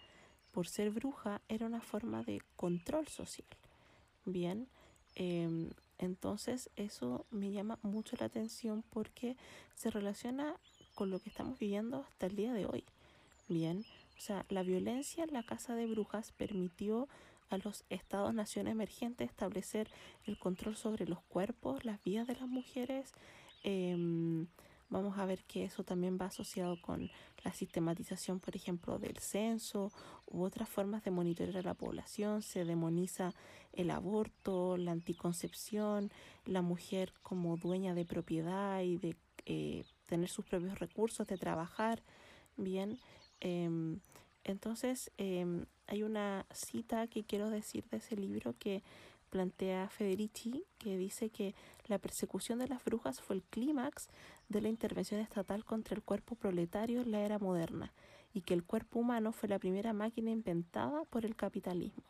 por 0.51 0.67
ser 0.67 0.89
bruja 0.91 1.41
era 1.47 1.65
una 1.65 1.81
forma 1.81 2.23
de 2.23 2.41
control 2.55 3.07
social. 3.07 3.47
Bien, 4.25 4.67
em, 5.15 5.69
entonces 5.97 6.69
eso 6.75 7.25
me 7.31 7.51
llama 7.51 7.77
mucho 7.83 8.15
la 8.19 8.25
atención 8.25 8.83
porque 8.89 9.37
se 9.75 9.91
relaciona 9.91 10.55
con 10.95 11.09
lo 11.09 11.19
que 11.19 11.29
estamos 11.29 11.59
viviendo 11.59 12.05
hasta 12.09 12.25
el 12.25 12.35
día 12.35 12.53
de 12.53 12.65
hoy. 12.65 12.83
Bien, 13.47 13.85
o 14.21 14.23
sea, 14.23 14.45
la 14.49 14.61
violencia 14.61 15.23
en 15.23 15.33
la 15.33 15.41
casa 15.41 15.73
de 15.73 15.87
brujas 15.87 16.31
permitió 16.31 17.09
a 17.49 17.57
los 17.57 17.85
estados-nación 17.89 18.67
emergentes 18.67 19.27
establecer 19.27 19.89
el 20.25 20.37
control 20.37 20.75
sobre 20.75 21.07
los 21.07 21.23
cuerpos, 21.23 21.85
las 21.85 22.03
vidas 22.03 22.27
de 22.27 22.35
las 22.35 22.47
mujeres. 22.47 23.13
Em, 23.63 24.45
vamos 24.89 25.17
a 25.17 25.25
ver 25.25 25.43
que 25.45 25.63
eso 25.63 25.83
también 25.83 26.19
va 26.21 26.27
asociado 26.27 26.79
con 26.83 27.09
la 27.43 27.51
sistematización, 27.51 28.39
por 28.39 28.55
ejemplo, 28.55 28.99
del 28.99 29.17
censo 29.17 29.91
u 30.27 30.43
otras 30.43 30.69
formas 30.69 31.03
de 31.03 31.09
monitorear 31.09 31.57
a 31.57 31.69
la 31.69 31.73
población. 31.73 32.43
Se 32.43 32.63
demoniza 32.63 33.33
el 33.73 33.89
aborto, 33.89 34.77
la 34.77 34.91
anticoncepción, 34.91 36.11
la 36.45 36.61
mujer 36.61 37.11
como 37.23 37.57
dueña 37.57 37.95
de 37.95 38.05
propiedad 38.05 38.81
y 38.81 38.97
de 38.97 39.15
eh, 39.47 39.83
tener 40.05 40.29
sus 40.29 40.45
propios 40.45 40.77
recursos, 40.77 41.25
de 41.25 41.39
trabajar. 41.39 42.03
Bien, 42.55 42.99
Em, 43.41 43.99
entonces, 44.43 45.11
em, 45.17 45.65
hay 45.87 46.03
una 46.03 46.45
cita 46.51 47.07
que 47.07 47.23
quiero 47.23 47.49
decir 47.49 47.85
de 47.89 47.97
ese 47.97 48.15
libro 48.15 48.55
que 48.57 48.83
plantea 49.29 49.89
Federici, 49.89 50.65
que 50.77 50.97
dice 50.97 51.29
que 51.29 51.55
la 51.87 51.97
persecución 51.97 52.59
de 52.59 52.67
las 52.67 52.83
brujas 52.83 53.21
fue 53.21 53.37
el 53.37 53.43
clímax 53.43 54.09
de 54.49 54.61
la 54.61 54.69
intervención 54.69 55.21
estatal 55.21 55.63
contra 55.63 55.95
el 55.95 56.03
cuerpo 56.03 56.35
proletario 56.35 57.01
en 57.01 57.11
la 57.11 57.21
era 57.21 57.39
moderna 57.39 57.93
y 58.33 58.41
que 58.41 58.53
el 58.53 58.63
cuerpo 58.63 58.99
humano 58.99 59.31
fue 59.31 59.49
la 59.49 59.59
primera 59.59 59.93
máquina 59.93 60.31
inventada 60.31 61.03
por 61.05 61.25
el 61.25 61.35
capitalismo. 61.35 62.03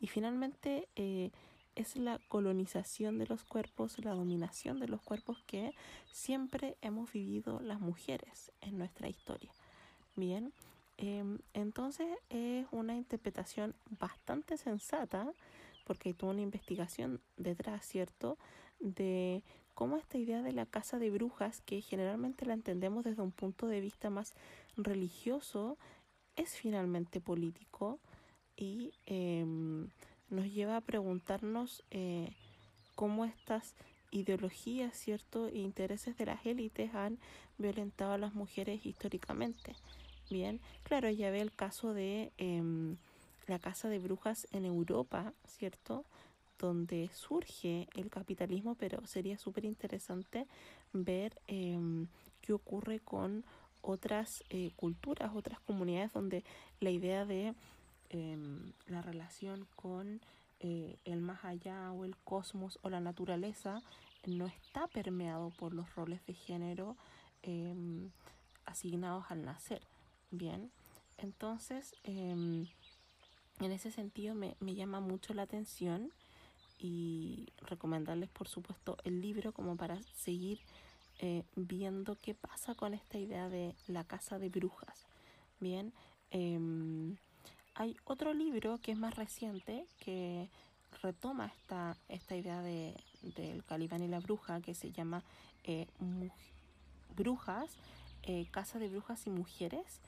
Y 0.00 0.08
finalmente 0.08 0.88
eh, 0.96 1.30
es 1.74 1.96
la 1.96 2.18
colonización 2.28 3.18
de 3.18 3.26
los 3.26 3.44
cuerpos, 3.44 3.98
la 4.04 4.12
dominación 4.12 4.78
de 4.78 4.88
los 4.88 5.00
cuerpos 5.00 5.42
que 5.46 5.72
siempre 6.10 6.76
hemos 6.82 7.12
vivido 7.12 7.60
las 7.60 7.80
mujeres 7.80 8.52
en 8.60 8.78
nuestra 8.78 9.08
historia. 9.08 9.52
Bien, 10.16 10.52
em, 10.96 11.38
entonces 11.54 12.06
es 12.30 12.66
una 12.70 12.96
interpretación 12.96 13.74
bastante 13.98 14.56
sensata, 14.56 15.32
porque 15.84 16.10
hay 16.10 16.14
toda 16.14 16.32
una 16.32 16.42
investigación 16.42 17.20
detrás, 17.36 17.84
¿cierto?, 17.86 18.38
de 18.78 19.42
cómo 19.74 19.96
esta 19.96 20.18
idea 20.18 20.42
de 20.42 20.52
la 20.52 20.66
casa 20.66 20.98
de 20.98 21.10
brujas, 21.10 21.60
que 21.60 21.80
generalmente 21.80 22.46
la 22.46 22.54
entendemos 22.54 23.04
desde 23.04 23.22
un 23.22 23.32
punto 23.32 23.66
de 23.66 23.80
vista 23.80 24.10
más 24.10 24.34
religioso, 24.76 25.78
es 26.36 26.56
finalmente 26.56 27.20
político 27.20 28.00
y 28.56 28.92
em, 29.06 29.88
nos 30.30 30.46
lleva 30.52 30.76
a 30.76 30.80
preguntarnos 30.80 31.84
eh, 31.90 32.32
cómo 32.94 33.24
estas 33.24 33.74
ideologías, 34.10 34.96
¿cierto?, 34.96 35.48
e 35.48 35.58
intereses 35.58 36.16
de 36.16 36.26
las 36.26 36.44
élites 36.44 36.94
han 36.94 37.18
violentado 37.58 38.12
a 38.12 38.18
las 38.18 38.34
mujeres 38.34 38.84
históricamente. 38.84 39.74
Claro, 40.84 41.10
ya 41.10 41.30
ve 41.30 41.40
el 41.40 41.52
caso 41.52 41.92
de 41.92 42.32
em, 42.38 42.96
la 43.46 43.58
casa 43.58 43.88
de 43.90 43.98
brujas 43.98 44.48
en 44.52 44.64
Europa, 44.64 45.34
¿cierto? 45.46 46.06
Donde 46.58 47.10
surge 47.12 47.86
el 47.94 48.08
capitalismo, 48.08 48.74
pero 48.74 49.06
sería 49.06 49.36
súper 49.36 49.66
interesante 49.66 50.46
ver 50.94 51.38
em, 51.48 52.06
qué 52.40 52.54
ocurre 52.54 53.00
con 53.00 53.44
otras 53.82 54.42
eh, 54.48 54.70
culturas, 54.76 55.32
otras 55.34 55.60
comunidades 55.60 56.12
donde 56.12 56.44
la 56.80 56.90
idea 56.90 57.26
de 57.26 57.54
em, 58.08 58.72
la 58.86 59.02
relación 59.02 59.66
con 59.76 60.22
eh, 60.60 60.96
el 61.04 61.20
más 61.20 61.44
allá 61.44 61.92
o 61.92 62.06
el 62.06 62.16
cosmos 62.16 62.78
o 62.82 62.88
la 62.88 63.00
naturaleza 63.00 63.82
no 64.24 64.46
está 64.46 64.86
permeado 64.86 65.50
por 65.50 65.74
los 65.74 65.94
roles 65.94 66.24
de 66.26 66.32
género 66.32 66.96
asignados 68.64 69.24
al 69.30 69.44
nacer. 69.44 69.82
Bien, 70.32 70.72
entonces 71.18 71.94
em, 72.04 72.66
en 73.60 73.70
ese 73.70 73.90
sentido 73.90 74.34
me, 74.34 74.56
llama 74.60 74.98
mucho 74.98 75.34
la 75.34 75.42
atención 75.42 76.10
y 76.78 77.52
recomendarles 77.60 78.30
por 78.30 78.48
supuesto 78.48 78.96
el 79.04 79.20
libro 79.20 79.52
como 79.52 79.76
para 79.76 80.02
seguir 80.16 80.60
eh, 81.18 81.44
viendo 81.54 82.16
qué 82.16 82.34
pasa 82.34 82.74
con 82.74 82.94
esta 82.94 83.18
idea 83.18 83.50
de 83.50 83.76
la 83.88 84.04
casa 84.04 84.38
de 84.38 84.48
brujas. 84.48 85.06
Bien, 85.60 85.92
em, 86.30 87.18
hay 87.74 87.94
otro 88.04 88.32
libro 88.32 88.78
que 88.78 88.92
es 88.92 88.98
más 88.98 89.14
reciente 89.14 89.86
que 90.00 90.48
retoma 91.02 91.48
esta, 91.48 91.98
esta 92.08 92.36
idea 92.36 92.62
de, 92.62 92.96
del 93.36 93.64
Calibán 93.64 94.02
y 94.02 94.08
la 94.08 94.20
bruja 94.20 94.62
que 94.62 94.74
se 94.74 94.92
llama 94.92 95.22
eh, 95.64 95.86
Brujas, 97.14 97.76
eh, 98.22 98.46
Casa 98.50 98.78
de 98.78 98.88
Brujas 98.88 99.26
y 99.26 99.30
Mujeres 99.30 100.00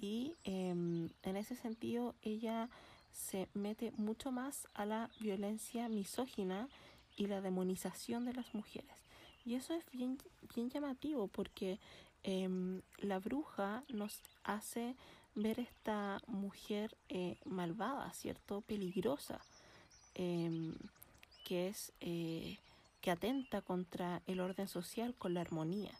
y 0.00 0.34
em, 0.44 1.10
en 1.22 1.36
ese 1.36 1.54
sentido 1.54 2.14
ella 2.22 2.70
se 3.12 3.48
mete 3.54 3.92
mucho 3.92 4.32
más 4.32 4.66
a 4.74 4.86
la 4.86 5.10
violencia 5.20 5.88
misógina 5.88 6.68
y 7.16 7.26
la 7.26 7.40
demonización 7.40 8.24
de 8.24 8.32
las 8.32 8.54
mujeres. 8.54 8.96
Y 9.44 9.54
eso 9.54 9.74
es 9.74 9.84
bien, 9.90 10.18
bien 10.54 10.70
llamativo 10.70 11.28
porque 11.28 11.78
em, 12.22 12.82
la 12.98 13.18
bruja 13.18 13.84
nos 13.88 14.22
hace 14.42 14.96
ver 15.34 15.60
esta 15.60 16.20
mujer 16.26 16.96
eh, 17.08 17.38
malvada, 17.44 18.12
¿cierto? 18.12 18.62
Peligrosa, 18.62 19.40
em, 20.14 20.74
que 21.44 21.68
es 21.68 21.92
eh, 22.00 22.58
que 23.00 23.10
atenta 23.10 23.60
contra 23.60 24.22
el 24.26 24.40
orden 24.40 24.68
social 24.68 25.14
con 25.14 25.34
la 25.34 25.40
armonía. 25.40 25.92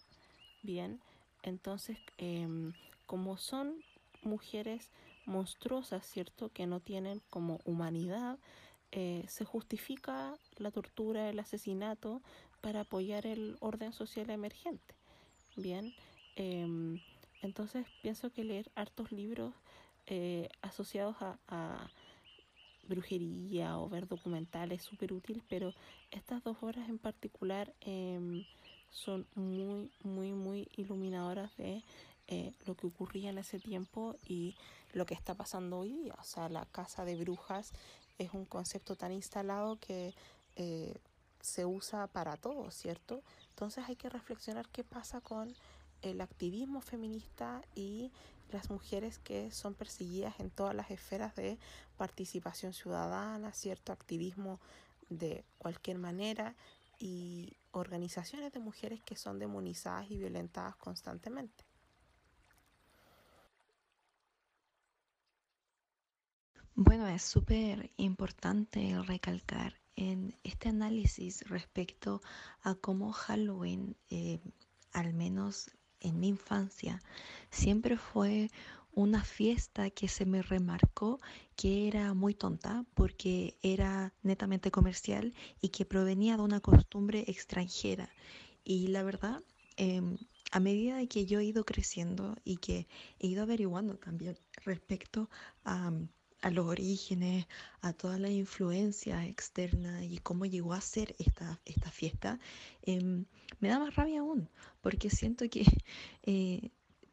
Bien, 0.62 1.00
entonces, 1.42 1.96
como 3.06 3.38
son 3.38 3.82
mujeres 4.22 4.90
monstruosas, 5.26 6.06
¿cierto? 6.06 6.50
Que 6.50 6.66
no 6.66 6.80
tienen 6.80 7.20
como 7.30 7.60
humanidad, 7.64 8.38
eh, 8.92 9.24
se 9.28 9.44
justifica 9.44 10.34
la 10.56 10.70
tortura, 10.70 11.30
el 11.30 11.38
asesinato 11.38 12.22
para 12.60 12.80
apoyar 12.80 13.26
el 13.26 13.56
orden 13.60 13.92
social 13.92 14.30
emergente. 14.30 14.94
Bien, 15.56 15.94
em, 16.36 17.00
entonces 17.42 17.86
pienso 18.02 18.30
que 18.30 18.44
leer 18.44 18.70
hartos 18.74 19.12
libros 19.12 19.54
eh, 20.06 20.48
asociados 20.62 21.16
a, 21.20 21.88
brujería 22.88 23.78
o 23.78 23.88
ver 23.88 24.08
documentales 24.08 24.80
es 24.80 24.84
súper 24.84 25.12
útil, 25.12 25.44
pero 25.48 25.72
estas 26.10 26.42
dos 26.42 26.60
horas 26.62 26.88
en 26.88 26.98
particular 26.98 27.72
em, 27.82 28.44
son 28.90 29.28
muy, 29.36 29.92
muy, 30.02 30.32
muy 30.32 30.68
iluminadoras 30.76 31.56
de 31.56 31.84
eh, 32.30 32.52
lo 32.64 32.76
que 32.76 32.86
ocurría 32.86 33.30
en 33.30 33.38
ese 33.38 33.58
tiempo 33.58 34.16
y 34.24 34.54
lo 34.92 35.04
que 35.04 35.14
está 35.14 35.34
pasando 35.34 35.80
hoy 35.80 35.92
día. 35.92 36.14
O 36.18 36.24
sea, 36.24 36.48
la 36.48 36.64
casa 36.64 37.04
de 37.04 37.16
brujas 37.16 37.72
es 38.18 38.32
un 38.32 38.44
concepto 38.44 38.94
tan 38.94 39.10
instalado 39.12 39.80
que 39.80 40.14
eh, 40.54 40.94
se 41.40 41.66
usa 41.66 42.06
para 42.06 42.36
todo, 42.36 42.70
¿cierto? 42.70 43.22
Entonces 43.48 43.84
hay 43.88 43.96
que 43.96 44.08
reflexionar 44.08 44.68
qué 44.68 44.84
pasa 44.84 45.20
con 45.20 45.54
el 46.02 46.20
activismo 46.20 46.80
feminista 46.80 47.62
y 47.74 48.12
las 48.52 48.70
mujeres 48.70 49.18
que 49.18 49.50
son 49.50 49.74
perseguidas 49.74 50.38
en 50.38 50.50
todas 50.50 50.74
las 50.74 50.90
esferas 50.90 51.34
de 51.34 51.58
participación 51.96 52.72
ciudadana, 52.72 53.52
cierto 53.52 53.92
activismo 53.92 54.60
de 55.08 55.44
cualquier 55.58 55.98
manera 55.98 56.54
y 56.98 57.56
organizaciones 57.72 58.52
de 58.52 58.60
mujeres 58.60 59.02
que 59.02 59.16
son 59.16 59.38
demonizadas 59.38 60.10
y 60.10 60.16
violentadas 60.16 60.76
constantemente. 60.76 61.69
Bueno, 66.82 67.06
es 67.08 67.20
súper 67.20 67.92
importante 67.98 68.98
recalcar 69.02 69.74
en 69.96 70.34
este 70.44 70.70
análisis 70.70 71.46
respecto 71.46 72.22
a 72.62 72.74
cómo 72.74 73.12
Halloween, 73.12 73.98
eh, 74.08 74.40
al 74.90 75.12
menos 75.12 75.70
en 76.00 76.18
mi 76.18 76.28
infancia, 76.28 77.02
siempre 77.50 77.98
fue 77.98 78.50
una 78.92 79.22
fiesta 79.22 79.90
que 79.90 80.08
se 80.08 80.24
me 80.24 80.40
remarcó 80.40 81.20
que 81.54 81.86
era 81.86 82.14
muy 82.14 82.32
tonta 82.32 82.86
porque 82.94 83.58
era 83.62 84.14
netamente 84.22 84.70
comercial 84.70 85.34
y 85.60 85.68
que 85.68 85.84
provenía 85.84 86.38
de 86.38 86.44
una 86.44 86.60
costumbre 86.60 87.24
extranjera. 87.26 88.08
Y 88.64 88.86
la 88.86 89.02
verdad, 89.02 89.42
em, 89.76 90.16
a 90.50 90.60
medida 90.60 91.06
que 91.08 91.26
yo 91.26 91.40
he 91.40 91.44
ido 91.44 91.64
creciendo 91.66 92.36
y 92.42 92.56
que 92.56 92.88
he 93.18 93.26
ido 93.26 93.42
averiguando 93.42 93.98
también 93.98 94.38
respecto 94.64 95.28
a 95.62 95.92
a 96.42 96.50
los 96.50 96.66
orígenes, 96.66 97.46
a 97.80 97.92
toda 97.92 98.18
la 98.18 98.30
influencia 98.30 99.26
externa 99.26 100.04
y 100.04 100.18
cómo 100.18 100.46
llegó 100.46 100.72
a 100.72 100.80
ser 100.80 101.14
esta, 101.18 101.60
esta 101.64 101.90
fiesta, 101.90 102.38
em, 102.82 103.24
me 103.60 103.68
da 103.68 103.78
más 103.78 103.94
rabia 103.94 104.20
aún, 104.20 104.48
porque 104.80 105.10
siento 105.10 105.48
que 105.50 105.64
eh, 106.22 106.70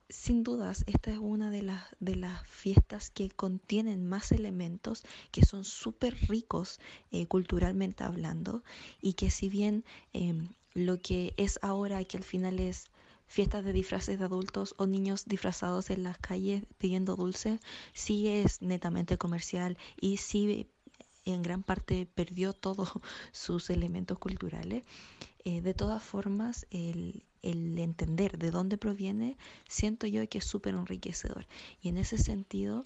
sin 0.09 0.43
dudas 0.43 0.83
esta 0.87 1.11
es 1.11 1.17
una 1.17 1.51
de 1.51 1.63
las, 1.63 1.83
de 1.99 2.15
las 2.15 2.47
fiestas 2.47 3.09
que 3.09 3.29
contienen 3.29 4.07
más 4.07 4.31
elementos 4.31 5.03
que 5.31 5.45
son 5.45 5.65
súper 5.65 6.15
ricos 6.27 6.79
eh, 7.11 7.27
culturalmente 7.27 8.03
hablando 8.03 8.63
y 9.01 9.13
que 9.13 9.29
si 9.29 9.49
bien 9.49 9.83
em, 10.13 10.47
lo 10.73 10.99
que 10.99 11.33
es 11.37 11.59
ahora, 11.61 12.03
que 12.05 12.17
al 12.17 12.23
final 12.23 12.59
es 12.59 12.85
fiestas 13.27 13.63
de 13.63 13.73
disfraces 13.73 14.17
de 14.17 14.25
adultos 14.25 14.73
o 14.77 14.87
niños 14.87 15.25
disfrazados 15.25 15.89
en 15.89 16.03
las 16.03 16.17
calles 16.17 16.63
pidiendo 16.77 17.15
dulce, 17.15 17.59
sí 17.93 18.27
es 18.27 18.61
netamente 18.61 19.17
comercial 19.17 19.77
y 19.99 20.17
sí 20.17 20.69
en 21.25 21.43
gran 21.43 21.63
parte 21.63 22.07
perdió 22.13 22.53
todos 22.53 22.89
sus 23.31 23.69
elementos 23.69 24.17
culturales. 24.17 24.83
Eh, 25.43 25.61
de 25.61 25.73
todas 25.73 26.03
formas, 26.03 26.65
el, 26.71 27.23
entender 27.41 28.37
de 28.37 28.51
dónde 28.51 28.77
proviene, 28.77 29.37
siento 29.69 30.07
yo 30.07 30.27
que 30.27 30.39
es 30.39 30.45
súper 30.45 30.73
enriquecedor. 30.73 31.47
Y 31.81 31.89
en 31.89 31.97
ese 31.97 32.17
sentido, 32.17 32.83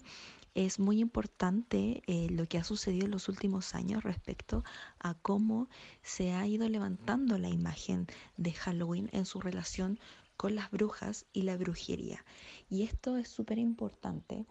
es 0.54 0.78
muy 0.78 1.00
importante 1.00 2.02
eh, 2.06 2.28
lo 2.30 2.46
que 2.46 2.58
ha 2.58 2.64
sucedido 2.64 3.06
en 3.06 3.10
los 3.10 3.28
últimos 3.28 3.74
años 3.74 4.04
respecto 4.04 4.62
a 5.00 5.14
cómo 5.14 5.68
se 6.02 6.32
ha 6.32 6.46
ido 6.46 6.68
levantando 6.68 7.38
la 7.38 7.48
imagen 7.48 8.06
de 8.36 8.52
Halloween 8.52 9.08
en 9.12 9.24
su 9.24 9.40
relación 9.40 9.98
con 10.42 10.56
las 10.56 10.72
brujas 10.72 11.24
y 11.32 11.42
la 11.42 11.56
brujería. 11.56 12.24
Y 12.68 12.82
esto 12.82 13.16
es 13.16 13.28
súper 13.28 13.58
importante 13.60 14.44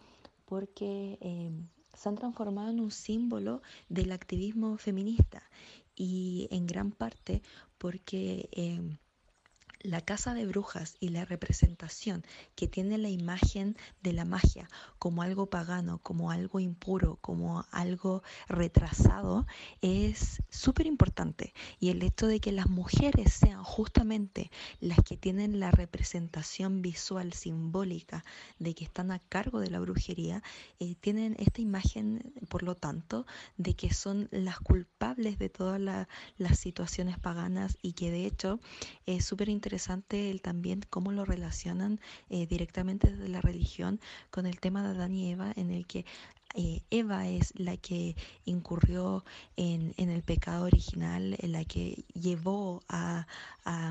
porque 0.45 1.17
eh, 1.19 1.51
se 1.93 2.07
han 2.07 2.15
transformado 2.15 2.69
en 2.69 2.79
un 2.79 2.91
símbolo 2.91 3.61
del 3.89 4.13
activismo 4.13 4.77
feminista 4.77 5.43
y 5.93 6.47
en 6.49 6.65
gran 6.65 6.91
parte 6.91 7.41
porque... 7.77 8.47
Eh, 8.53 8.97
la 9.83 10.01
casa 10.01 10.33
de 10.33 10.45
brujas 10.45 10.95
y 10.99 11.09
la 11.09 11.25
representación 11.25 12.23
que 12.55 12.67
tiene 12.67 12.97
la 12.97 13.09
imagen 13.09 13.77
de 14.01 14.13
la 14.13 14.25
magia 14.25 14.69
como 14.99 15.21
algo 15.21 15.47
pagano, 15.47 15.99
como 15.99 16.31
algo 16.31 16.59
impuro, 16.59 17.17
como 17.21 17.65
algo 17.71 18.23
retrasado, 18.47 19.47
es 19.81 20.41
súper 20.49 20.85
importante. 20.85 21.53
Y 21.79 21.89
el 21.89 22.03
hecho 22.03 22.27
de 22.27 22.39
que 22.39 22.51
las 22.51 22.69
mujeres 22.69 23.33
sean 23.33 23.63
justamente 23.63 24.51
las 24.79 24.99
que 24.99 25.17
tienen 25.17 25.59
la 25.59 25.71
representación 25.71 26.81
visual 26.81 27.33
simbólica 27.33 28.23
de 28.59 28.75
que 28.75 28.83
están 28.83 29.11
a 29.11 29.19
cargo 29.19 29.59
de 29.59 29.71
la 29.71 29.79
brujería, 29.79 30.43
eh, 30.79 30.95
tienen 30.99 31.35
esta 31.39 31.61
imagen, 31.61 32.33
por 32.49 32.63
lo 32.63 32.75
tanto, 32.75 33.25
de 33.57 33.73
que 33.73 33.93
son 33.93 34.27
las 34.31 34.59
culpables 34.59 35.39
de 35.39 35.49
todas 35.49 35.81
las 35.81 36.59
situaciones 36.59 37.17
paganas 37.17 37.77
y 37.81 37.93
que 37.93 38.11
de 38.11 38.25
hecho 38.25 38.59
es 39.05 39.25
súper 39.25 39.49
interesante 39.49 39.70
interesante 39.71 40.29
el 40.29 40.41
también 40.41 40.81
cómo 40.89 41.13
lo 41.13 41.23
relacionan 41.23 42.01
eh, 42.29 42.45
directamente 42.45 43.09
desde 43.09 43.29
la 43.29 43.39
religión 43.39 44.01
con 44.29 44.45
el 44.45 44.59
tema 44.59 44.83
de 44.83 44.89
Adán 44.89 45.15
y 45.15 45.31
Eva, 45.31 45.53
en 45.55 45.71
el 45.71 45.87
que 45.87 46.03
eh, 46.55 46.81
Eva 46.89 47.29
es 47.29 47.53
la 47.57 47.77
que 47.77 48.17
incurrió 48.43 49.23
en, 49.55 49.93
en, 49.95 50.09
el 50.09 50.23
pecado 50.23 50.65
original, 50.65 51.37
en 51.39 51.53
la 51.53 51.63
que 51.63 52.03
llevó 52.13 52.83
a, 52.89 53.25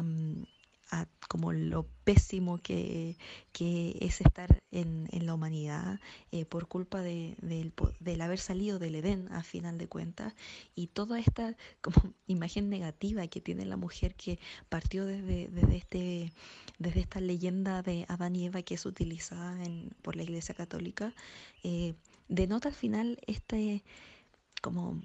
mm, 0.03 0.43
a 0.91 1.07
como 1.29 1.53
lo 1.53 1.87
pésimo 2.05 2.59
que, 2.59 3.17
es 3.55 4.21
estar 4.21 4.59
en, 4.73 5.09
la 5.13 5.35
humanidad 5.35 6.01
eh, 6.33 6.45
por 6.45 6.67
culpa 6.67 7.03
de, 7.03 7.37
del 7.41 8.21
haber 8.21 8.39
salido 8.39 8.79
del 8.79 8.97
Edén 8.97 9.29
a 9.33 9.43
final 9.43 9.79
de 9.79 9.87
cuentas 9.87 10.35
y 10.75 10.89
toda 10.89 11.21
esta 11.21 11.57
como 11.81 12.15
imagen 12.27 12.69
negativa 12.69 13.27
que 13.29 13.41
tiene 13.41 13.65
la 13.65 13.77
mujer 13.77 14.15
que 14.15 14.39
partió 14.69 15.07
desde, 15.07 15.49
desde, 15.49 15.77
este, 15.77 16.33
desde 16.79 17.01
esta 17.01 17.21
leyenda 17.21 17.83
de 17.83 18.07
Adán 18.09 18.35
y 18.35 18.47
Eva 18.47 18.63
que 18.63 18.75
es 18.75 18.87
utilizada 18.87 19.63
en, 19.65 19.91
por 20.03 20.17
la 20.17 20.25
Iglesia 20.25 20.55
Católica, 20.55 21.15
eh, 21.63 21.95
denota 22.29 22.69
al 22.69 22.75
final 22.75 23.19
este 23.27 23.85
como 24.63 25.01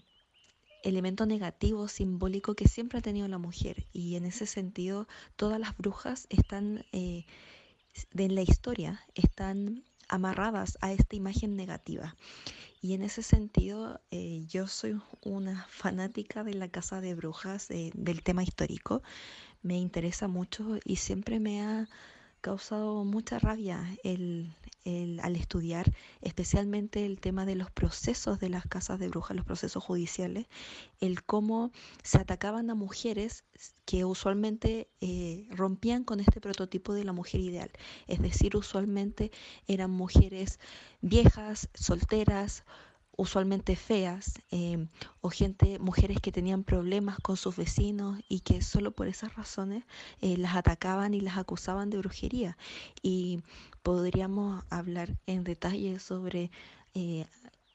elemento 0.85 1.25
negativo, 1.25 1.87
simbólico 1.87 2.55
que 2.55 2.67
siempre 2.67 2.99
ha 2.99 3.01
tenido 3.01 3.27
la 3.27 3.37
mujer. 3.37 3.87
Y 3.91 4.15
en 4.15 4.25
ese 4.25 4.45
sentido, 4.45 5.07
todas 5.35 5.59
las 5.59 5.75
brujas 5.77 6.27
están, 6.29 6.85
eh, 6.93 7.25
en 8.13 8.35
la 8.35 8.41
historia, 8.41 9.01
están 9.15 9.83
amarradas 10.07 10.77
a 10.81 10.93
esta 10.93 11.15
imagen 11.15 11.55
negativa. 11.55 12.15
Y 12.81 12.93
en 12.93 13.01
ese 13.01 13.23
sentido, 13.23 13.99
eh, 14.11 14.45
yo 14.47 14.67
soy 14.67 15.01
una 15.21 15.65
fanática 15.69 16.43
de 16.43 16.53
la 16.53 16.69
casa 16.69 17.01
de 17.01 17.15
brujas, 17.15 17.71
eh, 17.71 17.91
del 17.95 18.21
tema 18.21 18.43
histórico. 18.43 19.01
Me 19.63 19.77
interesa 19.77 20.27
mucho 20.27 20.77
y 20.85 20.97
siempre 20.97 21.39
me 21.39 21.61
ha 21.63 21.89
causado 22.45 23.03
mucha 23.05 23.39
rabia 23.39 23.83
el, 24.03 24.55
al 25.23 25.35
estudiar 25.35 25.91
especialmente 26.21 27.03
el 27.03 27.19
tema 27.19 27.43
de 27.43 27.55
los 27.55 27.71
procesos 27.71 28.39
de 28.39 28.49
las 28.49 28.67
casas 28.67 28.99
de 28.99 29.07
brujas, 29.07 29.35
los 29.35 29.47
procesos 29.47 29.83
judiciales, 29.83 30.45
el 30.99 31.23
cómo 31.23 31.71
se 32.03 32.19
atacaban 32.19 32.69
a 32.69 32.75
mujeres 32.75 33.45
que 33.85 34.05
usualmente 34.05 34.87
eh, 35.01 35.47
rompían 35.49 36.03
con 36.03 36.19
este 36.19 36.39
prototipo 36.39 36.93
de 36.93 37.03
la 37.03 37.13
mujer 37.13 37.41
ideal. 37.41 37.71
Es 38.05 38.21
decir, 38.21 38.55
usualmente 38.55 39.31
eran 39.67 39.89
mujeres 39.89 40.59
viejas, 41.01 41.67
solteras, 41.73 42.63
usualmente 43.17 43.75
feas 43.75 44.41
em, 44.51 44.87
o 45.21 45.29
gente, 45.29 45.79
mujeres 45.79 46.19
que 46.21 46.31
tenían 46.31 46.63
problemas 46.63 47.17
con 47.19 47.37
sus 47.37 47.55
vecinos 47.55 48.19
y 48.29 48.41
que 48.41 48.61
solo 48.61 48.91
por 48.91 49.07
esas 49.07 49.35
razones 49.35 49.83
eh, 50.21 50.37
las 50.37 50.55
atacaban 50.55 51.13
y 51.13 51.21
las 51.21 51.37
acusaban 51.37 51.89
de 51.89 51.97
brujería. 51.97 52.57
Y 53.01 53.41
podríamos 53.83 54.63
hablar 54.69 55.17
en 55.25 55.43
detalle 55.43 55.99
sobre 55.99 56.51
eh, 56.93 57.25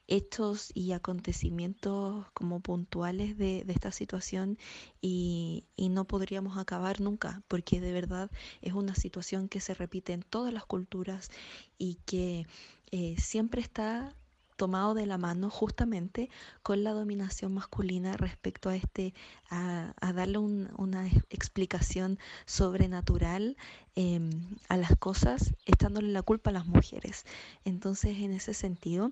hechos 0.07 0.71
y 0.73 0.91
acontecimientos 0.91 2.25
como 2.33 2.59
puntuales 2.59 3.37
de, 3.37 3.63
esta 3.67 3.91
situación 3.91 4.57
y, 5.01 5.65
no 5.77 6.05
podríamos 6.05 6.57
acabar 6.57 7.01
nunca, 7.01 7.41
porque 7.47 7.81
de 7.81 7.91
verdad 7.91 8.29
es 8.61 8.73
una 8.73 8.95
situación 8.95 9.49
que 9.49 9.59
se 9.59 9.73
repite 9.73 10.13
en 10.13 10.23
todas 10.23 10.53
las 10.53 10.65
culturas 10.65 11.29
y 11.77 11.95
que 12.05 12.45
eh, 12.91 13.15
siempre 13.19 13.61
está 13.61 14.15
tomado 14.61 14.93
de 14.93 15.07
la 15.07 15.17
mano 15.17 15.49
justamente 15.49 16.29
con 16.61 16.83
la 16.83 16.91
dominación 16.91 17.51
masculina 17.51 18.15
respecto 18.15 18.69
a 18.69 18.75
este, 18.75 19.15
a, 19.49 19.91
darle 20.13 20.37
una 20.37 21.07
explicación 21.31 22.19
sobrenatural 22.45 23.57
em, 23.95 24.29
a 24.69 24.77
las 24.77 24.95
cosas, 24.97 25.55
estándole 25.65 26.09
la 26.09 26.21
culpa 26.21 26.51
a 26.51 26.53
las 26.53 26.67
mujeres. 26.67 27.25
Entonces, 27.65 28.19
en 28.19 28.33
ese 28.33 28.53
sentido, 28.53 29.11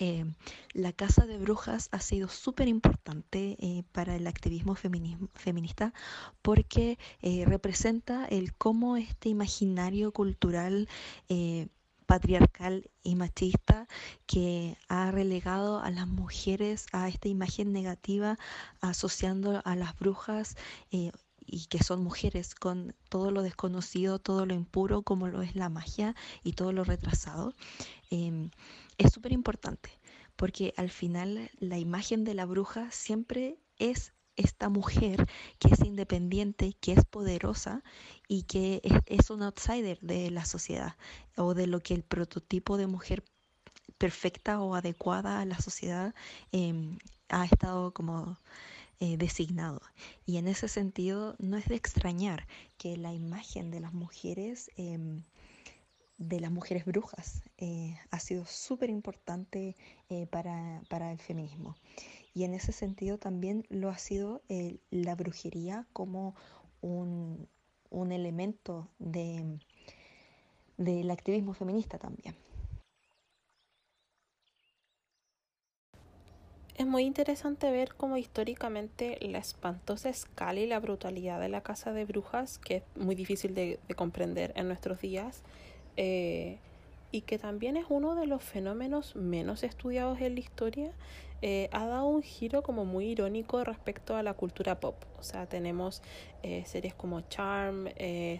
em, 0.00 0.34
la 0.72 0.92
Casa 0.92 1.26
de 1.26 1.38
Brujas 1.38 1.88
ha 1.92 2.00
sido 2.00 2.26
súper 2.26 2.66
importante 2.66 3.56
eh, 3.60 3.84
para 3.92 4.16
el 4.16 4.26
activismo 4.26 4.74
feminista 4.74 5.94
porque 6.42 6.98
eh, 7.22 7.44
representa 7.46 8.26
el 8.26 8.52
cómo 8.52 8.96
este 8.96 9.28
imaginario 9.28 10.10
cultural 10.10 10.88
eh, 11.28 11.68
patriarcal 12.06 12.90
y 13.02 13.16
machista 13.16 13.86
que 14.26 14.76
ha 14.88 15.10
relegado 15.10 15.80
a 15.80 15.90
las 15.90 16.06
mujeres 16.06 16.86
a 16.92 17.08
esta 17.08 17.28
imagen 17.28 17.72
negativa 17.72 18.38
asociando 18.80 19.60
a 19.64 19.76
las 19.76 19.96
brujas 19.98 20.56
eh, 20.90 21.12
y 21.44 21.66
que 21.66 21.82
son 21.82 22.02
mujeres 22.02 22.54
con 22.54 22.94
todo 23.08 23.30
lo 23.30 23.42
desconocido, 23.42 24.18
todo 24.18 24.46
lo 24.46 24.54
impuro 24.54 25.02
como 25.02 25.28
lo 25.28 25.42
es 25.42 25.54
la 25.54 25.68
magia 25.68 26.16
y 26.42 26.52
todo 26.52 26.72
lo 26.72 26.84
retrasado, 26.84 27.54
em, 28.10 28.50
es 28.98 29.12
súper 29.12 29.32
importante 29.32 29.90
porque 30.36 30.74
al 30.76 30.90
final 30.90 31.50
la 31.58 31.78
imagen 31.78 32.24
de 32.24 32.34
la 32.34 32.46
bruja 32.46 32.90
siempre 32.90 33.58
es 33.78 34.12
esta 34.36 34.68
mujer 34.68 35.26
que 35.58 35.68
es 35.68 35.80
independiente, 35.80 36.74
que 36.80 36.92
es 36.92 37.04
poderosa 37.04 37.82
y 38.28 38.42
que 38.44 38.80
es, 39.06 39.30
un 39.30 39.42
outsider 39.42 39.98
de 40.00 40.30
la 40.30 40.44
sociedad 40.44 40.96
o 41.36 41.54
de 41.54 41.66
lo 41.66 41.80
que 41.80 41.94
el 41.94 42.02
prototipo 42.02 42.76
de 42.76 42.86
mujer 42.86 43.24
perfecta 43.98 44.60
o 44.60 44.74
adecuada 44.74 45.40
a 45.40 45.46
la 45.46 45.58
sociedad 45.58 46.14
em, 46.52 46.98
ha 47.28 47.44
estado 47.44 47.92
como 47.92 48.38
eh, 49.00 49.16
designado. 49.16 49.82
Y 50.24 50.38
en 50.38 50.48
ese 50.48 50.68
sentido 50.68 51.36
no 51.38 51.56
es 51.56 51.66
de 51.66 51.76
extrañar 51.76 52.46
que 52.78 52.96
la 52.96 53.12
imagen 53.12 53.70
de 53.70 53.80
las 53.80 53.92
mujeres, 53.92 54.70
em, 54.76 55.22
de 56.18 56.40
las 56.40 56.50
mujeres 56.50 56.84
brujas, 56.84 57.42
eh, 57.58 57.96
ha 58.10 58.20
sido 58.20 58.44
súper 58.46 58.90
importante 58.90 59.76
eh, 60.08 60.26
para, 60.26 60.82
para 60.88 61.12
el 61.12 61.18
feminismo. 61.18 61.76
Y 62.34 62.44
en 62.44 62.54
ese 62.54 62.72
sentido 62.72 63.18
también 63.18 63.64
lo 63.70 63.88
ha 63.88 63.96
sido 63.98 64.42
la 64.90 65.14
brujería 65.14 65.86
como 65.94 66.34
un, 66.82 67.48
elemento 68.12 68.88
de, 68.98 69.58
del 70.76 71.10
activismo 71.10 71.54
feminista 71.54 71.98
también. 71.98 72.36
Es 76.76 76.86
muy 76.86 77.04
interesante 77.04 77.70
ver 77.70 77.94
cómo 77.94 78.18
históricamente 78.18 79.18
la 79.22 79.38
espantosa 79.38 80.10
escala 80.10 80.60
y 80.60 80.66
la 80.66 80.78
brutalidad 80.78 81.40
de 81.40 81.48
la 81.48 81.62
casa 81.62 81.94
de 81.94 82.04
brujas, 82.04 82.58
que 82.58 82.76
es 82.76 82.82
muy 82.96 83.14
difícil 83.14 83.54
de, 83.54 83.80
comprender 83.96 84.52
en 84.56 84.68
nuestros 84.68 85.00
días, 85.00 85.42
eh, 85.96 86.58
y 87.12 87.22
que 87.22 87.38
también 87.38 87.76
es 87.76 87.86
uno 87.88 88.14
de 88.14 88.26
los 88.26 88.42
fenómenos 88.42 89.16
menos 89.16 89.62
estudiados 89.62 90.20
en 90.20 90.34
la 90.34 90.40
historia, 90.40 90.92
eh, 91.42 91.68
ha 91.72 91.86
dado 91.86 92.06
un 92.06 92.22
giro 92.22 92.62
como 92.62 92.84
muy 92.84 93.06
irónico 93.06 93.62
respecto 93.64 94.16
a 94.16 94.22
la 94.22 94.34
cultura 94.34 94.80
pop. 94.80 94.96
O 95.18 95.22
sea, 95.22 95.46
tenemos 95.46 96.02
eh, 96.42 96.64
series 96.66 96.94
como 96.94 97.20
Charm, 97.22 97.88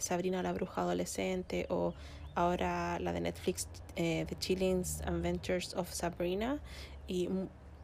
Sabrina 0.01 0.43
la 0.43 0.53
bruja 0.53 0.83
adolescente 0.83 1.67
o 1.69 1.95
ahora 2.35 2.99
la 2.99 3.13
de 3.13 3.21
Netflix, 3.21 3.69
The 3.95 4.37
Chillings 4.39 5.03
Adventures 5.03 5.75
of 5.75 5.91
Sabrina 5.93 6.61
y 7.07 7.29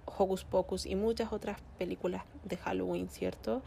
Hocus 0.04 0.44
Pocus 0.44 0.86
y 0.86 0.94
muchas 0.94 1.32
otras 1.32 1.58
películas 1.78 2.24
de 2.44 2.56
Halloween, 2.56 3.08
¿cierto? 3.08 3.62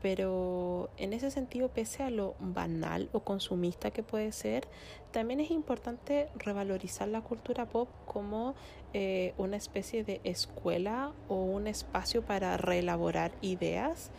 Pero 0.00 0.90
en 0.96 1.12
ese 1.12 1.30
sentido, 1.30 1.68
pese 1.68 2.02
a 2.02 2.10
lo 2.10 2.36
banal 2.38 3.08
o 3.12 3.20
consumista 3.20 3.90
que 3.90 4.02
puede 4.02 4.30
ser, 4.32 4.68
también 5.10 5.40
es 5.40 5.50
importante 5.50 6.28
revalorizar 6.36 7.08
la 7.08 7.20
cultura 7.20 7.66
pop 7.66 7.88
como 8.06 8.54
eh, 8.92 9.34
una 9.38 9.56
especie 9.56 10.04
de 10.04 10.20
escuela 10.24 11.12
o 11.28 11.42
un 11.42 11.66
espacio 11.66 12.22
para 12.22 12.56
reelaborar 12.56 13.32
ideas, 13.40 14.10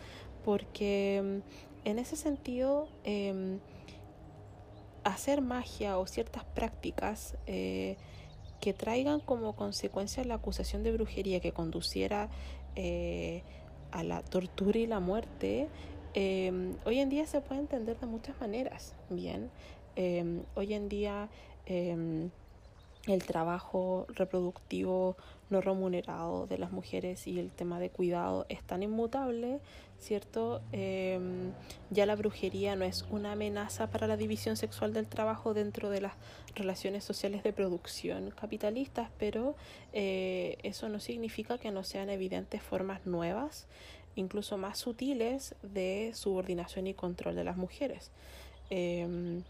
porque 0.44 1.42
mm, 1.84 1.88
en 1.88 1.98
ese 1.98 2.16
sentido, 2.16 2.88
em, 3.04 3.58
hacer 5.04 5.40
magia 5.40 5.98
o 5.98 6.06
ciertas 6.06 6.44
prácticas 6.44 7.36
eh, 7.46 7.96
que 8.60 8.74
traigan 8.74 9.20
como 9.20 9.56
consecuencia 9.56 10.24
la 10.24 10.34
acusación 10.34 10.82
de 10.82 10.92
brujería 10.92 11.40
que 11.40 11.52
conduciera 11.52 12.28
eh, 12.76 13.42
a 13.92 14.02
la 14.02 14.22
tortura 14.22 14.78
y 14.78 14.86
la 14.86 15.00
muerte, 15.00 15.68
em, 16.14 16.74
hoy 16.84 16.98
en 16.98 17.08
día 17.08 17.26
se 17.26 17.40
puede 17.40 17.60
entender 17.60 17.98
de 17.98 18.06
muchas 18.06 18.40
maneras, 18.40 18.94
¿bien? 19.10 19.50
Em, 19.96 20.42
hoy 20.54 20.74
en 20.74 20.88
día 20.88 21.28
em, 21.66 22.30
el 23.06 23.24
trabajo 23.24 24.06
reproductivo 24.08 25.16
no 25.48 25.60
remunerado 25.60 26.46
de 26.46 26.58
las 26.58 26.70
mujeres 26.70 27.26
y 27.26 27.38
el 27.38 27.50
tema 27.50 27.80
de 27.80 27.90
cuidado 27.90 28.46
es 28.48 28.62
tan 28.62 28.82
inmutable, 28.82 29.58
¿cierto? 29.98 30.62
ya 31.90 32.06
la 32.06 32.16
brujería 32.16 32.76
no 32.76 32.84
es 32.84 33.04
una 33.10 33.32
amenaza 33.32 33.90
para 33.90 34.06
la 34.06 34.16
división 34.16 34.56
sexual 34.56 34.92
del 34.92 35.06
trabajo 35.06 35.52
dentro 35.54 35.90
de 35.90 36.00
las 36.02 36.14
relaciones 36.54 37.04
sociales 37.04 37.42
de 37.42 37.52
producción 37.52 38.30
capitalistas, 38.30 39.10
pero 39.18 39.56
eh, 39.92 40.58
eso 40.62 40.88
no 40.88 41.00
significa 41.00 41.58
que 41.58 41.70
no 41.70 41.84
sean 41.84 42.10
evidentes 42.10 42.62
formas 42.62 43.06
nuevas, 43.06 43.66
incluso 44.14 44.56
más 44.56 44.78
sutiles, 44.78 45.54
de 45.62 46.12
subordinación 46.14 46.86
y 46.86 46.94
control 46.94 47.34
de 47.34 47.44
las 47.44 47.56
mujeres. 47.56 48.10
Em, 48.70 49.42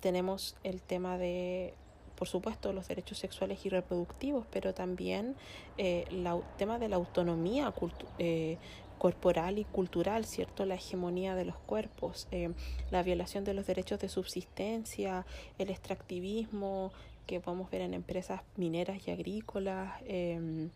tenemos 0.00 0.56
el 0.64 0.80
tema 0.80 1.18
de 1.18 1.74
por 2.16 2.28
supuesto, 2.28 2.72
los 2.72 2.88
derechos 2.88 3.18
sexuales 3.18 3.64
y 3.64 3.68
reproductivos, 3.68 4.46
pero 4.50 4.74
también 4.74 5.36
eh, 5.78 6.04
el 6.10 6.26
tema 6.56 6.78
de 6.78 6.88
la 6.88 6.96
autonomía 6.96 7.72
eh, 8.18 8.58
corporal 8.98 9.58
y 9.58 9.64
cultural, 9.64 10.24
¿cierto? 10.24 10.64
La 10.64 10.76
hegemonía 10.76 11.34
de 11.34 11.44
los 11.44 11.56
cuerpos, 11.56 12.26
eh, 12.30 12.50
la 12.90 13.02
violación 13.02 13.44
de 13.44 13.54
los 13.54 13.66
derechos 13.66 14.00
de 14.00 14.08
subsistencia, 14.08 15.26
el 15.58 15.70
extractivismo 15.70 16.92
que 17.26 17.40
podemos 17.40 17.70
ver 17.70 17.82
en 17.82 17.92
empresas 17.94 18.40
mineras 18.56 19.06
y 19.06 19.10
agrícolas, 19.10 20.00
em, 20.06 20.70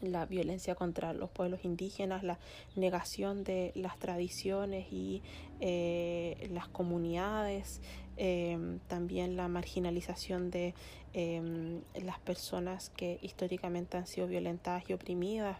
la 0.00 0.26
violencia 0.26 0.74
contra 0.74 1.12
los 1.12 1.30
pueblos 1.30 1.64
indígenas, 1.64 2.22
la 2.22 2.38
negación 2.76 3.44
de 3.44 3.72
las 3.74 3.98
tradiciones 3.98 4.86
y 4.92 5.22
eh, 5.60 6.48
las 6.52 6.68
comunidades, 6.68 7.80
em, 8.16 8.78
también 8.88 9.36
la 9.36 9.48
marginalización 9.48 10.50
de 10.50 10.74
em, 11.12 11.80
las 11.94 12.18
personas 12.18 12.90
que 12.90 13.18
históricamente 13.22 13.96
han 13.96 14.06
sido 14.06 14.26
violentadas 14.26 14.88
y 14.88 14.92
oprimidas. 14.92 15.58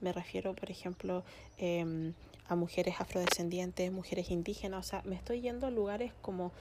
Me 0.00 0.12
refiero, 0.12 0.54
por 0.54 0.70
ejemplo, 0.70 1.24
em, 1.58 2.12
a 2.48 2.56
mujeres 2.56 2.96
afrodescendientes, 3.00 3.90
mujeres 3.92 4.30
indígenas. 4.30 4.86
O 4.86 4.88
sea, 4.88 5.02
me 5.04 5.14
estoy 5.16 5.40
yendo 5.40 5.66
a 5.66 5.70
lugares 5.70 6.12
como 6.22 6.52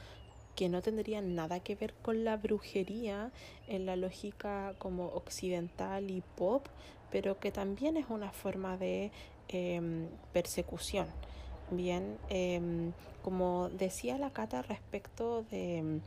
que 0.55 0.69
no 0.69 0.81
tendrían 0.81 1.35
nada 1.35 1.59
que 1.59 1.75
ver 1.75 1.93
con 2.01 2.23
la 2.23 2.37
brujería 2.37 3.31
en 3.67 3.85
la 3.85 3.95
lógica 3.95 4.73
como 4.77 5.07
occidental 5.07 6.09
y 6.09 6.21
pop, 6.37 6.67
pero 7.11 7.39
que 7.39 7.51
también 7.51 7.97
es 7.97 8.05
una 8.09 8.31
forma 8.31 8.77
de 8.77 9.11
persecución. 10.33 11.07
Bien, 11.71 12.17
em, 12.29 12.93
como 13.23 13.69
decía 13.69 14.17
la 14.17 14.31
Cata 14.31 14.61
respecto 14.61 15.43
de 15.49 16.01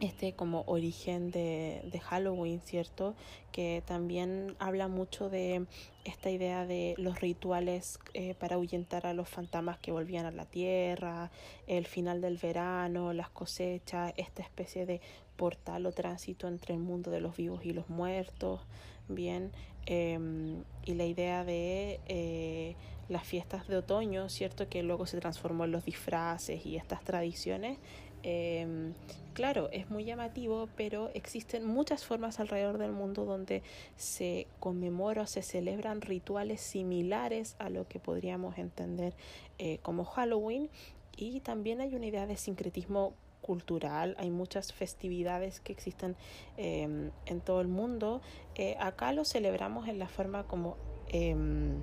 este 0.00 0.32
como 0.32 0.62
origen 0.66 1.30
de, 1.30 1.82
de, 1.90 2.00
Halloween, 2.00 2.60
¿cierto? 2.64 3.14
Que 3.52 3.82
también 3.86 4.56
habla 4.58 4.88
mucho 4.88 5.28
de 5.28 5.66
esta 6.04 6.30
idea 6.30 6.66
de 6.66 6.94
los 6.96 7.20
rituales 7.20 7.98
eh, 8.14 8.34
para 8.34 8.56
ahuyentar 8.56 9.06
a 9.06 9.12
los 9.12 9.28
fantasmas 9.28 9.78
que 9.78 9.92
volvían 9.92 10.24
a 10.24 10.30
la 10.30 10.46
tierra, 10.46 11.30
el 11.66 11.86
final 11.86 12.20
del 12.20 12.38
verano, 12.38 13.12
las 13.12 13.28
cosechas, 13.28 14.14
esta 14.16 14.42
especie 14.42 14.86
de 14.86 15.00
portal 15.36 15.86
o 15.86 15.92
tránsito 15.92 16.48
entre 16.48 16.74
el 16.74 16.80
mundo 16.80 17.10
de 17.10 17.20
los 17.20 17.36
vivos 17.36 17.64
y 17.64 17.72
los 17.72 17.88
muertos, 17.90 18.60
bien, 19.08 19.52
em, 19.86 20.64
y 20.84 20.94
la 20.94 21.04
idea 21.04 21.44
de 21.44 22.00
eh, 22.08 22.76
las 23.10 23.24
fiestas 23.24 23.68
de 23.68 23.76
otoño, 23.76 24.28
¿cierto? 24.28 24.68
Que 24.68 24.82
luego 24.82 25.04
se 25.06 25.20
transformó 25.20 25.64
en 25.64 25.72
los 25.72 25.84
disfraces 25.84 26.64
y 26.64 26.76
estas 26.76 27.02
tradiciones 27.04 27.78
Em, 28.22 28.92
claro, 29.32 29.70
es 29.72 29.90
muy 29.90 30.04
llamativo, 30.04 30.68
pero 30.76 31.10
existen 31.14 31.64
muchas 31.64 32.04
formas 32.04 32.40
alrededor 32.40 32.78
del 32.78 32.92
mundo 32.92 33.24
donde 33.24 33.62
se 33.96 34.46
conmemora 34.58 35.22
o 35.22 35.26
se 35.26 35.42
celebran 35.42 36.00
rituales 36.00 36.60
similares 36.60 37.56
a 37.58 37.70
lo 37.70 37.88
que 37.88 37.98
podríamos 37.98 38.58
entender 38.58 39.14
eh, 39.58 39.78
como 39.82 40.04
Halloween. 40.04 40.68
Y 41.16 41.40
también 41.40 41.80
hay 41.80 41.94
una 41.94 42.06
idea 42.06 42.26
de 42.26 42.36
sincretismo 42.36 43.14
cultural, 43.42 44.14
hay 44.18 44.30
muchas 44.30 44.72
festividades 44.72 45.60
que 45.60 45.72
existen 45.72 46.14
em, 46.56 47.10
en 47.26 47.40
todo 47.40 47.60
el 47.60 47.68
mundo. 47.68 48.20
Eh, 48.54 48.76
acá 48.78 49.12
lo 49.12 49.24
celebramos 49.24 49.88
en 49.88 49.98
la 49.98 50.08
forma 50.08 50.44
como 50.44 50.76
em, 51.08 51.82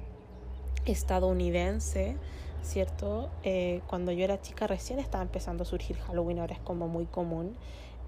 estadounidense, 0.91 2.15
¿cierto? 2.61 3.29
Eh, 3.43 3.81
cuando 3.87 4.11
yo 4.11 4.23
era 4.23 4.41
chica 4.41 4.67
recién 4.67 4.99
estaba 4.99 5.23
empezando 5.23 5.63
a 5.63 5.65
surgir 5.65 5.97
Halloween, 5.97 6.39
ahora 6.39 6.55
es 6.55 6.61
como 6.61 6.87
muy 6.87 7.05
común, 7.05 7.55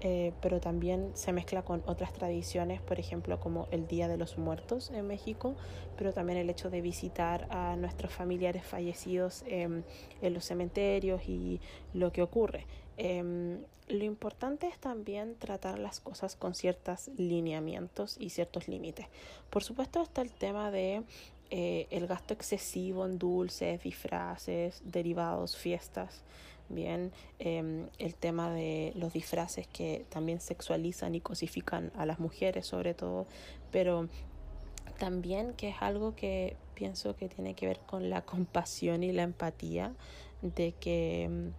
eh, 0.02 0.32
pero 0.40 0.60
también 0.60 1.10
se 1.14 1.32
mezcla 1.32 1.62
con 1.62 1.82
otras 1.86 2.12
tradiciones, 2.12 2.80
por 2.80 2.98
ejemplo, 2.98 3.38
como 3.38 3.68
el 3.70 3.86
Día 3.86 4.08
de 4.08 4.16
los 4.16 4.38
Muertos 4.38 4.90
en 4.90 5.06
México, 5.06 5.56
pero 5.96 6.12
también 6.12 6.38
el 6.38 6.48
hecho 6.48 6.70
de 6.70 6.80
visitar 6.80 7.46
a 7.50 7.76
nuestros 7.76 8.12
familiares 8.12 8.64
fallecidos 8.64 9.44
en 9.46 9.84
los 10.22 10.44
cementerios 10.44 11.28
y 11.28 11.60
lo 11.92 12.12
que 12.12 12.22
ocurre. 12.22 12.66
Em, 12.96 13.60
lo 13.88 14.04
importante 14.04 14.68
es 14.68 14.78
también 14.78 15.34
tratar 15.36 15.78
las 15.78 16.00
cosas 16.00 16.36
con 16.36 16.54
ciertos 16.54 17.08
lineamientos 17.16 18.16
y 18.20 18.30
ciertos 18.30 18.68
límites. 18.68 19.06
Por 19.48 19.64
supuesto 19.64 20.02
está 20.02 20.20
el 20.22 20.30
tema 20.30 20.70
de 20.70 21.02
eh, 21.50 21.88
el 21.90 22.06
gasto 22.06 22.32
excesivo 22.32 23.04
en 23.04 23.18
dulces, 23.18 23.82
disfraces, 23.82 24.82
derivados, 24.84 25.56
fiestas. 25.56 26.22
Bien, 26.68 27.10
em, 27.40 27.88
el 27.98 28.14
tema 28.14 28.52
de 28.52 28.92
los 28.94 29.12
disfraces 29.12 29.66
que 29.66 30.06
también 30.08 30.40
sexualizan 30.40 31.16
y 31.16 31.20
cosifican 31.20 31.90
a 31.96 32.06
las 32.06 32.20
mujeres 32.20 32.66
sobre 32.66 32.94
todo, 32.94 33.26
pero 33.72 34.08
también 34.98 35.54
que 35.54 35.70
es 35.70 35.76
algo 35.80 36.14
que 36.14 36.56
pienso 36.74 37.16
que 37.16 37.28
tiene 37.28 37.54
que 37.54 37.66
ver 37.66 37.80
con 37.80 38.08
la 38.08 38.22
compasión 38.22 39.02
y 39.02 39.10
la 39.10 39.22
empatía 39.22 39.92
de 40.42 40.72
que 40.78 41.24
em, 41.24 41.52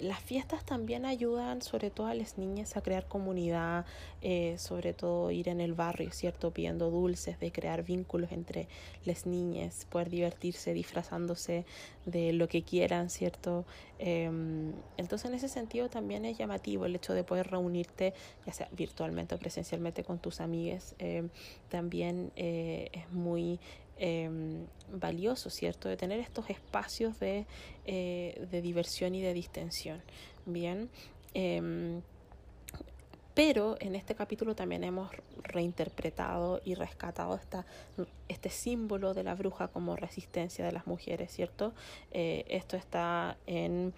las 0.00 0.20
fiestas 0.20 0.64
también 0.64 1.04
ayudan 1.04 1.62
sobre 1.62 1.90
todo 1.90 2.06
a 2.06 2.14
las 2.14 2.38
niñas 2.38 2.76
a 2.76 2.82
crear 2.82 3.06
comunidad, 3.06 3.86
eh, 4.20 4.56
sobre 4.58 4.92
todo 4.92 5.30
ir 5.30 5.48
en 5.48 5.60
el 5.60 5.74
barrio, 5.74 6.10
¿cierto? 6.12 6.50
Pidiendo 6.50 6.90
dulces, 6.90 7.38
de 7.40 7.52
crear 7.52 7.82
vínculos 7.82 8.32
entre 8.32 8.68
las 9.04 9.26
niñas, 9.26 9.86
poder 9.90 10.10
divertirse 10.10 10.74
disfrazándose 10.74 11.64
de 12.04 12.32
lo 12.32 12.48
que 12.48 12.62
quieran, 12.62 13.10
¿cierto? 13.10 13.64
Em, 13.98 14.72
entonces 14.96 15.30
en 15.30 15.34
ese 15.34 15.48
sentido 15.48 15.88
también 15.88 16.24
es 16.24 16.36
llamativo 16.36 16.86
el 16.86 16.94
hecho 16.94 17.14
de 17.14 17.24
poder 17.24 17.48
reunirte, 17.50 18.12
ya 18.46 18.52
sea 18.52 18.68
virtualmente 18.72 19.34
o 19.34 19.38
presencialmente 19.38 20.04
con 20.04 20.18
tus 20.18 20.40
amigas, 20.40 20.94
em, 20.98 21.30
también 21.68 22.32
eh, 22.36 22.90
es 22.92 23.10
muy 23.12 23.58
Em, 23.98 24.66
valioso, 24.92 25.48
¿cierto? 25.48 25.88
De 25.88 25.96
tener 25.96 26.20
estos 26.20 26.50
espacios 26.50 27.18
de, 27.18 27.46
eh, 27.86 28.46
de 28.50 28.60
diversión 28.60 29.14
y 29.14 29.22
de 29.22 29.32
distensión. 29.32 30.02
Bien. 30.44 30.90
Em, 31.32 32.02
pero 33.32 33.76
en 33.80 33.94
este 33.94 34.14
capítulo 34.14 34.54
también 34.54 34.84
hemos 34.84 35.10
reinterpretado 35.42 36.60
y 36.64 36.74
rescatado 36.74 37.34
esta, 37.36 37.66
este 38.28 38.50
símbolo 38.50 39.12
de 39.12 39.24
la 39.24 39.34
bruja 39.34 39.68
como 39.68 39.96
resistencia 39.96 40.64
de 40.64 40.72
las 40.72 40.86
mujeres, 40.86 41.32
¿cierto? 41.32 41.74
Eh, 42.12 42.44
esto 42.48 42.76
está 42.76 43.36
en 43.46 43.92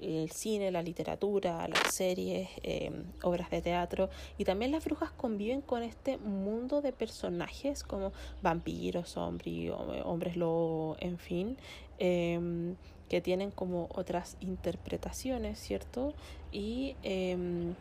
el 0.00 0.30
cine, 0.30 0.70
la 0.70 0.82
literatura, 0.82 1.66
las 1.68 1.94
series, 1.94 2.48
em, 2.62 3.04
obras 3.22 3.50
de 3.50 3.62
teatro 3.62 4.10
y 4.38 4.44
también 4.44 4.72
las 4.72 4.84
brujas 4.84 5.10
conviven 5.10 5.60
con 5.60 5.82
este 5.82 6.18
mundo 6.18 6.82
de 6.82 6.92
personajes 6.92 7.82
como 7.82 8.12
vampiros, 8.42 9.16
hombres, 9.16 9.72
hombres 10.04 10.36
lobo, 10.36 10.96
en 11.00 11.18
fin, 11.18 11.56
em, 11.98 12.76
que 13.08 13.20
tienen 13.20 13.50
como 13.50 13.88
otras 13.94 14.36
interpretaciones, 14.40 15.58
¿cierto? 15.58 16.12
Y 16.52 16.96
em, 17.02 17.74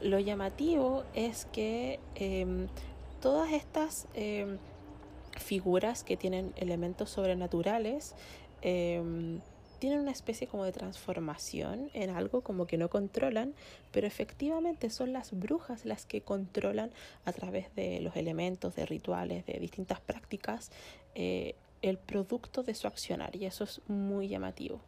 lo 0.00 0.18
llamativo 0.20 1.02
es 1.14 1.46
que 1.46 1.98
todas 3.20 3.52
estas 3.52 4.06
figuras 5.36 6.04
que 6.04 6.16
tienen 6.16 6.52
elementos 6.56 7.10
sobrenaturales, 7.10 8.14
tienen 9.78 10.00
una 10.00 10.10
especie 10.10 10.46
como 10.46 10.64
de 10.64 10.72
transformación 10.72 11.90
en 11.94 12.10
algo 12.10 12.42
como 12.42 12.66
que 12.66 12.76
no 12.76 12.90
controlan, 12.90 13.54
pero 13.92 14.06
efectivamente 14.06 14.90
son 14.90 15.12
las 15.12 15.38
brujas 15.38 15.84
las 15.84 16.06
que 16.06 16.20
controlan 16.20 16.90
a 17.24 17.32
través 17.32 17.74
de 17.74 18.00
los 18.00 18.16
elementos, 18.16 18.74
de 18.74 18.86
rituales, 18.86 19.46
de 19.46 19.58
distintas 19.58 20.00
prácticas, 20.00 20.70
eh, 21.14 21.54
el 21.82 21.98
producto 21.98 22.62
de 22.62 22.74
su 22.74 22.86
accionar 22.86 23.36
y 23.36 23.44
eso 23.44 23.64
es 23.64 23.80
muy 23.88 24.28
llamativo. 24.28 24.80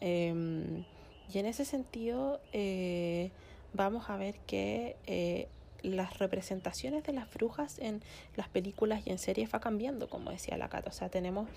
Em, 0.00 0.84
y 1.32 1.38
en 1.38 1.46
ese 1.46 1.64
sentido 1.64 2.40
eh, 2.52 3.30
vamos 3.72 4.10
a 4.10 4.16
ver 4.16 4.36
que 4.46 4.96
eh, 5.06 5.48
las 5.84 6.18
representaciones 6.18 7.04
de 7.04 7.12
las 7.12 7.32
brujas 7.32 7.78
en 7.78 8.02
las 8.36 8.48
películas 8.48 9.06
y 9.06 9.10
en 9.10 9.18
series 9.18 9.52
va 9.54 9.60
cambiando, 9.60 10.08
como 10.08 10.30
decía 10.30 10.56
la 10.56 10.68
Cata. 10.68 10.90
O 10.90 10.92
sea, 10.92 11.08
tenemos 11.08 11.48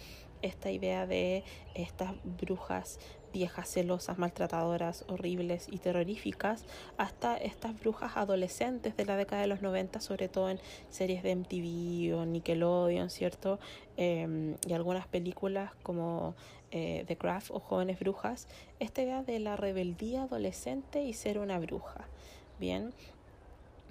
esta 0.41 0.69
idea 0.71 1.07
de 1.07 1.43
estas 1.73 2.13
brujas 2.23 2.99
viejas, 3.33 3.69
celosas, 3.69 4.17
maltratadoras, 4.17 5.05
horribles 5.07 5.67
y 5.69 5.77
terroríficas, 5.79 6.65
hasta 6.97 7.37
estas 7.37 7.79
brujas 7.79 8.15
adolescentes 8.15 8.95
de 8.95 9.05
la 9.05 9.15
década 9.15 9.41
de 9.41 9.47
los 9.47 9.61
90, 9.61 9.99
sobre 9.99 10.29
todo 10.29 10.49
en 10.49 10.59
series 10.89 11.23
de 11.23 11.35
MTV 11.35 12.17
o 12.17 12.25
Nickelodeon, 12.25 13.09
¿cierto? 13.09 13.59
Em, 13.97 14.55
y 14.67 14.73
algunas 14.73 15.07
películas 15.07 15.71
como 15.83 16.35
eh, 16.71 17.03
The 17.07 17.17
Craft 17.17 17.51
o 17.51 17.59
Jóvenes 17.59 17.99
Brujas, 17.99 18.47
esta 18.79 19.01
idea 19.01 19.23
de 19.23 19.39
la 19.39 19.55
rebeldía 19.55 20.23
adolescente 20.23 21.03
y 21.03 21.13
ser 21.13 21.39
una 21.39 21.59
bruja. 21.59 22.07
Bien, 22.59 22.93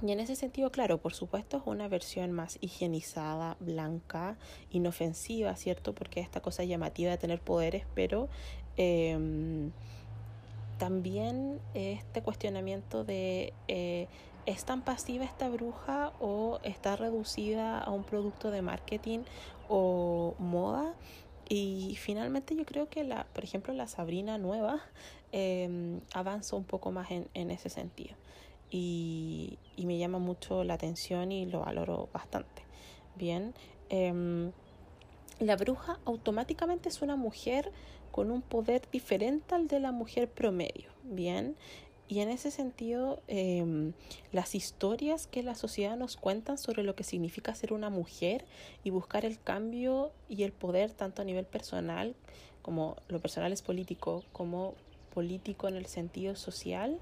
y 0.02 0.12
en 0.12 0.20
ese 0.20 0.36
sentido, 0.36 0.70
claro, 0.70 0.98
por 0.98 1.14
supuesto 1.14 1.56
es 1.56 1.62
una 1.64 1.88
versión 1.88 2.30
más 2.30 2.58
higienizada, 2.60 3.56
blanca, 3.60 4.36
inofensiva, 4.70 5.56
¿cierto? 5.56 5.94
Porque 5.94 6.20
esta 6.20 6.40
cosa 6.40 6.64
llamativa 6.64 7.10
de 7.10 7.16
tener 7.16 7.40
poderes, 7.40 7.84
pero 7.94 8.28
em, 8.76 9.72
también 10.78 11.60
este 11.72 12.20
cuestionamiento 12.20 13.04
de 13.04 13.54
eh, 13.68 14.08
¿es 14.44 14.64
tan 14.66 14.82
pasiva 14.82 15.24
esta 15.24 15.48
bruja 15.48 16.12
o 16.20 16.60
está 16.62 16.96
reducida 16.96 17.78
a 17.80 17.90
un 17.90 18.04
producto 18.04 18.50
de 18.50 18.60
marketing 18.60 19.20
o 19.68 20.34
moda? 20.38 20.94
Y 21.48 21.96
finalmente 21.98 22.54
yo 22.54 22.66
creo 22.66 22.90
que 22.90 23.02
la, 23.02 23.24
por 23.32 23.44
ejemplo, 23.44 23.72
la 23.72 23.88
Sabrina 23.88 24.36
nueva 24.36 24.80
eh, 25.32 26.00
avanza 26.12 26.54
un 26.54 26.64
poco 26.64 26.92
más 26.92 27.10
en, 27.10 27.28
en 27.32 27.50
ese 27.50 27.70
sentido 27.70 28.14
y, 28.76 29.58
me 29.86 29.98
llama 29.98 30.18
mucho 30.18 30.64
la 30.64 30.74
atención 30.74 31.32
y 31.32 31.46
lo 31.46 31.60
valoro 31.60 32.08
bastante. 32.12 32.62
Bien, 33.14 33.54
em, 33.88 34.52
la 35.38 35.56
bruja 35.56 35.98
automáticamente 36.04 36.88
es 36.88 37.02
una 37.02 37.16
mujer 37.16 37.70
con 38.10 38.30
un 38.30 38.42
poder 38.42 38.82
diferente 38.90 39.54
al 39.54 39.68
de 39.68 39.80
la 39.80 39.92
mujer 39.92 40.28
promedio. 40.28 40.90
Bien, 41.04 41.56
y 42.08 42.20
en 42.20 42.28
ese 42.28 42.50
sentido, 42.50 43.22
em, 43.28 43.92
las 44.32 44.54
historias 44.54 45.26
que 45.26 45.42
la 45.42 45.54
sociedad 45.54 45.96
nos 45.96 46.16
cuentan 46.16 46.58
sobre 46.58 46.82
lo 46.82 46.94
que 46.94 47.04
significa 47.04 47.54
ser 47.54 47.72
una 47.72 47.90
mujer 47.90 48.44
y 48.84 48.90
buscar 48.90 49.24
el 49.24 49.40
cambio 49.40 50.12
y 50.28 50.42
el 50.42 50.52
poder 50.52 50.92
tanto 50.92 51.22
a 51.22 51.24
nivel 51.24 51.46
personal, 51.46 52.14
como 52.62 52.96
lo 53.08 53.20
personal 53.20 53.52
es 53.52 53.62
político, 53.62 54.24
como 54.32 54.74
político 55.14 55.68
en 55.68 55.76
el 55.76 55.86
sentido 55.86 56.36
social, 56.36 57.00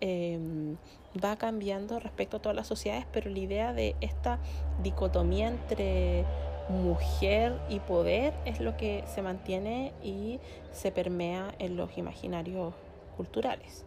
Em, 0.00 0.76
va 1.22 1.36
cambiando 1.36 1.98
respecto 1.98 2.38
a 2.38 2.40
todas 2.40 2.56
las 2.56 2.66
sociedades, 2.66 3.06
pero 3.12 3.30
la 3.30 3.38
idea 3.38 3.72
de 3.72 3.96
esta 4.00 4.38
dicotomía 4.82 5.48
entre 5.48 6.24
mujer 6.68 7.58
y 7.68 7.80
poder 7.80 8.34
es 8.44 8.60
lo 8.60 8.76
que 8.76 9.04
se 9.06 9.22
mantiene 9.22 9.92
y 10.02 10.40
se 10.72 10.90
permea 10.90 11.54
en 11.58 11.76
los 11.76 11.96
imaginarios 11.96 12.74
culturales, 13.16 13.84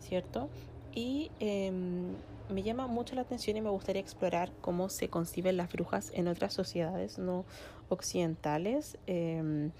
¿cierto? 0.00 0.48
Y 0.94 1.30
em, 1.40 2.14
me 2.48 2.62
llama 2.62 2.86
mucho 2.86 3.14
la 3.14 3.22
atención 3.22 3.56
y 3.56 3.60
me 3.60 3.70
gustaría 3.70 4.00
explorar 4.00 4.52
cómo 4.60 4.88
se 4.88 5.08
conciben 5.08 5.56
las 5.56 5.70
brujas 5.70 6.12
en 6.14 6.28
otras 6.28 6.54
sociedades 6.54 7.18
no 7.18 7.44
occidentales, 7.88 8.98
em, 9.06 9.72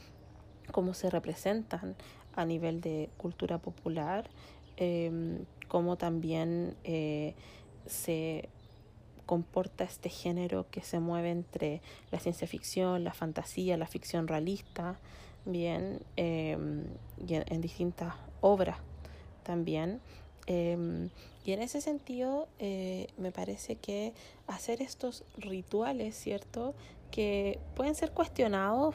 cómo 0.73 0.95
se 0.95 1.11
representan 1.11 1.95
a 2.35 2.45
nivel 2.45 2.81
de 2.81 3.09
cultura 3.17 3.59
popular 3.59 4.29
eh, 4.77 5.39
cómo 5.69 5.97
también 5.97 6.77
eh, 6.85 7.35
se 7.87 8.49
comporta 9.27 9.85
este 9.85 10.09
género 10.09 10.67
que 10.71 10.83
se 10.83 11.01
mueve 11.01 11.31
entre 11.31 11.83
la 12.13 12.21
ciencia 12.21 12.47
ficción, 12.47 13.05
la 13.05 13.13
fantasía, 13.13 13.77
la 13.77 13.87
ficción 13.87 14.29
realista, 14.29 14.99
bien, 15.45 16.01
em, 16.17 16.85
en, 17.29 17.61
distintas 17.61 18.15
obras 18.41 18.79
también. 19.43 20.01
Em, 20.47 21.11
y 21.45 21.53
en 21.53 21.63
ese 21.63 21.81
sentido, 21.81 22.49
eh, 22.59 23.09
me 23.19 23.33
parece 23.33 23.77
que 23.77 24.15
hacer 24.47 24.81
estos 24.81 25.25
rituales, 25.37 26.17
¿cierto? 26.17 26.75
Que 27.11 27.59
pueden 27.75 27.95
ser 27.95 28.13
cuestionados 28.13 28.95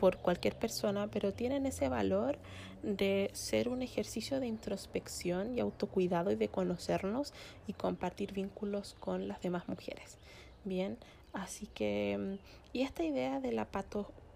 por 0.00 0.16
cualquier 0.16 0.56
persona, 0.56 1.08
pero 1.08 1.34
tienen 1.34 1.66
ese 1.66 1.90
valor 1.90 2.38
de 2.82 3.28
ser 3.34 3.68
un 3.68 3.82
ejercicio 3.82 4.40
de 4.40 4.46
introspección 4.46 5.54
y 5.54 5.60
autocuidado 5.60 6.30
y 6.30 6.36
de 6.36 6.48
conocernos 6.48 7.34
y 7.66 7.74
compartir 7.74 8.32
vínculos 8.32 8.96
con 8.98 9.28
las 9.28 9.42
demás 9.42 9.68
mujeres. 9.68 10.16
Bien, 10.64 10.96
así 11.34 11.66
que, 11.66 12.16
mm, 12.18 12.38
y 12.72 12.80
esta 12.80 13.04
idea 13.04 13.40
de 13.40 13.52
la 13.52 13.68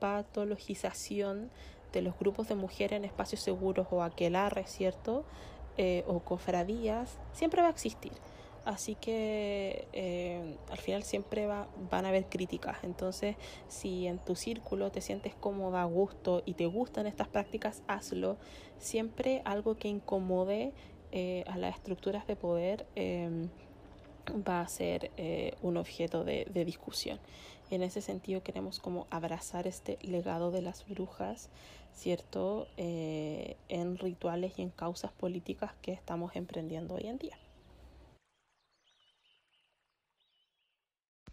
patologización 0.00 1.48
de 1.94 2.02
los 2.02 2.18
grupos 2.18 2.46
de 2.48 2.56
mujeres 2.56 2.98
en 2.98 3.06
espacios 3.06 3.40
seguros 3.40 3.86
o 3.90 4.02
aquelarre, 4.02 4.66
¿cierto? 4.66 5.24
Eh, 5.78 6.04
o 6.06 6.20
cofradías, 6.20 7.16
siempre 7.32 7.62
va 7.62 7.68
a 7.68 7.70
existir. 7.70 8.12
Así 8.64 8.94
que 8.94 9.86
eh, 9.92 10.56
al 10.70 10.78
final 10.78 11.02
siempre 11.02 11.46
va, 11.46 11.68
van 11.90 12.06
a 12.06 12.08
haber 12.08 12.26
críticas. 12.26 12.78
Entonces, 12.82 13.36
si 13.68 14.06
en 14.06 14.18
tu 14.18 14.36
círculo 14.36 14.90
te 14.90 15.00
sientes 15.00 15.34
cómoda, 15.34 15.82
a 15.82 15.84
gusto 15.84 16.42
y 16.46 16.54
te 16.54 16.66
gustan 16.66 17.06
estas 17.06 17.28
prácticas, 17.28 17.82
hazlo. 17.86 18.36
Siempre 18.78 19.42
algo 19.44 19.76
que 19.76 19.88
incomode 19.88 20.72
eh, 21.12 21.44
a 21.46 21.58
las 21.58 21.76
estructuras 21.76 22.26
de 22.26 22.36
poder 22.36 22.86
em, 22.94 23.48
va 24.48 24.60
a 24.60 24.68
ser 24.68 25.10
un 25.60 25.76
objeto 25.76 26.24
de, 26.24 26.46
discusión. 26.64 27.20
En 27.70 27.82
ese 27.82 28.00
sentido 28.00 28.42
queremos 28.42 28.78
como 28.78 29.06
abrazar 29.10 29.66
este 29.66 29.98
legado 30.02 30.50
de 30.50 30.62
las 30.62 30.86
brujas 30.88 31.50
¿cierto?, 31.94 32.66
eh, 32.76 33.56
en 33.68 33.96
rituales 33.98 34.52
y 34.58 34.62
en 34.62 34.70
causas 34.70 35.12
políticas 35.12 35.72
que 35.80 35.92
estamos 35.92 36.36
emprendiendo 36.36 36.94
hoy 36.94 37.06
en 37.06 37.18
día. 37.18 37.38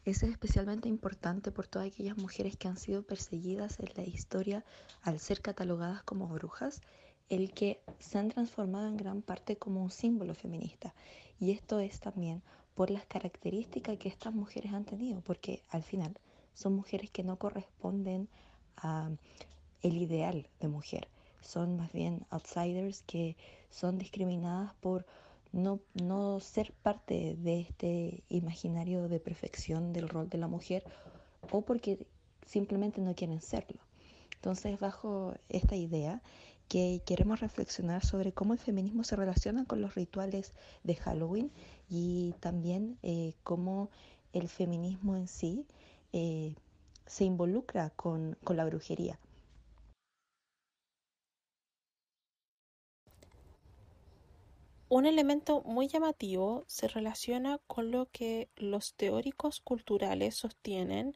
Eso 0.03 0.25
es 0.25 0.31
especialmente 0.31 0.89
importante 0.89 1.51
por 1.51 1.67
todas 1.67 1.87
aquellas 1.87 2.17
mujeres 2.17 2.57
que 2.57 2.67
han 2.67 2.77
sido 2.77 3.03
perseguidas 3.03 3.79
en 3.79 3.89
la 3.95 4.03
historia 4.03 4.65
al 5.03 5.19
ser 5.19 5.41
catalogadas 5.41 6.01
como 6.03 6.27
brujas, 6.27 6.81
el 7.29 7.53
que 7.53 7.79
se 7.99 8.17
han 8.17 8.29
transformado 8.29 8.87
en 8.87 8.97
gran 8.97 9.21
parte 9.21 9.57
como 9.57 9.83
un 9.83 9.91
símbolo 9.91 10.33
feminista. 10.33 10.95
Y 11.39 11.51
esto 11.51 11.79
es 11.79 11.99
también 11.99 12.41
por 12.73 12.89
las 12.89 13.05
características 13.05 13.97
que 13.97 14.09
estas 14.09 14.33
mujeres 14.33 14.73
han 14.73 14.85
tenido, 14.85 15.21
porque 15.21 15.61
al 15.69 15.83
final 15.83 16.17
son 16.53 16.73
mujeres 16.73 17.11
que 17.11 17.23
no 17.23 17.37
corresponden 17.37 18.27
a 18.77 19.11
el 19.81 19.97
ideal 19.97 20.47
de 20.59 20.67
mujer. 20.67 21.07
Son 21.41 21.77
más 21.77 21.91
bien 21.91 22.25
outsiders 22.29 23.03
que 23.03 23.35
son 23.69 23.97
discriminadas 23.97 24.73
por 24.75 25.05
no, 25.51 25.79
no 25.93 26.39
ser 26.39 26.73
parte 26.81 27.35
de 27.37 27.61
este 27.61 28.23
imaginario 28.29 29.07
de 29.07 29.19
perfección 29.19 29.93
del 29.93 30.09
rol 30.09 30.29
de 30.29 30.37
la 30.37 30.47
mujer 30.47 30.83
o 31.51 31.61
porque 31.61 31.99
simplemente 32.45 33.01
no 33.01 33.15
quieren 33.15 33.41
serlo. 33.41 33.81
Entonces, 34.35 34.79
bajo 34.79 35.35
esta 35.49 35.75
idea, 35.75 36.21
que 36.67 37.01
queremos 37.05 37.41
reflexionar 37.41 38.05
sobre 38.05 38.31
cómo 38.31 38.53
el 38.53 38.59
feminismo 38.59 39.03
se 39.03 39.17
relaciona 39.17 39.65
con 39.65 39.81
los 39.81 39.95
rituales 39.95 40.53
de 40.83 40.95
Halloween 40.95 41.51
y 41.89 42.33
también 42.39 42.97
eh, 43.03 43.33
cómo 43.43 43.89
el 44.31 44.47
feminismo 44.47 45.17
en 45.17 45.27
sí 45.27 45.65
eh, 46.13 46.55
se 47.05 47.25
involucra 47.25 47.89
con, 47.89 48.37
con 48.43 48.55
la 48.55 48.63
brujería. 48.63 49.19
Un 54.91 55.05
elemento 55.05 55.61
muy 55.61 55.87
llamativo 55.87 56.65
se 56.67 56.89
relaciona 56.89 57.59
con 57.65 57.91
lo 57.91 58.09
que 58.11 58.49
los 58.57 58.93
teóricos 58.95 59.61
culturales 59.61 60.35
sostienen 60.35 61.15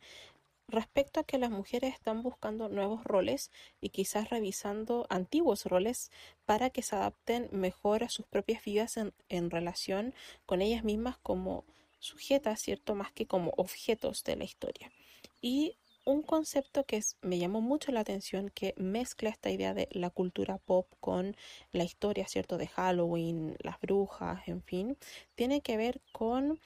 respecto 0.69 1.19
a 1.19 1.25
que 1.25 1.37
las 1.37 1.51
mujeres 1.51 1.93
están 1.93 2.23
buscando 2.23 2.69
nuevos 2.69 3.03
roles 3.03 3.51
y 3.81 3.89
quizás 3.89 4.29
revisando 4.29 5.07
antiguos 5.09 5.65
roles 5.65 6.09
para 6.45 6.69
que 6.69 6.83
se 6.83 6.95
adapten 6.95 7.49
mejor 7.51 8.05
a 8.05 8.09
sus 8.09 8.25
propias 8.25 8.63
vidas 8.63 8.97
en, 9.27 9.51
relación 9.51 10.13
con 10.45 10.61
ellas 10.61 10.85
mismas 10.85 11.17
como 11.17 11.65
sujetas, 11.99 12.61
¿cierto? 12.61 12.95
Más 12.95 13.11
que 13.11 13.25
como 13.25 13.51
objetos 13.57 14.23
de 14.23 14.37
la 14.37 14.45
historia. 14.45 14.89
Y 15.41 15.75
un 16.05 16.21
concepto 16.23 16.85
que 16.85 17.01
me 17.21 17.39
llamó 17.39 17.61
mucho 17.61 17.91
la 17.91 18.01
atención, 18.01 18.49
que 18.49 18.73
mezcla 18.77 19.29
esta 19.29 19.49
idea 19.51 19.73
de 19.73 19.87
la 19.91 20.09
cultura 20.09 20.57
pop 20.59 20.87
con 20.99 21.35
la 21.71 21.83
historia, 21.83 22.27
¿cierto? 22.27 22.57
De 22.57 22.67
Halloween, 22.67 23.57
las 23.59 23.79
brujas, 23.81 24.47
en 24.47 24.61
fin, 24.63 24.97
tiene 25.35 25.61
que 25.61 25.77
ver 25.77 26.01
con 26.11 26.59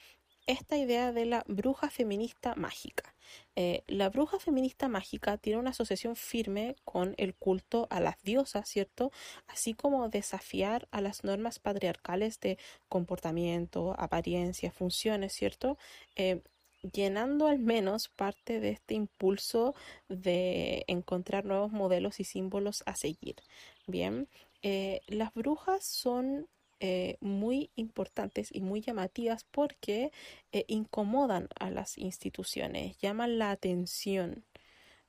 esta 0.47 0.77
idea 0.77 1.11
de 1.11 1.25
la 1.25 1.43
bruja 1.47 1.89
feminista 1.89 2.55
mágica. 2.55 3.15
Eh, 3.55 3.83
la 3.87 4.09
bruja 4.09 4.39
feminista 4.39 4.87
mágica 4.87 5.37
tiene 5.37 5.59
una 5.59 5.69
asociación 5.71 6.15
firme 6.15 6.75
con 6.85 7.13
el 7.17 7.35
culto 7.35 7.87
a 7.91 7.99
las 7.99 8.21
diosas, 8.23 8.67
¿cierto? 8.67 9.11
Así 9.47 9.75
como 9.75 10.09
desafiar 10.09 10.87
a 10.91 11.01
las 11.01 11.23
normas 11.23 11.59
patriarcales 11.59 12.39
de 12.39 12.57
comportamiento, 12.89 13.95
apariencia, 13.99 14.71
funciones, 14.71 15.33
¿cierto? 15.33 15.77
Eh, 16.15 16.41
llenando 16.81 17.47
al 17.47 17.59
menos 17.59 18.07
parte 18.09 18.59
de 18.59 18.69
este 18.71 18.93
impulso 18.95 19.75
de 20.07 20.83
encontrar 20.87 21.45
nuevos 21.45 21.71
modelos 21.71 22.19
y 22.19 22.23
símbolos 22.23 22.83
a 22.85 22.95
seguir. 22.95 23.35
Bien, 23.87 24.27
eh, 24.61 25.01
las 25.07 25.33
brujas 25.33 25.85
son 25.85 26.47
eh, 26.79 27.17
muy 27.19 27.71
importantes 27.75 28.49
y 28.53 28.61
muy 28.61 28.81
llamativas 28.81 29.43
porque 29.51 30.11
eh, 30.51 30.65
incomodan 30.67 31.49
a 31.59 31.69
las 31.69 31.97
instituciones, 31.97 32.97
llaman 32.99 33.37
la 33.39 33.51
atención. 33.51 34.45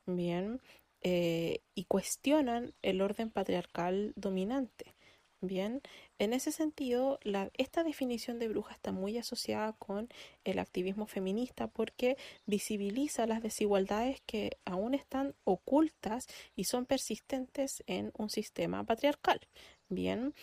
Bien, 0.07 0.61
y 1.03 1.85
cuestionan 1.85 2.75
el 2.83 3.01
orden 3.01 3.31
patriarcal 3.31 4.13
dominante. 4.17 4.95
Bien, 5.41 5.81
en 6.21 6.35
ese 6.35 6.53
sentido, 6.53 7.19
esta 7.57 7.83
definición 7.83 8.39
de 8.39 8.49
bruja 8.49 8.75
está 8.75 8.93
muy 8.93 9.17
asociada 9.17 9.73
con 9.73 10.11
el 10.45 10.59
activismo 10.59 11.07
feminista 11.07 11.67
porque 11.67 12.19
visibiliza 12.45 13.27
las 13.27 13.43
desigualdades 13.43 14.21
que 14.27 14.59
aún 14.67 14.93
están 14.93 15.35
ocultas 15.45 16.29
y 16.55 16.65
son 16.65 16.85
persistentes 16.85 17.83
en 17.87 18.13
un 18.19 18.29
sistema 18.29 18.85
patriarcal. 18.85 19.41
Bien, 19.89 20.35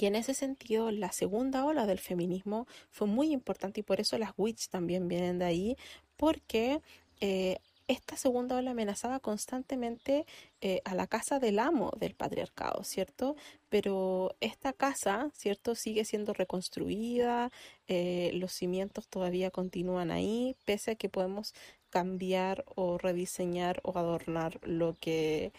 y 0.00 0.06
en 0.06 0.16
ese 0.16 0.32
sentido, 0.32 0.90
la 0.90 1.12
segunda 1.12 1.66
ola 1.66 1.84
del 1.84 1.98
feminismo 1.98 2.66
fue 2.90 3.06
muy 3.06 3.32
importante 3.32 3.80
y 3.80 3.82
por 3.82 4.00
eso 4.00 4.16
las 4.16 4.32
witch 4.38 4.70
también 4.70 5.08
vienen 5.08 5.38
de 5.38 5.44
ahí, 5.44 5.76
porque 6.16 6.80
eh, 7.20 7.58
esta 7.88 8.16
segunda 8.16 8.56
ola 8.56 8.72
amenazaba 8.72 9.20
constantemente 9.20 10.26
eh, 10.60 10.80
a 10.84 10.94
la 10.94 11.06
casa 11.06 11.38
del 11.38 11.58
amo 11.58 11.92
del 11.98 12.14
patriarcado, 12.14 12.82
¿cierto? 12.84 13.36
Pero 13.68 14.34
esta 14.40 14.72
casa, 14.72 15.30
¿cierto? 15.34 15.74
Sigue 15.74 16.04
siendo 16.04 16.32
reconstruida, 16.32 17.50
eh, 17.88 18.30
los 18.34 18.52
cimientos 18.52 19.08
todavía 19.08 19.50
continúan 19.50 20.10
ahí, 20.10 20.56
pese 20.64 20.92
a 20.92 20.94
que 20.96 21.08
podemos 21.08 21.54
cambiar 21.90 22.64
o 22.74 22.98
rediseñar 22.98 23.80
o 23.84 23.96
adornar 23.98 24.58
lo 24.62 24.94
que 24.94 25.52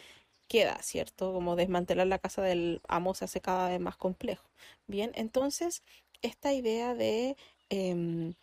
queda, 0.48 0.82
¿cierto? 0.84 1.34
Como 1.34 1.56
desmantelar 1.56 2.08
la 2.08 2.20
casa 2.20 2.42
del 2.42 2.82
amo 2.88 3.14
se 3.14 3.26
hace 3.26 3.42
cada 3.42 3.70
vez 3.70 3.80
más 3.80 3.98
complejo. 3.98 4.50
Bien, 4.88 5.12
entonces, 5.16 5.84
esta 6.22 6.54
idea 6.54 6.96
de... 6.96 7.38
Em, 7.70 8.34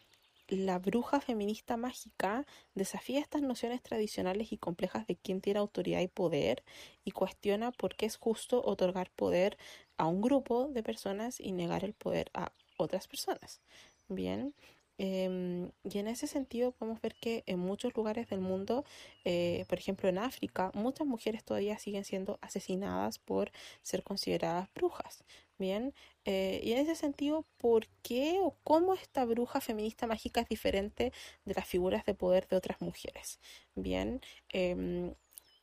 la 0.49 0.79
bruja 0.79 1.21
feminista 1.21 1.77
mágica 1.77 2.47
desafía 2.75 3.21
estas 3.21 3.43
nociones 3.43 3.83
tradicionales 3.83 4.53
y 4.53 4.59
complejas 4.59 5.07
de 5.07 5.17
quién 5.17 5.41
tiene 5.41 5.61
autoridad 5.61 6.01
y 6.01 6.09
poder 6.09 6.65
y 7.05 7.11
cuestiona 7.13 7.73
por 7.73 7.97
qué 7.97 8.07
es 8.07 8.17
justo 8.17 8.63
otorgar 8.65 9.11
poder 9.11 9.59
a 9.97 10.07
un 10.07 10.21
grupo 10.23 10.69
de 10.69 10.83
personas 10.83 11.41
y 11.41 11.53
negar 11.53 11.85
el 11.85 11.95
poder 11.95 12.31
a 12.35 12.53
otras 12.79 13.09
personas. 13.09 13.63
Bien, 14.09 14.55
em, 14.99 15.71
y 15.85 15.99
en 15.99 16.09
ese 16.09 16.27
sentido 16.27 16.73
podemos 16.73 17.01
ver 17.01 17.15
que 17.17 17.43
en 17.47 17.59
muchos 17.59 17.95
lugares 17.97 18.29
del 18.29 18.41
mundo, 18.41 18.85
eh, 19.25 19.65
por 19.69 19.79
ejemplo 19.79 20.09
en 20.09 20.19
África, 20.19 20.71
muchas 20.75 21.07
mujeres 21.07 21.45
todavía 21.45 21.79
siguen 21.79 22.05
siendo 22.05 22.39
asesinadas 22.43 23.19
por 23.19 23.51
ser 23.83 24.03
consideradas 24.03 24.69
brujas. 24.75 25.25
Bien, 25.59 25.95
eh, 26.25 26.61
y 26.65 26.73
en 26.73 26.79
ese 26.79 26.97
sentido, 26.97 27.47
¿por 27.59 27.87
qué 28.03 28.39
o 28.43 28.57
cómo 28.65 28.95
esta 28.95 29.25
bruja 29.25 29.61
feminista 29.61 30.07
mágica 30.07 30.41
es 30.41 30.49
diferente 30.49 31.13
de 31.45 31.55
las 31.55 31.67
figuras 31.69 32.05
de 32.05 32.15
poder 32.15 32.49
de 32.49 32.57
otras 32.57 32.81
mujeres? 32.81 33.39
Bien, 33.75 34.21
em, 34.53 35.15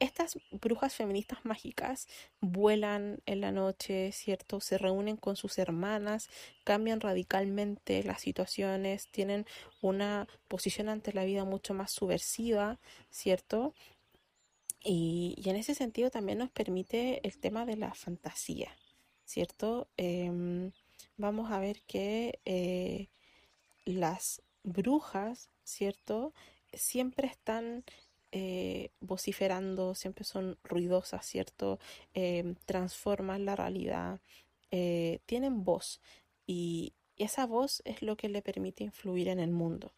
estas 0.01 0.37
brujas 0.51 0.93
feministas 0.95 1.39
mágicas 1.45 2.07
vuelan 2.41 3.21
en 3.25 3.41
la 3.41 3.51
noche, 3.51 4.11
¿cierto? 4.11 4.59
Se 4.59 4.77
reúnen 4.77 5.15
con 5.15 5.35
sus 5.35 5.57
hermanas, 5.57 6.29
cambian 6.63 6.99
radicalmente 6.99 8.03
las 8.03 8.21
situaciones, 8.21 9.07
tienen 9.07 9.45
una 9.81 10.27
posición 10.47 10.89
ante 10.89 11.13
la 11.13 11.23
vida 11.23 11.45
mucho 11.45 11.73
más 11.73 11.91
subversiva, 11.91 12.79
¿cierto? 13.09 13.73
y 14.83 15.39
en 15.45 15.57
ese 15.57 15.75
sentido 15.75 16.09
también 16.09 16.39
nos 16.39 16.49
permite 16.49 17.21
el 17.23 17.37
tema 17.37 17.67
de 17.67 17.77
la 17.77 17.93
fantasía. 17.93 18.75
¿cierto? 19.31 19.87
Em, 19.97 20.71
vamos 21.17 21.51
a 21.51 21.59
ver 21.59 21.81
que 21.87 22.39
eh, 22.45 23.07
las 23.85 24.41
brujas, 24.63 25.49
¿cierto? 25.63 26.33
Siempre 26.73 27.27
están 27.27 27.85
eh, 28.31 28.91
vociferando, 29.01 29.95
siempre 29.95 30.23
son 30.23 30.57
ruidosas, 30.63 31.25
¿cierto? 31.25 31.79
Em, 32.13 32.55
transforman 32.65 33.45
la 33.45 33.55
realidad, 33.55 34.21
eh, 34.71 35.19
tienen 35.25 35.63
voz 35.63 36.01
y 36.47 36.93
esa 37.17 37.45
voz 37.45 37.81
es 37.85 38.01
lo 38.01 38.17
que 38.17 38.29
le 38.29 38.41
permite 38.41 38.83
influir 38.83 39.27
en 39.27 39.39
el 39.39 39.51
mundo. 39.51 39.93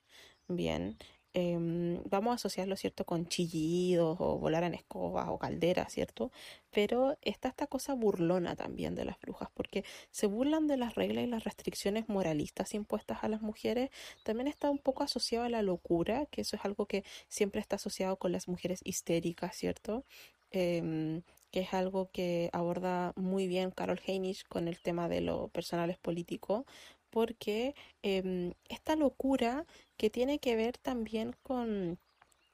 Bien, 0.47 0.97
Em, 1.35 1.99
vamos 2.09 2.31
a 2.31 2.35
asociarlo, 2.35 2.75
¿cierto?, 2.75 3.05
con 3.05 3.25
chillidos 3.27 4.17
o 4.19 4.37
volar 4.37 4.63
en 4.63 4.75
escobas 4.75 5.27
o 5.29 5.39
calderas, 5.39 5.91
¿cierto? 5.91 6.31
Pero 6.71 7.17
está 7.23 7.49
esta 7.49 7.65
cosa 7.65 7.95
burlona 7.95 8.55
también 8.55 8.93
de 8.93 9.03
las 9.03 9.19
brujas, 9.19 9.49
porque 9.55 9.83
se 10.11 10.27
burlan 10.27 10.67
de 10.67 10.77
las 10.77 10.93
reglas 10.93 11.23
y 11.23 11.27
las 11.27 11.43
restricciones 11.43 12.07
moralistas 12.07 12.75
impuestas 12.75 13.23
a 13.23 13.29
las 13.29 13.41
mujeres. 13.41 13.89
También 14.23 14.47
está 14.47 14.69
un 14.69 14.77
poco 14.77 15.01
asociado 15.03 15.45
a 15.45 15.49
la 15.49 15.63
locura, 15.63 16.27
que 16.27 16.41
eso 16.41 16.55
es 16.55 16.65
algo 16.65 16.85
que 16.85 17.03
siempre 17.29 17.61
está 17.61 17.77
asociado 17.77 18.17
con 18.17 18.31
las 18.31 18.47
mujeres 18.47 18.81
histéricas, 18.83 19.55
¿cierto? 19.55 20.05
Em, 20.51 21.23
que 21.51 21.61
es 21.61 21.73
algo 21.73 22.09
que 22.11 22.49
aborda 22.53 23.13
muy 23.15 23.47
bien 23.47 23.71
Carol 23.71 23.99
Heinisch 24.05 24.43
con 24.47 24.67
el 24.67 24.79
tema 24.79 25.09
de 25.09 25.21
lo 25.21 25.47
personal 25.49 25.89
es 25.89 25.97
político, 25.97 26.65
porque 27.13 27.75
em, 28.01 28.53
esta 28.69 28.95
locura 28.95 29.67
que 29.97 30.09
tiene 30.09 30.39
que 30.39 30.55
ver 30.55 30.79
también 30.79 31.35
con 31.43 31.99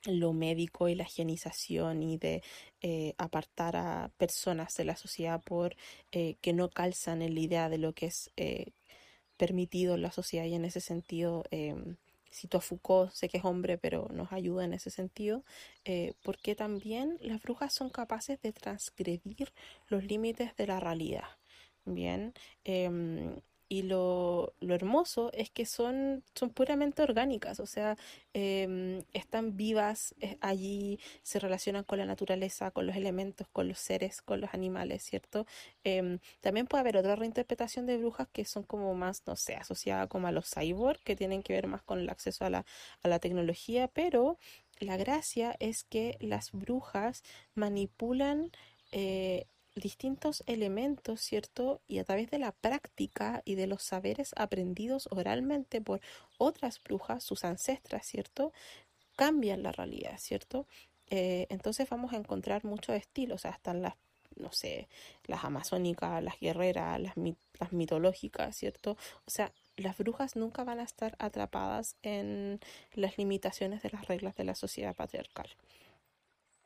lo 0.06 0.34
médico 0.34 0.90
y 0.90 0.96
la 0.96 1.06
higienización 1.06 2.04
y 2.04 2.18
de 2.18 2.44
eh, 2.82 3.14
apartar 3.18 3.78
a 3.78 4.12
personas 4.18 4.76
de 4.76 4.84
la 4.84 4.98
sociedad 4.98 5.42
por 5.42 5.78
eh, 6.12 6.36
que 6.42 6.52
no 6.52 6.70
calzan 6.70 7.22
en 7.22 7.36
la 7.36 7.40
idea 7.40 7.70
de 7.70 7.78
lo 7.78 7.94
que 7.94 8.08
es 8.08 8.32
eh, 8.36 8.74
permitido 9.38 9.96
en 9.96 10.02
la 10.02 10.12
sociedad 10.12 10.46
y 10.46 10.56
en 10.56 10.66
ese 10.66 10.82
sentido 10.82 11.46
em, 11.52 11.96
cito 12.30 12.58
a 12.58 12.62
Foucault, 12.62 13.14
sé 13.14 13.30
que 13.30 13.38
es 13.38 13.46
hombre, 13.46 13.78
pero 13.78 14.10
nos 14.12 14.34
ayuda 14.34 14.66
en 14.66 14.74
ese 14.74 14.92
sentido, 14.92 15.44
porque 16.24 16.54
también 16.56 17.18
las 17.22 17.42
brujas 17.42 17.74
son 17.74 17.90
capaces 17.90 18.40
de 18.42 18.54
transgredir 18.54 19.52
los 19.88 20.04
límites 20.04 20.56
de 20.56 20.68
la 20.68 20.80
realidad. 20.80 21.26
Bien, 21.86 22.34
em, 22.66 23.42
y 23.70 23.84
lo, 23.84 24.54
lo, 24.60 24.74
hermoso 24.74 25.32
es 25.34 25.52
que 25.52 25.66
son, 25.66 26.24
son 26.34 26.50
puramente 26.50 27.04
orgánicas, 27.04 27.60
o 27.60 27.68
sea, 27.68 27.98
em, 28.34 29.04
están 29.14 29.56
vivas 29.56 30.16
allí, 30.42 31.00
se 31.22 31.40
relacionan 31.40 31.84
con 31.84 32.00
la 32.00 32.06
naturaleza, 32.06 32.72
con 32.72 32.88
los 32.88 32.96
elementos, 32.96 33.48
con 33.48 33.68
los 33.68 33.78
seres, 33.78 34.24
con 34.24 34.42
los 34.42 34.54
animales, 34.56 35.04
¿cierto? 35.04 35.46
Em, 35.84 36.20
también 36.42 36.66
puede 36.66 36.82
haber 36.82 36.98
otra 36.98 37.16
reinterpretación 37.16 37.86
de 37.86 37.98
brujas 37.98 38.28
que 38.34 38.44
son 38.44 38.64
como 38.64 38.96
más, 38.96 39.24
no 39.28 39.36
sé, 39.36 39.56
asociada 39.56 40.08
como 40.08 40.28
a 40.28 40.32
los 40.32 40.50
cyborg, 40.50 41.00
que 41.04 41.16
tienen 41.16 41.44
que 41.44 41.54
ver 41.54 41.68
más 41.68 41.84
con 41.84 42.00
el 42.00 42.10
acceso 42.10 42.46
a 42.46 42.50
la, 42.50 42.66
a 43.04 43.08
la 43.08 43.20
tecnología, 43.20 43.88
pero 43.88 44.40
la 44.80 44.98
gracia 44.98 45.56
es 45.60 45.84
que 45.84 46.18
las 46.20 46.52
brujas 46.52 47.24
manipulan 47.54 48.52
eh, 48.92 49.46
distintos 49.80 50.44
elementos, 50.46 51.22
¿cierto? 51.22 51.82
Y 51.88 52.00
a 52.00 52.04
través 52.04 52.30
de 52.30 52.40
la 52.40 52.52
práctica 52.52 53.42
y 53.46 53.56
de 53.56 53.68
los 53.68 53.84
saberes 53.84 54.34
aprendidos 54.38 55.08
oralmente 55.12 55.82
por 55.82 56.02
otras 56.38 56.82
brujas, 56.84 57.24
sus 57.24 57.44
ancestras, 57.44 58.06
¿cierto? 58.06 58.54
Cambian 59.16 59.64
la 59.64 59.72
realidad, 59.72 60.18
¿cierto? 60.18 60.68
Eh, 61.10 61.48
entonces 61.50 61.90
vamos 61.90 62.14
a 62.14 62.18
encontrar 62.18 62.64
muchos 62.64 62.96
estilos, 62.96 63.46
están 63.46 63.82
las, 63.82 63.96
no 64.36 64.52
sé, 64.52 64.88
las 65.26 65.44
amazónicas, 65.44 66.24
las 66.24 66.40
guerreras, 66.40 67.00
las, 67.00 67.14
las 67.60 67.74
mitológicas, 67.74 68.56
¿cierto? 68.56 68.98
O 69.26 69.32
sea, 69.32 69.52
las 69.78 69.98
brujas 69.98 70.36
nunca 70.36 70.64
van 70.64 70.80
a 70.80 70.84
estar 70.84 71.16
atrapadas 71.20 71.96
en 72.04 72.60
las 72.94 73.18
limitaciones 73.18 73.82
de 73.82 73.90
las 73.90 74.08
reglas 74.08 74.36
de 74.36 74.44
la 74.44 74.56
sociedad 74.56 74.96
patriarcal. 74.96 75.50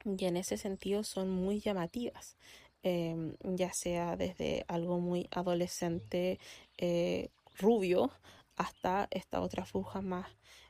Y 0.06 0.26
en 0.26 0.38
ese 0.38 0.58
sentido 0.58 1.04
son 1.04 1.30
muy 1.30 1.60
llamativas. 1.60 2.36
Em, 2.84 3.36
ya 3.44 3.72
sea 3.74 4.18
desde 4.18 4.66
algo 4.68 5.00
muy 5.00 5.28
adolescente, 5.32 6.38
eh, 6.78 7.30
rubio, 7.58 8.12
hasta 8.58 9.08
estas 9.12 9.42
otras 9.42 9.72
brujas 9.72 10.04
más 10.04 10.28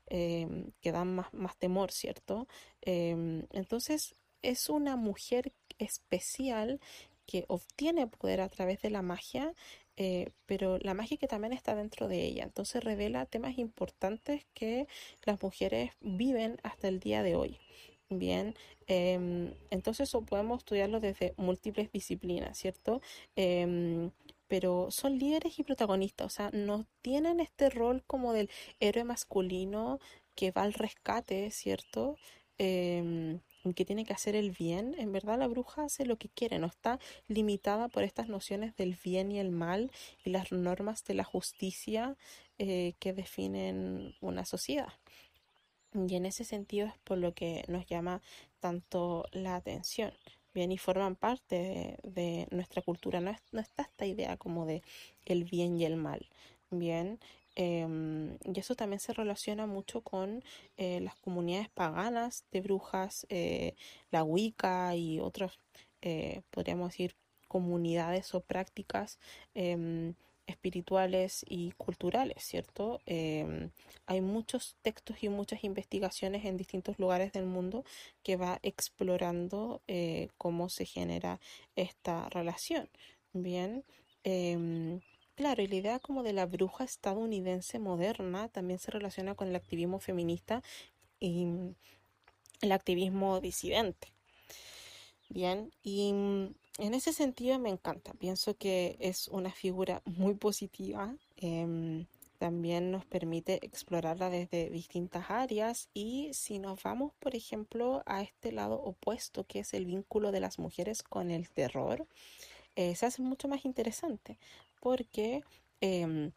em, 0.07 0.71
que 0.81 0.91
dan 0.91 1.15
más, 1.15 1.33
más 1.33 1.57
temor, 1.57 1.91
¿cierto? 1.91 2.47
Em, 2.81 3.47
entonces 3.51 4.15
es 4.43 4.69
una 4.69 4.95
mujer 4.95 5.53
especial 5.79 6.79
que 7.25 7.45
obtiene 7.47 8.07
poder 8.07 8.41
a 8.41 8.49
través 8.49 8.81
de 8.81 8.89
la 8.91 9.01
magia, 9.01 9.53
eh, 9.97 10.31
pero 10.45 10.77
la 10.79 10.93
magia 10.93 11.17
que 11.17 11.27
también 11.27 11.53
está 11.53 11.75
dentro 11.75 12.07
de 12.07 12.23
ella. 12.23 12.43
Entonces 12.43 12.83
revela 12.83 13.25
temas 13.25 13.57
importantes 13.57 14.45
que 14.53 14.87
las 15.23 15.41
mujeres 15.41 15.91
viven 16.01 16.57
hasta 16.63 16.87
el 16.89 16.99
día 16.99 17.23
de 17.23 17.35
hoy. 17.35 17.59
Bien, 18.19 18.55
em, 18.87 19.53
entonces 19.69 20.11
podemos 20.27 20.59
estudiarlo 20.59 20.99
desde 20.99 21.33
múltiples 21.37 21.91
disciplinas, 21.91 22.57
¿cierto? 22.57 23.01
Em, 23.35 24.11
pero 24.47 24.91
son 24.91 25.17
líderes 25.17 25.57
y 25.59 25.63
protagonistas, 25.63 26.27
o 26.27 26.29
sea, 26.29 26.49
no 26.51 26.85
tienen 27.01 27.39
este 27.39 27.69
rol 27.69 28.03
como 28.05 28.33
del 28.33 28.49
héroe 28.79 29.03
masculino 29.05 29.99
que 30.35 30.51
va 30.51 30.63
al 30.63 30.73
rescate, 30.73 31.49
¿cierto? 31.51 32.17
Eh, 32.57 33.39
que 33.75 33.85
tiene 33.85 34.05
que 34.05 34.13
hacer 34.13 34.35
el 34.35 34.51
bien, 34.51 34.93
en 34.97 35.11
verdad 35.13 35.39
la 35.39 35.47
bruja 35.47 35.85
hace 35.85 36.05
lo 36.05 36.17
que 36.17 36.29
quiere, 36.29 36.59
no 36.59 36.67
está 36.67 36.99
limitada 37.27 37.87
por 37.87 38.03
estas 38.03 38.27
nociones 38.27 38.75
del 38.75 38.97
bien 39.01 39.31
y 39.31 39.39
el 39.39 39.51
mal 39.51 39.91
y 40.25 40.31
las 40.31 40.51
normas 40.51 41.03
de 41.05 41.13
la 41.13 41.23
justicia 41.23 42.17
eh, 42.57 42.93
que 42.99 43.13
definen 43.13 44.15
una 44.21 44.45
sociedad. 44.45 44.93
Y 45.93 46.15
en 46.15 46.25
ese 46.25 46.43
sentido 46.43 46.87
es 46.87 46.97
por 47.03 47.17
lo 47.17 47.33
que 47.33 47.63
nos 47.67 47.85
llama 47.85 48.21
tanto 48.59 49.25
la 49.31 49.55
atención. 49.55 50.13
Bien, 50.53 50.71
y 50.71 50.77
forman 50.77 51.15
parte 51.15 51.97
de, 52.03 52.47
nuestra 52.51 52.81
cultura. 52.81 53.19
No, 53.19 53.35
no, 53.51 53.61
está 53.61 53.83
esta 53.83 54.05
idea 54.05 54.37
como 54.37 54.65
de 54.65 54.83
el 55.25 55.43
bien 55.45 55.75
y 55.79 55.85
el 55.85 55.95
mal. 55.95 56.27
Bien, 56.69 57.19
em, 57.55 58.37
y 58.45 58.59
eso 58.59 58.75
también 58.75 58.99
se 58.99 59.13
relaciona 59.13 59.65
mucho 59.67 60.01
con 60.01 60.43
eh, 60.77 60.99
las 61.01 61.15
comunidades 61.15 61.69
paganas 61.69 62.45
de 62.51 62.61
brujas, 62.61 63.25
eh, 63.29 63.75
la 64.11 64.23
Wicca 64.23 64.95
y 64.95 65.19
otras, 65.19 65.53
eh, 66.01 66.41
podríamos 66.51 66.89
decir, 66.91 67.15
comunidades 67.47 68.33
o 68.33 68.41
prácticas 68.41 69.19
em, 69.53 70.15
espirituales 70.47 71.45
y 71.47 71.71
culturales, 71.73 72.43
¿cierto? 72.43 72.99
Em, 73.05 73.71
hay 74.05 74.21
muchos 74.21 74.75
textos 74.81 75.23
y 75.23 75.29
muchas 75.29 75.63
investigaciones 75.63 76.45
en 76.45 76.57
distintos 76.57 76.99
lugares 76.99 77.31
del 77.33 77.45
mundo 77.45 77.83
que 78.23 78.35
va 78.35 78.59
explorando 78.63 79.81
eh, 79.87 80.29
cómo 80.37 80.69
se 80.69 80.85
genera 80.85 81.39
esta 81.75 82.29
relación. 82.29 82.89
Bien, 83.33 83.83
em, 84.23 85.01
claro, 85.35 85.63
la 85.65 85.75
idea 85.75 85.99
como 85.99 86.23
de 86.23 86.33
la 86.33 86.45
bruja 86.45 86.83
estadounidense 86.83 87.79
moderna 87.79 88.49
también 88.49 88.79
se 88.79 88.91
relaciona 88.91 89.35
con 89.35 89.47
el 89.47 89.55
activismo 89.55 89.99
feminista 89.99 90.61
y 91.19 91.47
el 92.61 92.71
activismo 92.71 93.39
disidente. 93.41 94.13
Bien, 95.29 95.71
y 95.83 96.13
en 96.77 96.93
ese 96.93 97.13
sentido 97.13 97.59
me 97.59 97.69
encanta. 97.69 98.13
Pienso 98.13 98.55
que 98.57 98.97
es 98.99 99.27
una 99.27 99.51
figura 99.51 100.01
muy 100.05 100.33
positiva. 100.35 101.15
Em, 101.37 102.05
también 102.39 102.91
nos 102.91 103.05
permite 103.05 103.65
explorarla 103.65 104.29
desde 104.29 104.69
distintas 104.69 105.29
áreas 105.29 105.87
y 105.93 106.31
si 106.33 106.59
nos 106.59 106.83
vamos, 106.83 107.13
por 107.19 107.35
ejemplo, 107.35 108.03
a 108.05 108.21
este 108.21 108.51
lado 108.51 108.81
opuesto, 108.81 109.45
que 109.45 109.59
es 109.59 109.73
el 109.73 109.85
vínculo 109.85 110.31
de 110.31 110.41
las 110.41 110.59
mujeres 110.59 111.03
con 111.03 111.31
el 111.31 111.49
terror, 111.49 112.05
eh, 112.75 112.95
se 112.95 113.05
hace 113.05 113.21
mucho 113.21 113.47
más 113.47 113.65
interesante 113.65 114.39
porque 114.81 115.43
em, 115.79 116.31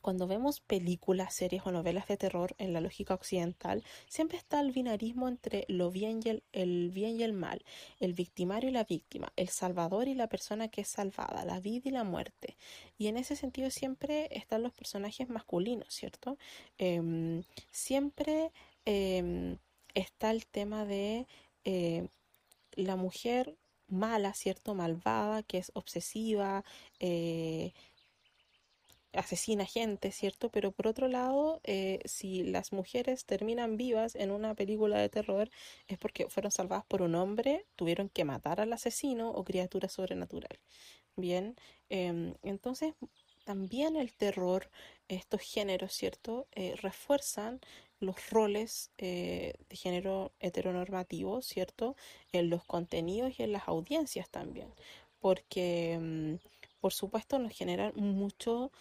cuando 0.00 0.26
vemos 0.26 0.60
películas, 0.60 1.34
series 1.34 1.62
o 1.66 1.72
novelas 1.72 2.08
de 2.08 2.16
terror 2.16 2.54
en 2.58 2.72
la 2.72 2.80
lógica 2.80 3.14
occidental, 3.14 3.84
siempre 4.08 4.38
está 4.38 4.60
el 4.60 4.72
binarismo 4.72 5.28
entre 5.28 5.64
lo 5.68 5.90
bien 5.90 6.20
y 6.24 6.40
el, 6.52 6.90
bien 6.90 7.20
y 7.20 7.22
el 7.22 7.32
mal, 7.32 7.62
el 8.00 8.14
victimario 8.14 8.70
y 8.70 8.72
la 8.72 8.84
víctima, 8.84 9.32
el 9.36 9.48
salvador 9.48 10.08
y 10.08 10.14
la 10.14 10.28
persona 10.28 10.68
que 10.68 10.80
es 10.80 10.88
salvada, 10.88 11.44
la 11.44 11.60
vida 11.60 11.88
y 11.88 11.92
la 11.92 12.04
muerte. 12.04 12.56
Y 12.98 13.08
en 13.08 13.16
ese 13.16 13.36
sentido 13.36 13.70
siempre 13.70 14.28
están 14.32 14.62
los 14.62 14.72
personajes 14.72 15.28
masculinos, 15.28 15.92
¿cierto? 15.94 16.38
Em, 16.78 17.44
siempre 17.70 18.50
em, 18.84 19.58
está 19.94 20.30
el 20.30 20.46
tema 20.46 20.84
de 20.84 21.26
eh, 21.64 22.08
la 22.74 22.96
mujer 22.96 23.56
mala, 23.92 24.34
¿cierto? 24.34 24.74
Malvada, 24.74 25.42
que 25.42 25.58
es 25.58 25.70
obsesiva, 25.74 26.64
eh, 26.98 27.72
asesina 29.12 29.64
gente, 29.66 30.10
¿cierto? 30.12 30.50
Pero 30.50 30.72
por 30.72 30.86
otro 30.86 31.08
lado, 31.08 31.60
eh, 31.64 32.00
si 32.04 32.42
las 32.44 32.72
mujeres 32.72 33.24
terminan 33.26 33.76
vivas 33.76 34.14
en 34.14 34.30
una 34.30 34.54
película 34.54 34.98
de 34.98 35.08
terror 35.08 35.50
es 35.88 35.98
porque 35.98 36.28
fueron 36.28 36.50
salvadas 36.52 36.84
por 36.86 37.02
un 37.02 37.14
hombre, 37.14 37.66
tuvieron 37.76 38.08
que 38.08 38.24
matar 38.24 38.60
al 38.60 38.72
asesino 38.72 39.30
o 39.30 39.44
criatura 39.44 39.88
sobrenatural. 39.88 40.58
Bien, 41.16 41.56
em, 41.90 42.34
entonces 42.42 42.94
también 43.44 43.96
el 43.96 44.12
terror, 44.14 44.70
estos 45.08 45.40
géneros, 45.42 45.92
¿cierto? 45.92 46.46
Eh, 46.52 46.74
refuerzan 46.80 47.60
los 48.00 48.30
roles 48.30 48.90
eh, 48.98 49.54
de 49.68 49.76
género 49.76 50.32
heteronormativo, 50.40 51.42
¿cierto? 51.42 51.96
En 52.32 52.50
los 52.50 52.64
contenidos 52.64 53.38
y 53.38 53.42
en 53.44 53.52
las 53.52 53.68
audiencias 53.68 54.28
también, 54.30 54.72
porque 55.20 55.98
mm, 56.00 56.34
por 56.80 56.92
supuesto 56.92 57.38
nos 57.38 57.52
generan 57.52 57.92
mucho 57.96 58.72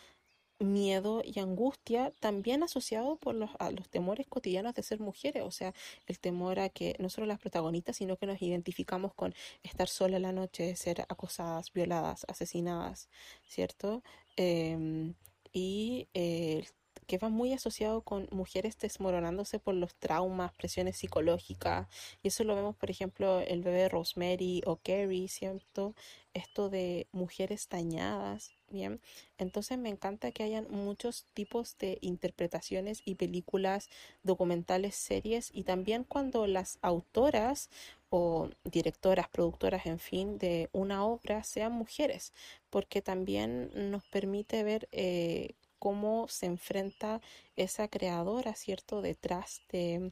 miedo 0.63 1.21
y 1.23 1.39
angustia 1.39 2.11
también 2.19 2.63
asociado 2.63 3.17
por 3.17 3.35
los, 3.35 3.49
a 3.59 3.71
los 3.71 3.89
temores 3.89 4.27
cotidianos 4.27 4.73
de 4.75 4.83
ser 4.83 4.99
mujeres, 4.99 5.43
o 5.43 5.51
sea, 5.51 5.73
el 6.07 6.19
temor 6.19 6.59
a 6.59 6.69
que 6.69 6.95
no 6.99 7.09
solo 7.09 7.27
las 7.27 7.39
protagonistas, 7.39 7.97
sino 7.97 8.17
que 8.17 8.25
nos 8.25 8.41
identificamos 8.41 9.13
con 9.13 9.33
estar 9.63 9.87
sola 9.87 10.19
la 10.19 10.31
noche, 10.31 10.75
ser 10.75 11.01
acosadas, 11.09 11.71
violadas, 11.73 12.25
asesinadas, 12.27 13.09
¿cierto? 13.47 14.03
Em, 14.37 15.13
y 15.53 16.07
eh, 16.13 16.65
que 17.07 17.17
va 17.17 17.29
muy 17.29 17.51
asociado 17.53 18.03
con 18.03 18.29
mujeres 18.31 18.77
desmoronándose 18.77 19.59
por 19.59 19.75
los 19.75 19.95
traumas, 19.95 20.53
presiones 20.53 20.97
psicológicas. 20.97 21.87
Y 22.23 22.29
eso 22.29 22.43
lo 22.45 22.55
vemos, 22.55 22.75
por 22.77 22.89
ejemplo, 22.89 23.41
el 23.41 23.61
bebé 23.63 23.89
Rosemary 23.89 24.61
o 24.65 24.77
Carrie, 24.77 25.27
¿cierto? 25.27 25.93
Esto 26.33 26.69
de 26.69 27.07
mujeres 27.11 27.67
dañadas, 27.69 28.53
¿bien? 28.71 29.01
Entonces 29.37 29.77
me 29.77 29.89
encanta 29.89 30.31
que 30.31 30.43
hayan 30.43 30.67
muchos 30.69 31.25
tipos 31.33 31.77
de 31.77 31.97
interpretaciones 32.01 33.01
y 33.05 33.15
películas, 33.15 33.89
documentales, 34.23 34.95
series, 34.95 35.51
y 35.53 35.63
también 35.63 36.03
cuando 36.03 36.47
las 36.47 36.77
autoras 36.81 37.69
o 38.09 38.49
directoras, 38.63 39.29
productoras, 39.29 39.85
en 39.85 39.99
fin, 39.99 40.37
de 40.37 40.69
una 40.73 41.05
obra 41.05 41.43
sean 41.43 41.71
mujeres, 41.73 42.33
porque 42.69 43.01
también 43.01 43.71
nos 43.91 44.03
permite 44.05 44.63
ver 44.63 44.87
eh, 44.91 45.55
cómo 45.79 46.27
se 46.27 46.45
enfrenta 46.47 47.21
esa 47.55 47.87
creadora, 47.87 48.53
¿cierto?, 48.55 49.01
detrás 49.01 49.61
de 49.69 50.11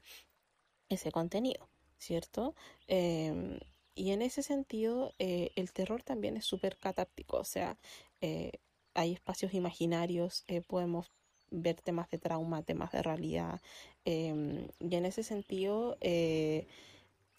ese 0.90 1.12
contenido, 1.12 1.70
¿cierto? 1.98 2.56
Em, 2.88 3.60
y 4.00 4.12
en 4.12 4.22
ese 4.22 4.44
sentido, 4.44 5.14
eh, 5.20 5.52
el 5.56 5.72
terror 5.74 6.04
también 6.04 6.38
es 6.38 6.46
súper 6.46 6.78
catártico, 6.78 7.38
o 7.38 7.44
sea, 7.44 7.78
eh, 8.22 8.54
hay 8.94 9.14
espacios 9.14 9.54
imaginarios, 9.54 10.44
eh, 10.48 10.62
podemos 10.62 11.12
ver 11.52 11.82
temas 11.82 12.10
de 12.10 12.18
trauma, 12.20 12.64
temas 12.64 12.92
de 12.92 13.02
realidad, 13.04 13.62
em, 14.06 14.68
y 14.80 14.96
en 14.96 15.06
ese 15.06 15.24
sentido 15.24 15.98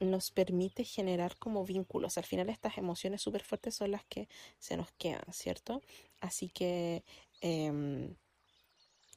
nos 0.01 0.31
permite 0.31 0.85
generar 0.85 1.37
como 1.39 1.65
vínculos. 1.65 2.17
Al 2.19 2.25
final 2.25 2.49
estas 2.49 2.79
emociones 2.79 3.21
súper 3.21 3.43
fuertes 3.43 3.75
son 3.75 3.91
las 3.91 4.05
que 4.05 4.29
se 4.59 4.77
nos 4.77 4.91
quedan, 4.93 5.25
¿cierto? 5.33 5.83
Así 6.21 6.49
que 6.49 7.05
Em, 7.41 8.15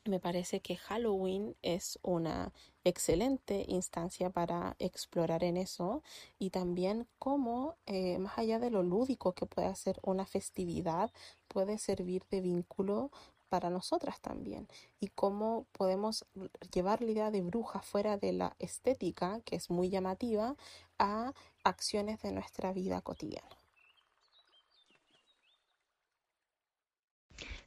me 0.05 0.19
parece 0.19 0.61
que 0.61 0.75
Halloween 0.75 1.55
es 1.61 1.99
una 2.01 2.51
excelente 2.83 3.65
instancia 3.67 4.29
para 4.29 4.75
explorar 4.79 5.43
en 5.43 5.57
eso 5.57 6.03
y 6.39 6.49
también 6.49 7.07
cómo, 7.19 7.75
eh, 7.85 8.17
más 8.19 8.37
allá 8.37 8.59
de 8.59 8.69
lo 8.69 8.83
lúdico 8.83 9.33
que 9.33 9.45
puede 9.45 9.73
ser 9.75 9.99
una 10.03 10.25
festividad, 10.25 11.11
puede 11.47 11.77
servir 11.77 12.23
de 12.29 12.41
vínculo 12.41 13.11
para 13.49 13.69
nosotras 13.69 14.19
también 14.19 14.67
y 14.99 15.07
cómo 15.09 15.67
podemos 15.71 16.25
llevar 16.73 17.01
la 17.01 17.11
idea 17.11 17.31
de 17.31 17.41
bruja 17.41 17.81
fuera 17.81 18.17
de 18.17 18.33
la 18.33 18.55
estética, 18.59 19.41
que 19.45 19.55
es 19.55 19.69
muy 19.69 19.89
llamativa, 19.89 20.55
a 20.97 21.33
acciones 21.63 22.21
de 22.21 22.31
nuestra 22.31 22.73
vida 22.73 23.01
cotidiana. 23.01 23.62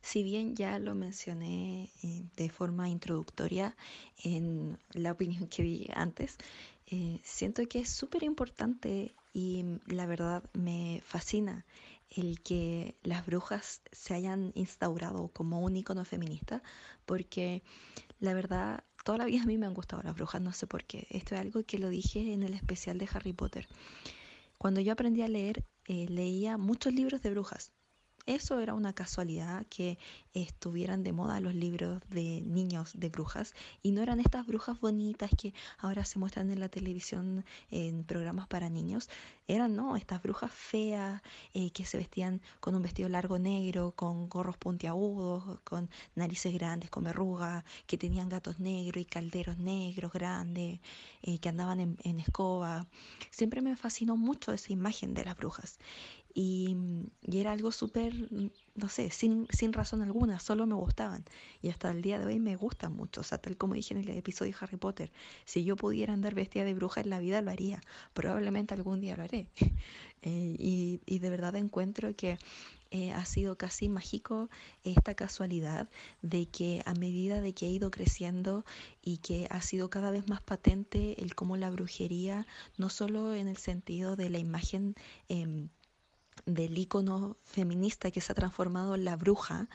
Si 0.06 0.22
bien 0.22 0.54
ya 0.54 0.78
lo 0.78 0.94
mencioné 0.94 1.90
eh, 2.04 2.22
de 2.36 2.48
forma 2.48 2.88
introductoria 2.88 3.76
en 4.22 4.78
la 4.92 5.10
opinión 5.10 5.48
que 5.48 5.64
vi 5.64 5.88
antes, 5.92 6.36
eh, 6.86 7.18
siento 7.24 7.66
que 7.66 7.80
es 7.80 7.90
súper 7.90 8.22
importante 8.22 9.16
y 9.32 9.64
la 9.86 10.06
verdad 10.06 10.44
me 10.52 11.02
fascina 11.04 11.66
el 12.08 12.40
que 12.40 12.94
las 13.02 13.26
brujas 13.26 13.82
se 13.90 14.14
hayan 14.14 14.52
instaurado 14.54 15.26
como 15.32 15.60
un 15.60 15.74
icono 15.74 16.04
feminista, 16.04 16.62
porque 17.04 17.64
la 18.20 18.32
verdad 18.32 18.84
toda 19.04 19.18
la 19.18 19.24
vida 19.24 19.42
a 19.42 19.46
mí 19.46 19.58
me 19.58 19.66
han 19.66 19.74
gustado 19.74 20.04
las 20.04 20.14
brujas, 20.14 20.40
no 20.40 20.52
sé 20.52 20.68
por 20.68 20.84
qué. 20.84 21.08
Esto 21.10 21.34
es 21.34 21.40
algo 21.40 21.64
que 21.64 21.80
lo 21.80 21.88
dije 21.88 22.32
en 22.32 22.44
el 22.44 22.54
especial 22.54 22.96
de 22.98 23.08
Harry 23.12 23.32
Potter. 23.32 23.66
Cuando 24.56 24.80
yo 24.80 24.92
aprendí 24.92 25.22
a 25.22 25.28
leer, 25.28 25.64
eh, 25.86 26.06
leía 26.08 26.58
muchos 26.58 26.94
libros 26.94 27.22
de 27.22 27.30
brujas 27.30 27.72
eso 28.26 28.60
era 28.60 28.74
una 28.74 28.92
casualidad 28.92 29.64
que 29.66 29.98
estuvieran 30.34 31.02
de 31.02 31.12
moda 31.12 31.40
los 31.40 31.54
libros 31.54 32.02
de 32.10 32.42
niños 32.42 32.92
de 32.94 33.08
brujas 33.08 33.54
y 33.82 33.92
no 33.92 34.02
eran 34.02 34.20
estas 34.20 34.46
brujas 34.46 34.78
bonitas 34.80 35.30
que 35.38 35.54
ahora 35.78 36.04
se 36.04 36.18
muestran 36.18 36.50
en 36.50 36.60
la 36.60 36.68
televisión 36.68 37.44
en 37.70 38.04
programas 38.04 38.48
para 38.48 38.68
niños, 38.68 39.08
eran 39.48 39.76
no, 39.76 39.96
estas 39.96 40.22
brujas 40.22 40.52
feas 40.52 41.22
eh, 41.54 41.70
que 41.70 41.84
se 41.84 41.98
vestían 41.98 42.42
con 42.60 42.74
un 42.74 42.82
vestido 42.82 43.08
largo 43.08 43.38
negro, 43.38 43.92
con 43.92 44.28
gorros 44.28 44.56
puntiagudos, 44.56 45.60
con 45.60 45.88
narices 46.16 46.52
grandes, 46.52 46.90
con 46.90 47.04
verrugas, 47.04 47.64
que 47.86 47.96
tenían 47.96 48.28
gatos 48.28 48.58
negros 48.58 49.00
y 49.00 49.04
calderos 49.04 49.56
negros 49.58 50.12
grandes, 50.12 50.80
eh, 51.22 51.38
que 51.38 51.48
andaban 51.48 51.96
en 52.02 52.20
escoba. 52.20 52.86
Siempre 53.30 53.62
me 53.62 53.76
fascinó 53.76 54.16
mucho 54.16 54.52
esa 54.52 54.72
imagen 54.72 55.14
de 55.14 55.24
las 55.24 55.36
brujas 55.36 55.78
y, 56.38 56.76
era 57.22 57.52
algo 57.52 57.72
súper, 57.72 58.12
no 58.74 58.88
sé, 58.90 59.10
sin, 59.10 59.48
sin 59.50 59.72
razón 59.72 60.02
alguna, 60.02 60.38
solo 60.38 60.66
me 60.66 60.74
gustaban. 60.74 61.24
Y 61.62 61.70
hasta 61.70 61.90
el 61.90 62.02
día 62.02 62.18
de 62.18 62.26
hoy 62.26 62.40
me 62.40 62.56
gustan 62.56 62.92
mucho. 62.94 63.22
O 63.22 63.24
sea, 63.24 63.38
tal 63.38 63.56
como 63.56 63.72
dije 63.72 63.94
en 63.94 64.00
el 64.00 64.10
episodio 64.10 64.52
de 64.52 64.58
Harry 64.60 64.76
Potter, 64.76 65.10
si 65.46 65.64
yo 65.64 65.76
pudiera 65.76 66.12
andar 66.12 66.34
vestida 66.34 66.64
de 66.64 66.74
bruja 66.74 67.00
en 67.00 67.08
la 67.08 67.20
vida, 67.20 67.40
lo 67.40 67.50
haría. 67.50 67.80
Probablemente 68.12 68.74
algún 68.74 69.00
día 69.00 69.16
lo 69.16 69.24
haré. 69.24 69.48
Eh, 70.22 70.56
y, 70.58 71.00
y, 71.06 71.20
de 71.20 71.30
verdad 71.30 71.54
encuentro 71.54 72.16
que 72.16 72.36
eh, 72.90 73.12
ha 73.12 73.24
sido 73.26 73.56
casi 73.56 73.88
mágico 73.88 74.50
esta 74.82 75.14
casualidad 75.14 75.88
de 76.22 76.46
que 76.46 76.82
a 76.84 76.94
medida 76.94 77.40
de 77.40 77.52
que 77.52 77.66
ha 77.66 77.68
ido 77.68 77.92
creciendo 77.92 78.64
y 79.02 79.18
que 79.18 79.46
ha 79.50 79.60
sido 79.60 79.88
cada 79.88 80.10
vez 80.10 80.26
más 80.28 80.40
patente 80.40 81.22
el 81.22 81.36
cómo 81.36 81.56
la 81.56 81.70
brujería, 81.70 82.44
no 82.76 82.88
solo 82.88 83.34
en 83.34 83.46
el 83.46 83.58
sentido 83.58 84.16
de 84.16 84.30
la 84.30 84.38
imagen, 84.38 84.96
eh, 85.28 85.68
del 86.46 86.78
icono 86.78 87.36
feminista 87.44 88.12
que 88.12 88.20
se 88.20 88.32
ha 88.32 88.34
transformado 88.34 88.94
en 88.94 89.04
la 89.04 89.16
bruja, 89.16 89.68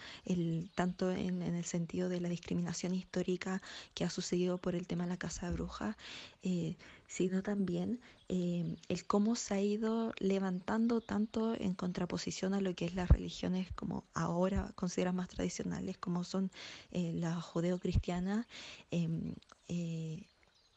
tanto 0.73 1.11
en, 1.11 1.41
el 1.41 1.65
sentido 1.65 2.07
de 2.07 2.21
la 2.21 2.29
discriminación 2.29 2.95
histórica 2.95 3.61
que 3.93 4.05
ha 4.05 4.09
sucedido 4.09 4.57
por 4.57 4.75
el 4.75 4.87
tema 4.87 5.03
de 5.03 5.09
la 5.09 5.17
casa 5.17 5.47
de 5.47 5.53
brujas, 5.53 5.97
eh, 6.43 6.77
sino 7.07 7.43
también 7.43 7.99
eh, 8.29 8.77
el 8.87 9.05
cómo 9.05 9.35
se 9.35 9.53
ha 9.53 9.61
ido 9.61 10.13
levantando 10.17 11.01
tanto 11.01 11.55
en 11.55 11.73
contraposición 11.73 12.53
a 12.53 12.61
lo 12.61 12.73
que 12.73 12.85
es 12.85 12.95
las 12.95 13.09
religiones 13.09 13.67
como 13.73 14.05
ahora 14.13 14.71
consideran 14.75 15.17
más 15.17 15.27
tradicionales, 15.27 15.97
como 15.97 16.23
son 16.23 16.51
eh, 16.91 17.11
las 17.13 17.43
judeocristianas. 17.43 18.47
Em, 18.91 19.35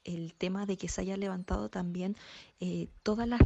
el 0.05 0.35
tema 0.35 0.67
de 0.67 0.77
que 0.77 0.89
se 0.89 1.01
haya 1.01 1.17
levantado 1.17 1.69
también 1.69 2.17
eh, 2.61 2.89
todas 3.03 3.29
las, 3.29 3.41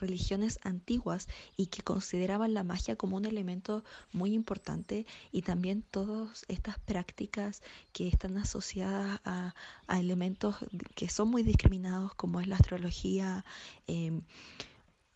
religiones 0.00 0.58
antiguas 0.62 1.28
y 1.56 1.66
que 1.66 1.82
consideraban 1.82 2.54
la 2.54 2.62
magia 2.62 2.96
como 2.96 3.16
un 3.16 3.24
elemento 3.24 3.84
muy 4.12 4.34
importante 4.34 5.06
y 5.30 5.42
también 5.42 5.82
todas 5.82 6.44
estas 6.48 6.78
prácticas 6.78 7.62
que 7.92 8.08
están 8.08 8.38
asociadas 8.38 9.20
a, 9.24 9.54
elementos 9.88 10.56
que 10.94 11.08
son 11.08 11.28
muy 11.28 11.42
discriminados 11.42 12.14
como 12.14 12.40
es 12.40 12.46
la 12.46 12.56
astrología. 12.56 13.44
Em, 13.86 14.22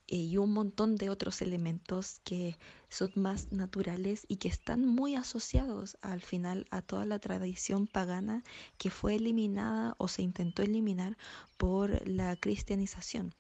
y 0.06 0.36
un 0.36 0.52
montón 0.52 0.96
de 0.96 1.10
otros 1.10 1.42
elementos 1.42 2.20
que 2.24 2.56
son 2.88 3.10
más 3.16 3.52
naturales 3.52 4.24
y 4.28 4.36
que 4.36 4.48
están 4.48 4.86
muy 4.86 5.16
asociados 5.16 5.96
al 6.00 6.20
final 6.20 6.66
a 6.70 6.82
toda 6.82 7.04
la 7.06 7.18
tradición 7.18 7.86
pagana 7.86 8.44
que 8.78 8.90
fue 8.90 9.16
eliminada 9.16 9.94
o 9.98 10.08
se 10.08 10.22
intentó 10.22 10.62
eliminar 10.62 11.16
por 11.56 12.06
la 12.06 12.36
cristianización. 12.36 13.34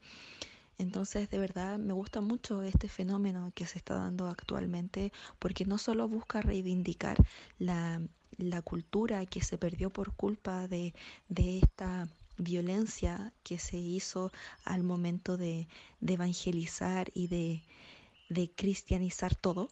Entonces, 0.78 1.30
de 1.30 1.38
verdad, 1.38 1.78
me 1.78 1.94
gusta 1.94 2.20
mucho 2.20 2.62
este 2.62 2.88
fenómeno 2.88 3.52
que 3.54 3.66
se 3.66 3.78
está 3.78 3.94
dando 3.94 4.26
actualmente 4.26 5.12
porque 5.38 5.64
no 5.64 5.78
solo 5.78 6.06
busca 6.08 6.42
reivindicar 6.42 7.16
la, 7.58 8.02
la 8.36 8.60
cultura 8.60 9.24
que 9.24 9.42
se 9.42 9.56
perdió 9.56 9.90
por 9.90 10.12
culpa 10.14 10.68
de, 10.68 10.94
de 11.28 11.58
esta 11.58 12.08
violencia 12.38 13.32
que 13.42 13.58
se 13.58 13.76
hizo 13.76 14.32
al 14.64 14.82
momento 14.82 15.36
de, 15.36 15.68
evangelizar 16.06 17.10
y 17.14 17.28
de, 17.28 18.50
cristianizar 18.56 19.34
todo, 19.34 19.70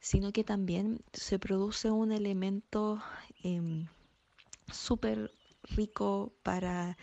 sino 0.00 0.32
que 0.32 0.44
también 0.44 1.00
se 1.12 1.38
produce 1.38 1.90
un 1.90 2.12
elemento 2.12 3.02
em, 3.42 3.86
súper 4.70 5.32
rico 5.62 6.32
para 6.42 6.96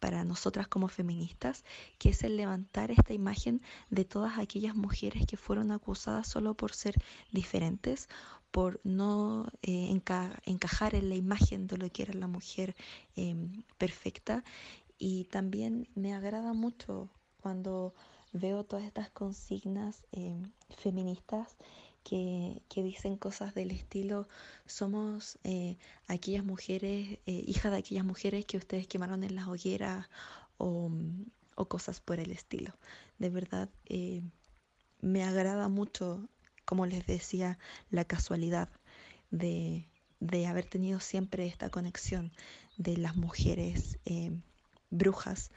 para 0.00 0.24
nosotras 0.24 0.66
como 0.66 0.88
feministas, 0.88 1.62
que 1.98 2.08
es 2.08 2.24
el 2.24 2.36
levantar 2.36 2.90
esta 2.90 3.12
imagen 3.12 3.62
de 3.90 4.04
todas 4.04 4.38
aquellas 4.38 4.74
mujeres 4.74 5.26
que 5.26 5.36
fueron 5.36 5.70
acusadas 5.70 6.26
solo 6.26 6.54
por 6.54 6.72
ser 6.72 6.94
diferentes, 7.30 8.08
por 8.50 8.80
no 8.84 9.46
eh, 9.62 9.90
encajar 10.44 10.94
en 10.94 11.08
la 11.08 11.14
imagen 11.14 11.66
de 11.66 11.76
lo 11.76 11.90
que 11.90 12.02
era 12.02 12.14
la 12.14 12.26
mujer 12.26 12.74
em, 13.16 13.62
perfecta. 13.78 14.44
Y 14.98 15.24
también 15.24 15.88
me 15.94 16.14
agrada 16.14 16.52
mucho 16.52 17.08
cuando 17.40 17.94
veo 18.32 18.64
todas 18.64 18.84
estas 18.84 19.10
consignas 19.10 20.04
em, 20.12 20.52
feministas 20.76 21.56
que, 22.02 22.62
dicen 22.76 23.16
cosas 23.16 23.54
del 23.54 23.70
estilo, 23.70 24.26
somos 24.66 25.38
eh, 25.44 25.76
aquellas 26.08 26.44
mujeres, 26.44 27.18
eh, 27.26 27.44
hijas 27.46 27.72
de 27.72 27.78
aquellas 27.78 28.04
mujeres 28.04 28.46
que 28.46 28.56
ustedes 28.56 28.86
quemaron 28.86 29.22
en 29.24 29.34
las 29.36 29.48
hogueras 29.48 30.08
o, 30.58 30.90
cosas 31.68 32.00
por 32.00 32.18
el 32.20 32.30
estilo. 32.30 32.72
De 33.18 33.28
verdad, 33.28 33.68
me 35.02 35.24
agrada 35.24 35.68
mucho, 35.68 36.28
como 36.70 36.86
les 36.86 37.04
decía, 37.04 37.58
la 37.90 38.04
casualidad 38.04 38.68
de, 39.32 39.88
de 40.20 40.46
haber 40.46 40.66
tenido 40.66 41.00
siempre 41.00 41.48
esta 41.48 41.68
conexión 41.68 42.30
de 42.76 42.96
las 42.96 43.16
mujeres 43.16 43.98
brujas 44.88 45.50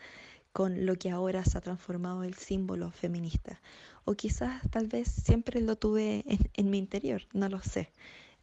con 0.54 0.88
lo 0.88 0.96
que 0.96 1.12
ahora 1.12 1.46
se 1.46 1.56
ha 1.56 1.62
transformado 1.62 2.24
el 2.24 2.34
símbolo 2.34 2.90
feminista. 2.90 3.62
O 4.06 4.16
quizás 4.16 4.68
tal 4.72 4.88
vez 4.88 5.08
siempre 5.08 5.62
lo 5.62 5.76
tuve 5.76 6.24
en, 6.56 6.70
mi 6.72 6.80
interior, 6.80 7.22
no 7.32 7.48
lo 7.48 7.62
sé. 7.62 7.94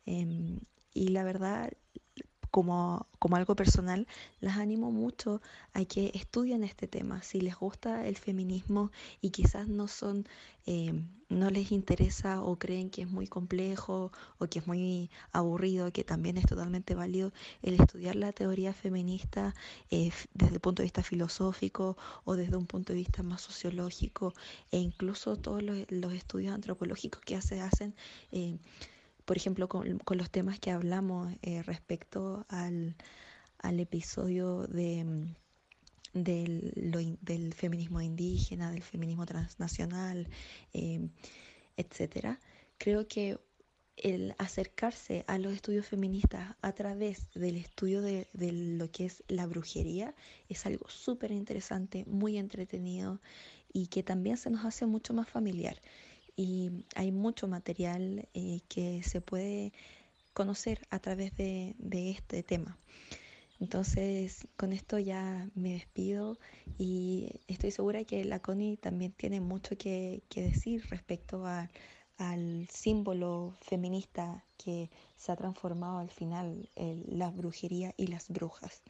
Em, 0.06 0.60
y 0.94 1.08
la 1.08 1.24
verdad, 1.24 1.72
como, 2.50 3.06
como 3.18 3.36
algo 3.36 3.54
personal, 3.54 4.06
las 4.40 4.56
animo 4.58 4.90
mucho 4.90 5.40
a 5.72 5.84
que 5.84 6.10
estudien 6.14 6.64
este 6.64 6.88
tema. 6.88 7.22
Si 7.22 7.40
les 7.40 7.56
gusta 7.56 8.06
el 8.06 8.16
feminismo 8.16 8.90
y 9.20 9.30
quizás 9.30 9.68
no 9.68 9.88
son, 9.88 10.26
eh, 10.66 10.92
no 11.28 11.50
les 11.50 11.70
interesa 11.72 12.42
o 12.42 12.58
creen 12.58 12.90
que 12.90 13.02
es 13.02 13.08
muy 13.08 13.26
complejo 13.26 14.12
o 14.38 14.46
que 14.46 14.58
es 14.58 14.66
muy 14.66 15.10
aburrido, 15.32 15.92
que 15.92 16.04
también 16.04 16.36
es 16.36 16.46
totalmente 16.46 16.94
válido 16.94 17.32
el 17.62 17.80
estudiar 17.80 18.16
la 18.16 18.32
teoría 18.32 18.72
feminista 18.72 19.54
eh, 19.90 20.10
desde 20.34 20.54
el 20.54 20.60
punto 20.60 20.82
de 20.82 20.86
vista 20.86 21.02
filosófico 21.02 21.96
o 22.24 22.34
desde 22.34 22.56
un 22.56 22.66
punto 22.66 22.92
de 22.92 22.98
vista 22.98 23.22
más 23.22 23.42
sociológico 23.42 24.34
e 24.72 24.78
incluso 24.78 25.36
todos 25.36 25.62
los, 25.62 26.12
estudios 26.12 26.54
antropológicos 26.54 27.20
que 27.22 27.40
se 27.40 27.60
hacen. 27.60 27.94
Eh, 28.32 28.58
por 29.30 29.36
ejemplo, 29.36 29.68
con, 29.68 30.00
los 30.18 30.30
temas 30.32 30.58
que 30.58 30.72
hablamos 30.72 31.32
eh, 31.42 31.62
respecto 31.62 32.44
al, 32.48 32.96
episodio 33.62 34.66
de, 34.66 35.04
mm, 35.04 35.34
del, 36.14 37.54
feminismo 37.54 38.00
indígena, 38.00 38.72
del 38.72 38.82
feminismo 38.82 39.26
transnacional, 39.26 40.28
em, 40.72 41.10
etcétera, 41.76 42.40
creo 42.76 43.06
que 43.06 43.38
el 43.96 44.34
acercarse 44.36 45.24
a 45.28 45.38
los 45.38 45.52
estudios 45.52 45.86
feministas 45.86 46.56
a 46.60 46.72
través 46.72 47.30
del 47.32 47.56
estudio 47.56 48.02
de, 48.02 48.26
de 48.32 48.50
lo 48.50 48.90
que 48.90 49.04
es 49.06 49.22
la 49.28 49.46
brujería 49.46 50.12
es 50.48 50.66
algo 50.66 50.88
súper 50.88 51.30
interesante, 51.30 52.04
muy 52.04 52.36
entretenido 52.36 53.20
y 53.72 53.86
que 53.86 54.02
también 54.02 54.38
se 54.38 54.50
nos 54.50 54.64
hace 54.64 54.86
mucho 54.86 55.14
más 55.14 55.28
familiar 55.28 55.80
y 56.36 56.84
hay 56.94 57.12
mucho 57.12 57.48
material 57.48 58.28
eh, 58.34 58.60
que 58.68 59.02
se 59.02 59.20
puede 59.20 59.72
conocer 60.32 60.86
a 60.90 60.98
través 60.98 61.36
de, 61.36 61.74
este 61.90 62.42
tema. 62.42 62.78
Entonces, 63.58 64.46
con 64.56 64.72
esto 64.72 64.98
ya 64.98 65.48
me 65.54 65.74
despido 65.74 66.38
y 66.78 67.40
estoy 67.46 67.70
segura 67.70 68.04
que 68.04 68.24
la 68.24 68.40
CONI 68.40 68.78
también 68.78 69.12
tiene 69.12 69.40
mucho 69.40 69.76
que, 69.76 70.22
decir 70.34 70.86
respecto 70.88 71.44
al 71.46 72.68
símbolo 72.70 73.56
feminista 73.60 74.44
que 74.56 74.90
se 75.16 75.32
ha 75.32 75.36
transformado 75.36 75.98
al 75.98 76.10
final 76.10 76.70
en 76.74 77.04
la 77.18 77.30
brujería 77.30 77.92
y 77.96 78.06
las 78.06 78.28
brujas. 78.28 78.82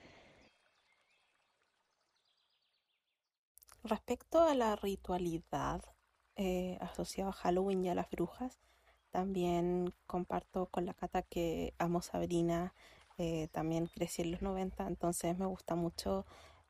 Respecto 3.82 4.40
a 4.42 4.54
la 4.54 4.76
ritualidad 4.76 5.82
eh, 6.36 6.78
asociado 6.80 7.30
a 7.30 7.32
Halloween 7.34 7.84
y 7.84 7.90
a 7.90 7.94
las 7.94 8.10
brujas. 8.10 8.58
También 9.10 9.92
comparto 10.06 10.66
con 10.66 10.86
la 10.86 10.94
Cata 10.94 11.22
que 11.22 11.74
amo 11.78 12.00
Sabrina, 12.02 12.74
eh, 13.18 13.48
también 13.52 13.86
crecí 13.86 14.22
en 14.22 14.32
los 14.32 14.42
90, 14.42 14.86
entonces 14.86 15.36
me 15.38 15.46
gusta 15.46 15.74
mucho 15.74 16.26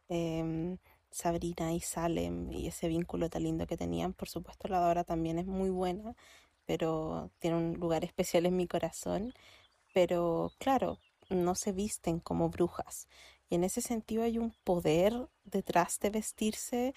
em, 0.09 0.79
Sabrina 1.11 1.73
y 1.73 1.81
Salem 1.81 2.51
y 2.53 2.67
ese 2.69 2.89
vínculo 2.89 3.29
tan 3.31 3.43
lindo 3.45 3.67
que 3.67 3.77
tenían. 3.77 4.13
Por 4.15 4.29
supuesto, 4.29 4.69
la 4.69 4.81
Dora 4.81 5.05
también 5.05 5.39
es 5.39 5.47
muy 5.47 5.71
buena, 5.71 6.17
pero 6.67 7.31
tiene 7.39 7.57
un 7.57 7.75
lugar 7.75 8.05
especial 8.05 8.47
en 8.47 8.57
mi 8.57 8.67
corazón. 8.67 9.33
Pero 9.95 10.53
claro, 10.59 10.99
no 11.31 11.55
se 11.55 11.73
visten 11.73 12.21
como 12.21 12.51
brujas. 12.51 13.09
Y 13.49 13.57
en 13.57 13.65
ese 13.65 13.81
sentido 13.83 14.23
hay 14.23 14.39
un 14.39 14.53
poder 14.65 15.29
detrás 15.45 15.99
de 16.01 16.11
vestirse 16.11 16.95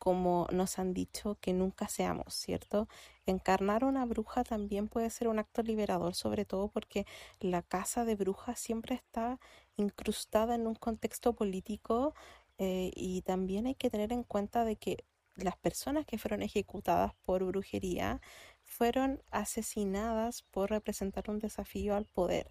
como 0.00 0.48
nos 0.52 0.78
han 0.80 0.94
dicho 0.94 1.38
que 1.40 1.52
nunca 1.52 1.88
seamos, 1.88 2.34
¿cierto? 2.34 2.88
Encarnar 3.26 3.84
una 3.84 4.06
bruja 4.06 4.44
también 4.44 4.88
puede 4.88 5.10
ser 5.10 5.28
un 5.28 5.38
acto 5.38 5.62
liberador, 5.62 6.14
sobre 6.16 6.46
todo 6.46 6.68
porque 6.68 7.06
la 7.40 7.62
casa 7.62 8.04
de 8.06 8.16
brujas 8.16 8.58
siempre 8.58 8.96
está 8.96 9.38
incrustada 9.76 10.54
en 10.56 10.66
un 10.66 10.74
contexto 10.74 11.34
político 11.34 12.14
eh, 12.58 12.90
y 12.96 13.22
también 13.22 13.66
hay 13.66 13.74
que 13.76 13.90
tener 13.90 14.12
en 14.12 14.24
cuenta 14.24 14.64
de 14.64 14.76
que 14.76 15.04
las 15.36 15.56
personas 15.58 16.06
que 16.06 16.18
fueron 16.18 16.42
ejecutadas 16.42 17.12
por 17.24 17.44
brujería 17.44 18.20
fueron 18.62 19.22
asesinadas 19.30 20.42
por 20.42 20.70
representar 20.70 21.30
un 21.30 21.38
desafío 21.40 21.94
al 21.96 22.06
poder. 22.06 22.48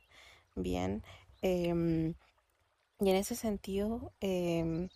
Bien, 0.56 1.04
em, 1.42 2.16
y 3.00 3.10
en 3.10 3.16
ese 3.16 3.36
sentido, 3.36 4.14
em, 4.20 4.90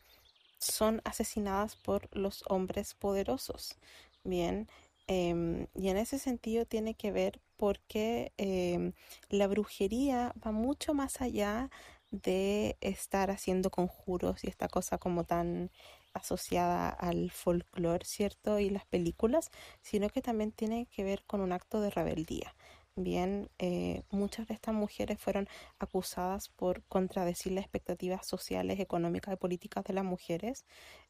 son 0.64 1.02
asesinadas 1.06 1.76
por 1.76 2.10
los 2.16 2.44
hombres 2.48 2.94
poderosos. 2.96 3.78
Bien, 4.24 4.68
em, 5.08 5.68
y 5.76 5.90
en 5.90 5.98
ese 5.98 6.20
sentido 6.20 6.66
tiene 6.66 6.96
que 6.96 7.12
ver 7.12 7.40
porque 7.58 8.34
em, 8.38 8.94
la 9.30 9.48
brujería 9.48 10.34
va 10.46 10.52
mucho 10.52 10.94
más 10.94 11.22
allá 11.22 11.70
de 12.12 12.78
estar 12.82 13.32
haciendo 13.32 13.70
conjuros 13.72 14.44
y 14.44 14.48
esta 14.50 14.68
cosa 14.68 14.98
como 14.98 15.24
tan 15.26 15.72
asociada 16.14 16.90
al 16.90 17.32
folclore, 17.32 18.06
¿cierto? 18.06 18.60
Y 18.60 18.70
las 18.70 18.86
películas, 18.86 19.50
sino 19.82 20.10
que 20.10 20.22
también 20.22 20.52
tiene 20.52 20.88
que 20.88 21.04
ver 21.04 21.24
con 21.26 21.42
un 21.42 21.52
acto 21.52 21.82
de 21.82 21.90
rebeldía. 21.90 22.56
Bien, 22.96 23.50
eh, 23.58 24.04
muchas 24.12 24.48
de 24.48 24.54
estas 24.54 24.76
mujeres 24.76 25.20
fueron 25.20 25.48
acusadas 25.80 26.50
por 26.50 26.84
contradecir 26.86 27.52
las 27.54 27.64
expectativas 27.64 28.28
sociales, 28.28 28.80
económicas 28.80 29.34
y 29.34 29.38
políticas 29.38 29.84
de 29.86 29.94
las 29.94 30.04
mujeres. 30.06 30.64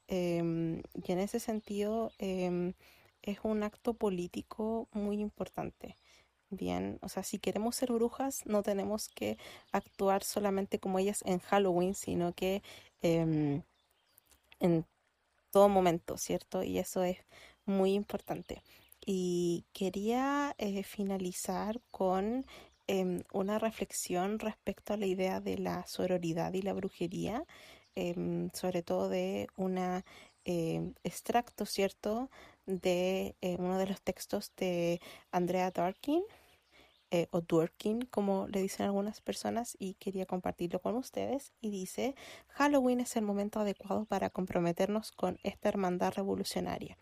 Em, 0.07 0.81
y 0.93 1.11
en 1.11 1.19
ese 1.19 1.39
sentido 1.41 2.11
em, 2.19 2.73
es 3.21 3.39
un 3.43 3.63
acto 3.63 3.93
político 3.95 4.87
muy 4.93 5.19
importante. 5.19 5.97
Bien, 6.49 6.99
o 7.01 7.09
sea, 7.09 7.23
si 7.23 7.39
queremos 7.39 7.75
ser 7.77 7.91
brujas, 7.93 8.45
no 8.45 8.63
tenemos 8.63 9.09
que 9.09 9.37
actuar 9.73 10.23
solamente 10.23 10.79
como 10.79 10.99
ellas 10.99 11.23
en 11.25 11.39
Halloween, 11.39 11.95
sino 11.95 12.33
que 12.33 12.63
em, 13.01 13.63
en 14.59 14.85
todo 15.51 15.69
momento, 15.69 16.17
¿cierto? 16.17 16.63
Y 16.63 16.79
eso 16.79 17.03
es 17.03 17.19
muy 17.65 17.93
importante. 17.93 18.63
Y 19.05 19.65
quería 19.73 20.55
eh, 20.57 20.83
finalizar 20.83 21.81
con 21.91 22.45
em, 22.87 23.23
una 23.33 23.59
reflexión 23.59 24.39
respecto 24.39 24.93
a 24.93 24.97
la 24.97 25.05
idea 25.05 25.39
de 25.41 25.57
la 25.57 25.85
sororidad 25.87 26.53
y 26.53 26.61
la 26.61 26.73
brujería, 26.73 27.45
em, 27.95 28.49
sobre 28.53 28.83
todo 28.83 29.09
de 29.09 29.47
un 29.57 29.77
em, 30.45 30.93
extracto, 31.03 31.65
¿cierto?, 31.65 32.29
de 32.65 33.35
eh, 33.41 33.55
uno 33.59 33.77
de 33.77 33.87
los 33.87 34.01
textos 34.01 34.51
de 34.57 35.01
Andrea 35.31 35.71
Darkin, 35.71 36.23
eh, 37.13 37.27
o 37.29 37.41
Dworkin, 37.41 38.07
como 38.09 38.47
le 38.47 38.59
dicen 38.59 38.87
algunas 38.87 39.21
personas, 39.21 39.77
y 39.77 39.93
quería 39.93 40.25
compartirlo 40.25 40.79
con 40.79 40.95
ustedes. 40.95 41.53
Y 41.61 41.69
dice, 41.69 42.15
Halloween 42.47 43.01
es 43.01 43.15
el 43.15 43.23
momento 43.23 43.59
adecuado 43.59 44.05
para 44.05 44.31
comprometernos 44.31 45.11
con 45.11 45.37
esta 45.43 45.69
hermandad 45.69 46.11
revolucionaria. 46.15 46.97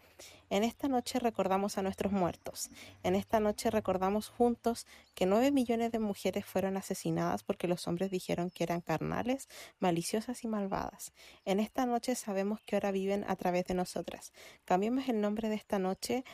En 0.49 0.65
esta 0.65 0.89
noche 0.89 1.17
recordamos 1.19 1.77
a 1.77 1.81
nuestros 1.81 2.11
muertos. 2.11 2.69
En 3.03 3.15
esta 3.15 3.39
noche 3.39 3.71
recordamos 3.71 4.27
juntos 4.27 4.85
que 5.15 5.25
nueve 5.25 5.49
millones 5.49 5.93
de 5.93 5.99
mujeres 5.99 6.45
fueron 6.45 6.75
asesinadas 6.75 7.43
porque 7.43 7.69
los 7.69 7.87
hombres 7.87 8.11
dijeron 8.11 8.49
que 8.49 8.65
eran 8.65 8.81
carnales, 8.81 9.47
maliciosas 9.79 10.43
y 10.43 10.49
malvadas. 10.49 11.13
En 11.45 11.61
esta 11.61 11.85
noche 11.85 12.15
sabemos 12.15 12.59
que 12.59 12.75
ahora 12.75 12.91
viven 12.91 13.23
a 13.29 13.37
través 13.37 13.63
de 13.63 13.75
nosotras. 13.75 14.33
Cambiemos 14.65 15.07
el 15.07 15.21
nombre 15.21 15.47
de 15.47 15.55
esta 15.55 15.79
noche 15.79 16.25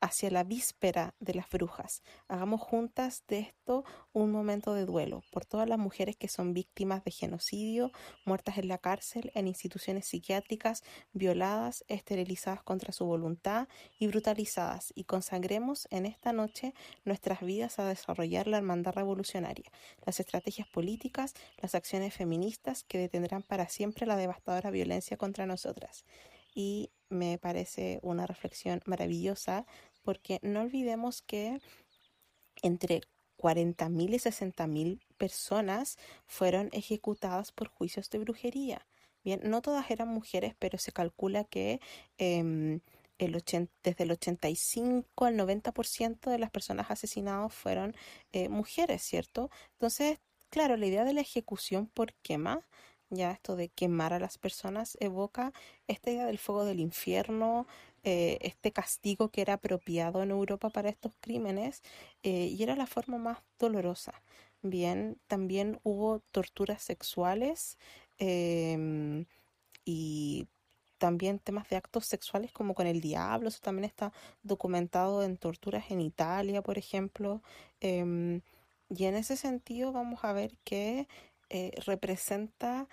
hacia 0.00 0.30
la 0.30 0.44
víspera 0.44 1.14
de 1.18 1.34
las 1.34 1.48
brujas. 1.48 2.02
Hagamos 2.28 2.60
juntas 2.60 3.24
de 3.28 3.40
esto 3.40 3.84
un 4.12 4.30
momento 4.30 4.74
de 4.74 4.84
duelo 4.84 5.22
por 5.32 5.44
todas 5.44 5.68
las 5.68 5.78
mujeres 5.78 6.16
que 6.16 6.28
son 6.28 6.54
víctimas 6.54 7.04
de 7.04 7.10
genocidio, 7.10 7.90
muertas 8.24 8.58
en 8.58 8.68
la 8.68 8.78
cárcel, 8.78 9.32
en 9.34 9.48
instituciones 9.48 10.06
psiquiátricas, 10.06 10.82
violadas, 11.12 11.84
esterilizadas 11.88 12.62
contra 12.62 12.92
su 12.92 13.06
voluntad 13.06 13.68
y 13.98 14.06
brutalizadas. 14.06 14.92
Y 14.94 15.04
consagremos 15.04 15.88
en 15.90 16.06
esta 16.06 16.32
noche 16.32 16.74
nuestras 17.04 17.40
vidas 17.40 17.78
a 17.78 17.84
desarrollar 17.84 18.46
la 18.46 18.58
hermandad 18.58 18.92
revolucionaria, 18.92 19.70
las 20.04 20.20
estrategias 20.20 20.68
políticas, 20.68 21.34
las 21.58 21.74
acciones 21.74 22.14
feministas 22.14 22.84
que 22.84 22.98
detendrán 22.98 23.42
para 23.42 23.68
siempre 23.68 24.06
la 24.06 24.16
devastadora 24.16 24.70
violencia 24.70 25.16
contra 25.16 25.46
nosotras 25.46 26.04
y 26.58 26.90
me 27.08 27.38
parece 27.38 28.00
una 28.02 28.26
reflexión 28.26 28.82
maravillosa 28.84 29.64
porque 30.08 30.38
no 30.40 30.62
olvidemos 30.62 31.20
que 31.20 31.60
entre 32.62 33.02
40.000 33.36 34.14
y 34.14 34.18
60.000 34.18 35.00
personas 35.18 35.98
fueron 36.24 36.70
ejecutadas 36.72 37.52
por 37.52 37.68
juicios 37.68 38.08
de 38.08 38.18
brujería. 38.18 38.86
Bien, 39.22 39.40
no 39.44 39.60
todas 39.60 39.90
eran 39.90 40.08
mujeres, 40.08 40.54
pero 40.58 40.78
se 40.78 40.92
calcula 40.92 41.44
que 41.44 41.82
em, 42.16 42.80
el 43.18 43.32
desde 43.84 44.04
el 44.04 44.12
85 44.12 45.26
al 45.26 45.36
90% 45.36 46.30
de 46.30 46.38
las 46.38 46.50
personas 46.50 46.90
asesinadas 46.90 47.52
fueron 47.52 47.94
eh, 48.32 48.48
mujeres, 48.48 49.02
¿cierto? 49.02 49.50
Entonces, 49.72 50.20
claro, 50.48 50.78
la 50.78 50.86
idea 50.86 51.04
de 51.04 51.12
la 51.12 51.20
ejecución 51.20 51.86
por 51.86 52.14
quema 52.22 52.66
ya 53.10 53.30
esto 53.32 53.56
de 53.56 53.68
quemar 53.70 54.12
a 54.12 54.20
las 54.20 54.38
personas 54.38 54.96
evoca 55.00 55.52
esta 55.86 56.10
idea 56.10 56.26
del 56.26 56.38
fuego 56.38 56.64
del 56.64 56.80
infierno, 56.80 57.66
eh, 58.04 58.38
este 58.42 58.72
castigo 58.72 59.30
que 59.30 59.40
era 59.42 59.54
apropiado 59.54 60.22
en 60.22 60.30
Europa 60.30 60.70
para 60.70 60.88
estos 60.88 61.12
crímenes 61.20 61.82
eh, 62.22 62.46
y 62.46 62.62
era 62.62 62.76
la 62.76 62.86
forma 62.86 63.18
más 63.18 63.38
dolorosa. 63.58 64.22
Bien, 64.62 65.20
también 65.26 65.80
hubo 65.84 66.20
torturas 66.32 66.82
sexuales 66.82 67.78
em, 68.18 69.26
y 69.84 70.48
también 70.98 71.38
temas 71.38 71.68
de 71.68 71.76
actos 71.76 72.06
sexuales 72.06 72.52
como 72.52 72.74
con 72.74 72.86
el 72.86 73.00
diablo, 73.00 73.48
eso 73.48 73.60
también 73.62 73.84
está 73.84 74.12
documentado 74.42 75.22
en 75.22 75.36
torturas 75.36 75.90
en 75.90 76.00
Italia, 76.00 76.62
por 76.62 76.78
ejemplo. 76.78 77.42
Em, 77.80 78.42
y 78.88 79.04
en 79.04 79.14
ese 79.16 79.36
sentido 79.36 79.92
vamos 79.92 80.24
a 80.24 80.32
ver 80.32 80.56
que 80.64 81.08
eh, 81.50 81.72
representa 81.86 82.88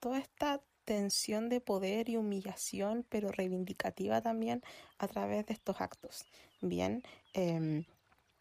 toda 0.00 0.18
esta 0.18 0.62
tensión 0.88 1.50
de 1.50 1.60
poder 1.60 2.08
y 2.08 2.16
humillación, 2.16 3.04
pero 3.10 3.30
reivindicativa 3.30 4.22
también 4.22 4.62
a 4.96 5.06
través 5.06 5.44
de 5.44 5.52
estos 5.52 5.82
actos. 5.82 6.24
Bien, 6.62 7.02
em, 7.34 7.84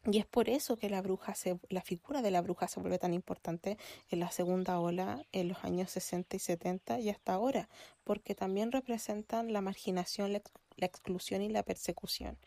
y 0.06 0.20
es 0.20 0.26
por 0.26 0.48
eso 0.48 0.78
que 0.78 0.90
la 0.90 1.02
bruja 1.02 1.36
se, 1.36 1.60
la 1.68 1.82
figura 1.82 2.22
de 2.22 2.32
la 2.32 2.42
bruja 2.42 2.70
se 2.70 2.80
vuelve 2.80 3.00
tan 3.00 3.14
importante 3.14 3.78
en 4.10 4.22
la 4.22 4.32
segunda 4.32 4.80
ola 4.80 5.26
en 5.34 5.50
los 5.50 5.66
años 5.66 5.92
60 5.92 6.38
y 6.38 6.40
70 6.40 7.02
y 7.02 7.10
hasta 7.10 7.34
ahora, 7.34 7.68
porque 8.06 8.34
también 8.34 8.72
representan 8.72 9.52
la 9.52 9.60
marginación, 9.60 10.32
la, 10.32 10.42
exclusión 10.78 11.42
y 11.42 11.50
la 11.50 11.64
persecución. 11.64 12.38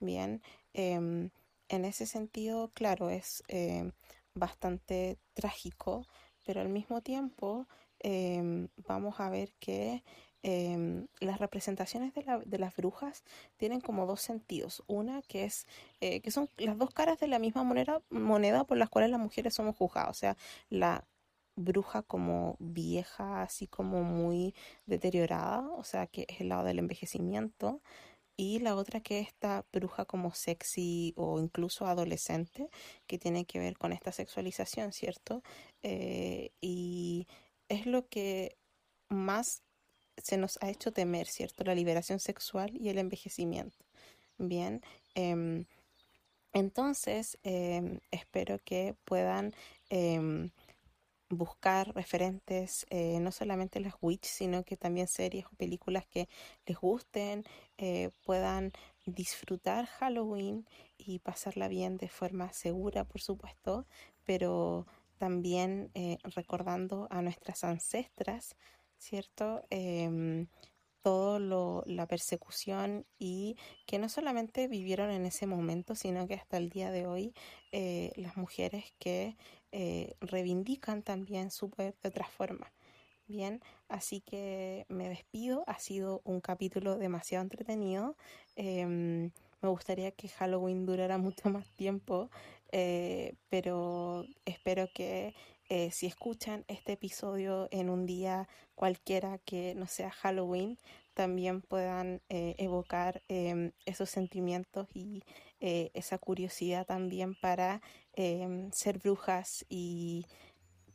Bien, 0.00 0.42
em, 0.72 1.30
en 1.68 1.84
ese 1.84 2.06
sentido, 2.06 2.72
claro, 2.74 3.08
es 3.08 3.44
eh, 3.46 3.92
bastante 4.34 5.16
trágico 5.32 6.08
pero 6.44 6.60
al 6.60 6.68
mismo 6.68 7.00
tiempo 7.00 7.66
em, 8.04 8.68
vamos 8.76 9.18
a 9.18 9.30
ver 9.30 9.54
que 9.58 10.04
em, 10.42 11.06
las 11.20 11.38
representaciones 11.38 12.12
de, 12.14 12.22
la, 12.22 12.38
de, 12.38 12.58
las 12.58 12.76
brujas 12.76 13.24
tienen 13.56 13.80
como 13.80 14.06
dos 14.06 14.20
sentidos. 14.20 14.82
Una 14.86 15.22
que 15.22 15.44
es 15.44 15.66
eh, 16.00 16.20
que 16.20 16.30
son 16.30 16.50
las 16.58 16.76
dos 16.78 16.90
caras 16.92 17.18
de 17.18 17.28
la 17.28 17.38
misma 17.38 17.64
moneda, 17.64 18.02
moneda 18.10 18.64
por 18.64 18.76
las 18.76 18.90
cuales 18.90 19.10
las 19.10 19.20
mujeres 19.20 19.54
somos 19.54 19.76
juzgadas. 19.76 20.10
O 20.10 20.14
sea, 20.14 20.36
la 20.68 21.04
bruja 21.56 22.02
como 22.02 22.56
vieja, 22.58 23.42
así 23.42 23.66
como 23.68 24.02
muy 24.02 24.54
deteriorada, 24.86 25.66
o 25.70 25.84
sea, 25.84 26.06
que 26.06 26.26
es 26.28 26.40
el 26.40 26.50
lado 26.50 26.64
del 26.64 26.80
envejecimiento 26.80 27.80
y 28.36 28.58
la 28.60 28.74
otra 28.74 29.00
que 29.00 29.20
es 29.20 29.28
esta 29.28 29.64
bruja 29.72 30.04
como 30.04 30.34
sexy 30.34 31.14
o 31.16 31.38
incluso 31.40 31.86
adolescente, 31.86 32.68
que 33.06 33.18
tiene 33.18 33.44
que 33.44 33.58
ver 33.60 33.78
con 33.78 33.92
esta 33.92 34.12
sexualización, 34.12 34.92
¿cierto? 34.92 35.42
Eh, 35.82 36.50
y 36.60 37.28
es 37.68 37.86
lo 37.86 38.08
que 38.08 38.56
más 39.08 39.62
se 40.16 40.36
nos 40.36 40.58
ha 40.62 40.70
hecho 40.70 40.92
temer, 40.92 41.26
¿cierto? 41.26 41.64
La 41.64 41.74
liberación 41.74 42.20
sexual 42.20 42.76
y 42.76 42.88
el 42.88 42.98
envejecimiento. 42.98 43.76
Bien, 44.38 44.82
em, 45.14 45.64
entonces 46.52 47.38
em, 47.42 48.00
espero 48.10 48.58
que 48.64 48.94
puedan 49.04 49.54
em, 49.90 50.50
buscar 51.30 51.94
referentes, 51.94 52.86
eh, 52.90 53.18
no 53.20 53.32
solamente 53.32 53.80
las 53.80 53.94
Witch, 54.00 54.24
sino 54.26 54.64
que 54.64 54.76
también 54.76 55.08
series 55.08 55.46
o 55.46 55.50
películas 55.56 56.06
que 56.06 56.28
les 56.66 56.78
gusten, 56.78 57.44
eh, 57.78 58.10
puedan 58.24 58.72
disfrutar 59.06 59.86
Halloween 59.86 60.66
y 60.98 61.18
pasarla 61.20 61.68
bien 61.68 61.96
de 61.98 62.08
forma 62.08 62.52
segura, 62.52 63.04
por 63.04 63.20
supuesto, 63.20 63.86
pero 64.24 64.86
también 65.24 65.90
eh, 65.94 66.18
recordando 66.34 67.08
a 67.10 67.22
nuestras 67.22 67.64
ancestras, 67.64 68.56
¿cierto? 68.98 69.62
Em, 69.70 70.48
todo 71.00 71.38
lo, 71.38 71.82
la 71.86 72.06
persecución 72.06 73.06
y 73.18 73.56
que 73.86 73.98
no 73.98 74.10
solamente 74.10 74.68
vivieron 74.68 75.10
en 75.10 75.24
ese 75.24 75.46
momento, 75.46 75.94
sino 75.94 76.26
que 76.28 76.34
hasta 76.34 76.58
el 76.58 76.68
día 76.68 76.90
de 76.90 77.06
hoy 77.06 77.34
las 78.16 78.36
mujeres 78.36 78.94
que 78.98 79.36
eh, 79.76 80.14
reivindican 80.20 81.02
también 81.02 81.50
su 81.50 81.68
poder 81.68 81.96
de 82.00 82.08
otra 82.10 82.28
forma. 82.28 82.72
Bien, 83.26 83.60
así 83.88 84.20
que 84.20 84.86
me 84.88 85.08
despido. 85.08 85.64
Ha 85.66 85.80
sido 85.80 86.20
un 86.24 86.40
capítulo 86.40 86.96
demasiado 86.96 87.42
entretenido. 87.42 88.16
Em, 88.54 89.32
me 89.60 89.68
gustaría 89.68 90.12
que 90.12 90.28
Halloween 90.28 90.86
durara 90.86 91.18
mucho 91.48 91.50
más 91.50 91.66
tiempo, 91.70 92.30
eh, 92.72 93.34
pero 93.48 94.24
espero 94.44 94.88
que 94.94 95.34
eh, 95.68 95.90
si 95.90 96.06
escuchan 96.06 96.64
este 96.68 96.92
episodio 96.92 97.68
en 97.70 97.88
un 97.88 98.06
día 98.06 98.48
cualquiera 98.74 99.38
que 99.38 99.74
no 99.74 99.86
sea 99.86 100.10
Halloween, 100.10 100.78
también 101.14 101.62
puedan 101.62 102.20
evocar 102.28 103.22
em, 103.28 103.70
esos 103.86 104.10
sentimientos 104.10 104.88
y 104.94 105.22
esa 105.60 106.18
curiosidad 106.18 106.84
también 106.86 107.36
para 107.40 107.80
Em, 108.16 108.70
ser 108.70 108.98
brujas 108.98 109.66
y 109.68 110.26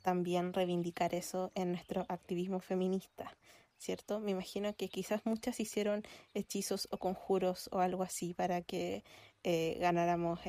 también 0.03 0.53
reivindicar 0.53 1.13
eso 1.13 1.51
en 1.53 1.71
nuestro 1.71 2.05
activismo 2.07 2.61
feminista, 2.61 3.35
¿cierto? 3.77 4.21
Me 4.21 4.31
imagino 4.31 4.73
que 4.77 4.87
quizás 4.87 5.25
muchas 5.25 5.59
hicieron 5.59 6.03
hechizos 6.33 6.87
o 6.91 6.97
conjuros 6.97 7.69
o 7.73 7.79
algo 7.79 8.03
así 8.03 8.33
para 8.33 8.61
que 8.61 9.03
eh, 9.43 9.77
ganáramos 9.81 10.39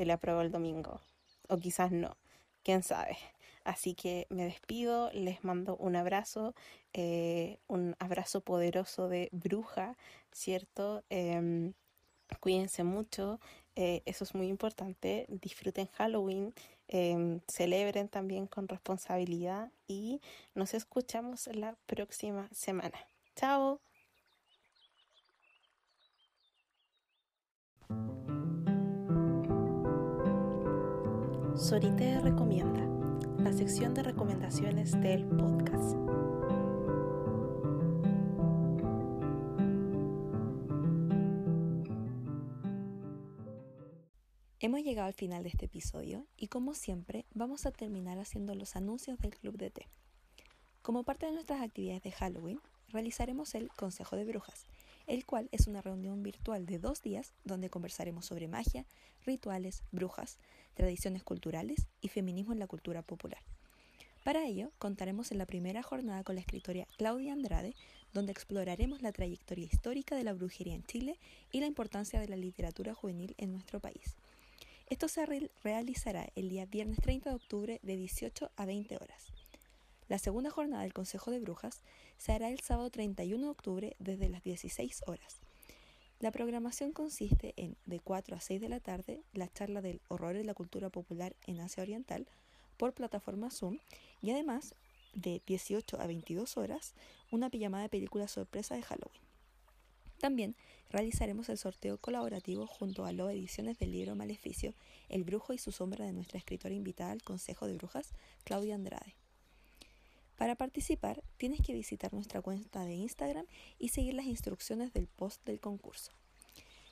eh, 0.00 0.02
el 0.02 0.10
apruebo 0.10 0.40
el 0.40 0.50
domingo, 0.50 1.00
o 1.48 1.56
quizás 1.58 1.92
no, 1.92 2.16
quién 2.62 2.82
sabe. 2.82 3.18
Así 3.64 3.94
que 3.94 4.26
me 4.30 4.44
despido, 4.44 5.10
les 5.12 5.44
mando 5.44 5.76
un 5.76 5.94
abrazo, 5.96 6.54
eh, 6.94 7.58
un 7.68 7.94
abrazo 7.98 8.40
poderoso 8.40 9.08
de 9.08 9.28
bruja, 9.32 9.96
¿cierto? 10.32 11.04
Em, 11.10 11.74
cuídense 12.40 12.84
mucho, 12.84 13.38
eh, 13.76 14.02
eso 14.06 14.24
es 14.24 14.34
muy 14.34 14.48
importante. 14.48 15.26
Disfruten 15.28 15.88
Halloween, 15.88 16.54
em, 16.88 17.40
celebren 17.48 18.08
también 18.08 18.46
con 18.46 18.66
responsabilidad 18.68 19.70
y 19.86 20.20
nos 20.54 20.74
escuchamos 20.74 21.48
la 21.48 21.76
próxima 21.86 22.48
semana. 22.52 22.98
Chao. 23.36 23.80
Sorite 31.60 32.18
recomienda, 32.20 32.80
la 33.36 33.52
sección 33.52 33.92
de 33.92 34.02
recomendaciones 34.02 34.98
del 34.98 35.26
podcast. 35.26 35.94
Hemos 44.58 44.80
llegado 44.80 45.08
al 45.08 45.12
final 45.12 45.42
de 45.42 45.50
este 45.50 45.66
episodio 45.66 46.26
y 46.38 46.48
como 46.48 46.72
siempre 46.72 47.26
vamos 47.34 47.66
a 47.66 47.72
terminar 47.72 48.18
haciendo 48.18 48.54
los 48.54 48.74
anuncios 48.74 49.18
del 49.18 49.36
Club 49.36 49.58
de 49.58 49.68
Té. 49.70 49.88
Como 50.80 51.04
parte 51.04 51.26
de 51.26 51.32
nuestras 51.32 51.60
actividades 51.60 52.02
de 52.02 52.12
Halloween, 52.12 52.60
realizaremos 52.88 53.54
el 53.54 53.68
Consejo 53.68 54.16
de 54.16 54.24
Brujas, 54.24 54.64
el 55.10 55.26
cual 55.26 55.48
es 55.50 55.66
una 55.66 55.82
reunión 55.82 56.22
virtual 56.22 56.66
de 56.66 56.78
dos 56.78 57.02
días 57.02 57.32
donde 57.44 57.68
conversaremos 57.68 58.26
sobre 58.26 58.46
magia, 58.46 58.86
rituales, 59.26 59.82
brujas, 59.90 60.38
tradiciones 60.74 61.24
culturales 61.24 61.88
y 62.00 62.08
feminismo 62.08 62.52
en 62.52 62.60
la 62.60 62.68
cultura 62.68 63.02
popular. 63.02 63.42
Para 64.22 64.46
ello, 64.46 64.70
contaremos 64.78 65.32
en 65.32 65.38
la 65.38 65.46
primera 65.46 65.82
jornada 65.82 66.22
con 66.22 66.36
la 66.36 66.42
escritora 66.42 66.86
Claudia 66.96 67.32
Andrade, 67.32 67.74
donde 68.12 68.30
exploraremos 68.30 69.02
la 69.02 69.10
trayectoria 69.10 69.66
histórica 69.66 70.14
de 70.14 70.22
la 70.22 70.32
brujería 70.32 70.76
en 70.76 70.84
Chile 70.84 71.18
y 71.50 71.58
la 71.58 71.66
importancia 71.66 72.20
de 72.20 72.28
la 72.28 72.36
literatura 72.36 72.94
juvenil 72.94 73.34
en 73.36 73.50
nuestro 73.50 73.80
país. 73.80 74.14
Esto 74.90 75.08
se 75.08 75.26
realizará 75.64 76.28
el 76.36 76.50
día 76.50 76.66
viernes 76.66 76.98
30 77.00 77.30
de 77.30 77.36
octubre 77.36 77.80
de 77.82 77.96
18 77.96 78.52
a 78.54 78.64
20 78.64 78.94
horas. 78.94 79.32
La 80.10 80.18
segunda 80.18 80.50
jornada 80.50 80.82
del 80.82 80.92
Consejo 80.92 81.30
de 81.30 81.38
Brujas 81.38 81.82
se 82.18 82.32
hará 82.32 82.50
el 82.50 82.58
sábado 82.58 82.90
31 82.90 83.44
de 83.44 83.48
octubre 83.48 83.96
desde 84.00 84.28
las 84.28 84.42
16 84.42 85.04
horas. 85.06 85.38
La 86.18 86.32
programación 86.32 86.90
consiste 86.90 87.54
en 87.56 87.76
de 87.86 88.00
4 88.00 88.34
a 88.34 88.40
6 88.40 88.60
de 88.60 88.68
la 88.68 88.80
tarde 88.80 89.22
la 89.32 89.46
charla 89.46 89.80
del 89.80 90.00
horror 90.08 90.34
de 90.34 90.42
la 90.42 90.52
cultura 90.52 90.90
popular 90.90 91.36
en 91.46 91.60
Asia 91.60 91.84
Oriental 91.84 92.26
por 92.76 92.92
plataforma 92.92 93.52
Zoom 93.52 93.78
y 94.20 94.32
además 94.32 94.74
de 95.14 95.42
18 95.46 96.00
a 96.00 96.08
22 96.08 96.56
horas 96.56 96.94
una 97.30 97.48
pijamada 97.48 97.84
de 97.84 97.90
películas 97.90 98.32
sorpresa 98.32 98.74
de 98.74 98.82
Halloween. 98.82 99.22
También 100.18 100.56
realizaremos 100.90 101.48
el 101.50 101.56
sorteo 101.56 101.98
colaborativo 101.98 102.66
junto 102.66 103.04
a 103.04 103.12
las 103.12 103.30
ediciones 103.30 103.78
del 103.78 103.92
libro 103.92 104.16
Maleficio, 104.16 104.74
El 105.08 105.22
Brujo 105.22 105.52
y 105.52 105.58
su 105.58 105.70
sombra 105.70 106.04
de 106.04 106.12
nuestra 106.12 106.38
escritora 106.38 106.74
invitada 106.74 107.12
al 107.12 107.22
Consejo 107.22 107.68
de 107.68 107.74
Brujas, 107.74 108.12
Claudia 108.42 108.74
Andrade. 108.74 109.19
Para 110.40 110.54
participar, 110.54 111.22
tienes 111.36 111.60
que 111.60 111.74
visitar 111.74 112.14
nuestra 112.14 112.40
cuenta 112.40 112.86
de 112.86 112.94
Instagram 112.94 113.44
y 113.78 113.88
seguir 113.88 114.14
las 114.14 114.24
instrucciones 114.24 114.90
del 114.90 115.06
post 115.06 115.44
del 115.44 115.60
concurso. 115.60 116.12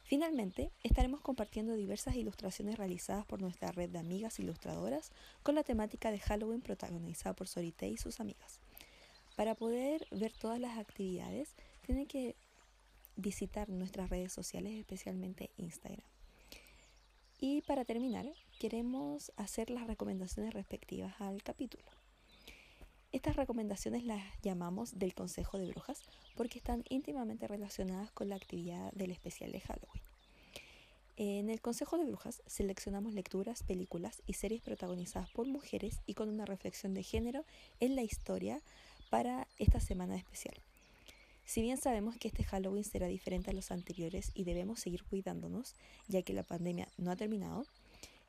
Finalmente, 0.05 0.71
estaremos 0.83 1.23
compartiendo 1.23 1.73
diversas 1.73 2.15
ilustraciones 2.17 2.77
realizadas 2.77 3.25
por 3.25 3.41
nuestra 3.41 3.73
red 3.73 3.89
de 3.89 4.01
amigas 4.01 4.39
ilustradoras 4.39 5.13
con 5.43 5.55
la 5.55 5.63
temática 5.63 6.11
de 6.11 6.19
Halloween 6.19 6.61
protagonizada 6.61 7.35
por 7.35 7.49
Sorite 7.49 7.89
y 7.89 7.97
sus 7.97 8.21
amigas. 8.21 8.61
Para 9.35 9.55
poder 9.55 10.07
ver 10.11 10.35
todas 10.39 10.61
las 10.61 10.77
actividades, 10.77 11.55
tienen 11.87 12.05
que 12.05 12.37
visitar 13.17 13.71
nuestras 13.71 14.11
redes 14.11 14.31
sociales, 14.31 14.75
especialmente 14.75 15.49
Instagram. 15.57 16.05
Y 17.41 17.63
para 17.63 17.87
terminar, 17.87 18.27
queremos 18.61 19.33
hacer 19.37 19.71
las 19.71 19.87
recomendaciones 19.87 20.53
respectivas 20.53 21.19
al 21.19 21.43
capítulo. 21.43 21.91
Estas 23.19 23.35
recomendaciones 23.35 24.05
las 24.05 24.23
llamamos 24.43 24.97
del 24.97 25.13
Consejo 25.13 25.59
de 25.59 25.67
Brujas 25.67 26.05
porque 26.37 26.59
están 26.59 26.85
íntimamente 26.89 27.49
relacionadas 27.49 28.13
con 28.13 28.29
la 28.29 28.37
actividad 28.37 28.93
del 28.93 29.11
especial 29.11 29.51
de 29.51 29.59
Halloween. 29.59 30.03
En 31.17 31.51
el 31.51 31.61
Consejo 31.61 31.99
de 31.99 32.05
Brujas 32.05 32.41
seleccionamos 32.47 33.15
lecturas, 33.15 33.65
películas 33.65 34.23
y 34.29 34.35
series 34.35 34.63
protagonizadas 34.63 35.31
por 35.31 35.49
mujeres 35.49 35.99
y 36.07 36.15
con 36.15 36.29
una 36.29 36.45
reflexión 36.45 36.95
de 36.95 37.03
género 37.03 37.45
en 37.81 37.97
la 37.97 38.03
historia 38.03 38.63
para 39.11 39.49
esta 39.59 39.81
semana 39.81 40.15
especial. 40.15 40.55
Si 41.45 41.61
bien 41.61 41.77
sabemos 41.77 42.17
que 42.19 42.29
este 42.29 42.45
Halloween 42.45 42.85
será 42.85 43.09
diferente 43.09 43.51
a 43.51 43.55
los 43.55 43.73
anteriores 43.73 44.31
y 44.33 44.45
debemos 44.45 44.79
seguir 44.79 45.03
cuidándonos, 45.03 45.75
ya 46.07 46.23
que 46.23 46.35
la 46.35 46.45
pandemia 46.45 46.87
no 46.99 47.11
ha 47.11 47.17
terminado, 47.17 47.67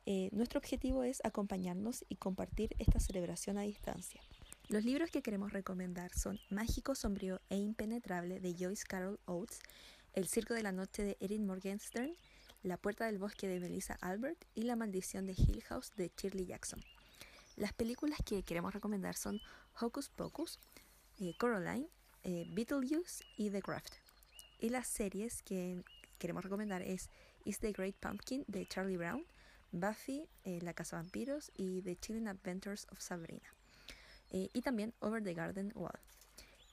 eh, 0.04 0.30
nuestro 0.32 0.58
objetivo 0.58 1.04
es 1.04 1.24
acompañarnos 1.24 2.04
y 2.08 2.16
compartir 2.16 2.74
esta 2.80 2.98
celebración 2.98 3.56
a 3.56 3.62
distancia. 3.62 4.20
Los 4.70 4.84
libros 4.84 5.10
que 5.10 5.20
queremos 5.20 5.52
recomendar 5.52 6.12
son 6.12 6.38
Mágico, 6.48 6.94
Sombrío 6.94 7.40
e 7.48 7.56
Impenetrable 7.56 8.38
de 8.38 8.54
Joyce 8.56 8.84
Carol 8.86 9.18
Oates, 9.24 9.58
El 10.12 10.28
Circo 10.28 10.54
de 10.54 10.62
la 10.62 10.70
Noche 10.70 11.02
de 11.02 11.16
Erin 11.18 11.44
Morgenstern, 11.44 12.14
La 12.62 12.76
Puerta 12.76 13.06
del 13.06 13.18
Bosque 13.18 13.48
de 13.48 13.58
Melissa 13.58 13.98
Albert 14.00 14.44
y 14.54 14.62
La 14.62 14.76
Maldición 14.76 15.26
de 15.26 15.32
Hill 15.32 15.64
House 15.64 15.90
de 15.96 16.12
Shirley 16.16 16.46
Jackson. 16.46 16.80
Las 17.56 17.72
películas 17.72 18.20
que 18.24 18.44
queremos 18.44 18.72
recomendar 18.72 19.16
son 19.16 19.40
Hocus 19.80 20.08
Pocus, 20.08 20.60
eh, 21.18 21.34
Coraline, 21.36 21.88
eh, 22.22 22.44
Beetlejuice 22.50 23.24
y 23.36 23.50
The 23.50 23.62
Craft. 23.62 23.94
Y 24.60 24.68
las 24.68 24.86
series 24.86 25.42
que 25.42 25.82
queremos 26.20 26.44
recomendar 26.44 26.82
es 26.82 27.10
Is 27.44 27.58
the 27.58 27.72
Great 27.72 27.96
Pumpkin 27.96 28.44
de 28.46 28.66
Charlie 28.66 28.96
Brown, 28.96 29.26
Buffy, 29.72 30.28
eh, 30.44 30.60
La 30.62 30.74
Casa 30.74 30.94
Vampiros 30.94 31.50
y 31.56 31.82
The 31.82 31.96
Chilling 31.96 32.28
Adventures 32.28 32.86
of 32.92 33.00
Sabrina. 33.00 33.52
Eh, 34.30 34.48
y 34.52 34.62
también 34.62 34.94
Over 35.00 35.22
the 35.22 35.34
Garden 35.34 35.72
Wall. 35.74 35.98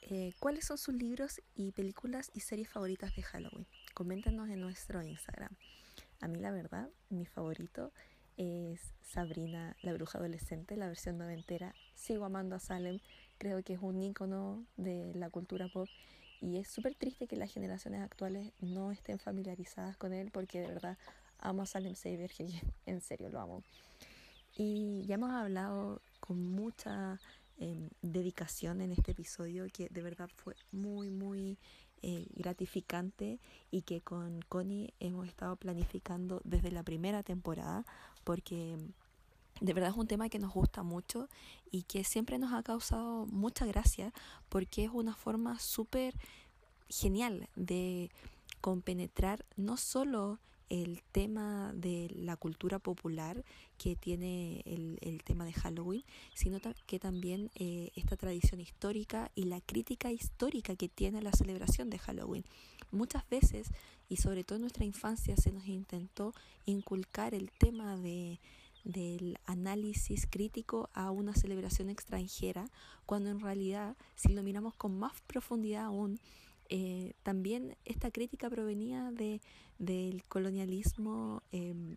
Eh, 0.01 0.33
¿Cuáles 0.39 0.65
son 0.65 0.77
sus 0.77 0.95
libros 0.95 1.41
y 1.55 1.71
películas 1.71 2.31
y 2.33 2.39
series 2.39 2.69
favoritas 2.69 3.15
de 3.15 3.23
Halloween? 3.23 3.67
Coméntenos 3.93 4.49
en 4.49 4.61
nuestro 4.61 5.01
Instagram. 5.01 5.55
A 6.21 6.27
mí 6.27 6.39
la 6.39 6.51
verdad, 6.51 6.89
mi 7.09 7.25
favorito 7.25 7.91
es 8.37 8.93
Sabrina, 9.01 9.75
la 9.81 9.93
bruja 9.93 10.19
adolescente, 10.19 10.77
la 10.77 10.87
versión 10.87 11.17
noventera. 11.17 11.73
Sigo 11.95 12.25
amando 12.25 12.55
a 12.55 12.59
Salem, 12.59 12.99
creo 13.37 13.63
que 13.63 13.73
es 13.73 13.79
un 13.81 14.01
ícono 14.01 14.65
de 14.77 15.13
la 15.15 15.29
cultura 15.29 15.67
pop 15.67 15.89
y 16.39 16.57
es 16.57 16.67
súper 16.67 16.95
triste 16.95 17.27
que 17.27 17.35
las 17.35 17.51
generaciones 17.51 18.01
actuales 18.01 18.53
no 18.61 18.91
estén 18.91 19.17
familiarizadas 19.17 19.97
con 19.97 20.13
él 20.13 20.29
porque 20.31 20.61
de 20.61 20.67
verdad 20.67 20.97
amo 21.39 21.63
a 21.63 21.65
Salem 21.65 21.95
Saber, 21.95 22.31
en 22.85 23.01
serio 23.01 23.29
lo 23.29 23.39
amo. 23.39 23.63
Y 24.55 25.05
ya 25.05 25.15
hemos 25.15 25.31
hablado 25.31 26.01
con 26.19 26.43
mucha 26.43 27.19
Em, 27.59 27.89
dedicación 28.03 28.81
en 28.81 28.91
este 28.91 29.13
episodio 29.13 29.65
que 29.73 29.89
de 29.89 30.03
verdad 30.03 30.29
fue 30.35 30.55
muy, 30.71 31.09
muy 31.09 31.57
eh, 32.03 32.27
gratificante 32.35 33.39
y 33.71 33.81
que 33.81 34.01
con 34.01 34.41
Connie 34.47 34.93
hemos 34.99 35.27
estado 35.27 35.55
planificando 35.55 36.39
desde 36.43 36.69
la 36.69 36.83
primera 36.83 37.23
temporada 37.23 37.83
porque 38.23 38.77
de 39.59 39.73
verdad 39.73 39.89
es 39.89 39.97
un 39.97 40.05
tema 40.05 40.29
que 40.29 40.37
nos 40.37 40.53
gusta 40.53 40.83
mucho 40.83 41.29
y 41.71 41.81
que 41.81 42.03
siempre 42.03 42.37
nos 42.37 42.53
ha 42.53 42.61
causado 42.61 43.25
mucha 43.25 43.65
gracia 43.65 44.13
porque 44.49 44.83
es 44.83 44.91
una 44.93 45.15
forma 45.15 45.57
súper 45.57 46.13
genial 46.89 47.49
de 47.55 48.11
compenetrar 48.61 49.43
no 49.55 49.77
solo 49.77 50.37
el 50.69 51.01
tema 51.11 51.71
de 51.73 52.09
la 52.15 52.35
cultura 52.35 52.79
popular 52.79 53.43
que 53.77 53.95
tiene 53.95 54.63
el, 54.65 55.21
tema 55.23 55.45
de 55.45 55.53
Halloween, 55.53 56.03
sino 56.33 56.59
que 56.85 56.99
también 56.99 57.51
eh, 57.55 57.91
esta 57.95 58.15
tradición 58.15 58.59
histórica 58.59 59.31
y 59.35 59.43
la 59.43 59.61
crítica 59.61 60.11
histórica 60.11 60.75
que 60.75 60.89
tiene 60.89 61.21
la 61.21 61.31
celebración 61.31 61.89
de 61.89 61.99
Halloween. 61.99 62.45
Muchas 62.91 63.27
veces, 63.29 63.67
y 64.09 64.17
sobre 64.17 64.43
todo 64.43 64.55
en 64.55 64.61
nuestra 64.61 64.85
infancia, 64.85 65.35
se 65.37 65.51
nos 65.51 65.67
intentó 65.67 66.33
inculcar 66.65 67.33
el 67.33 67.51
tema 67.51 67.97
de 67.97 68.39
del 68.87 69.37
análisis 69.45 70.27
crítico 70.29 70.89
a 70.93 71.11
una 71.11 71.33
celebración 71.35 71.89
extranjera, 71.89 72.69
cuando 73.05 73.29
en 73.29 73.41
realidad, 73.41 73.97
si 74.15 74.29
lo 74.29 74.43
miramos 74.43 74.75
con 74.75 74.97
más 74.97 75.19
profundidad 75.27 75.85
aún, 75.85 76.19
eh, 76.69 77.13
también 77.23 77.77
esta 77.85 78.11
crítica 78.11 78.49
provenía 78.49 79.11
de, 79.11 79.41
del 79.79 80.23
colonialismo 80.25 81.43
em, 81.51 81.95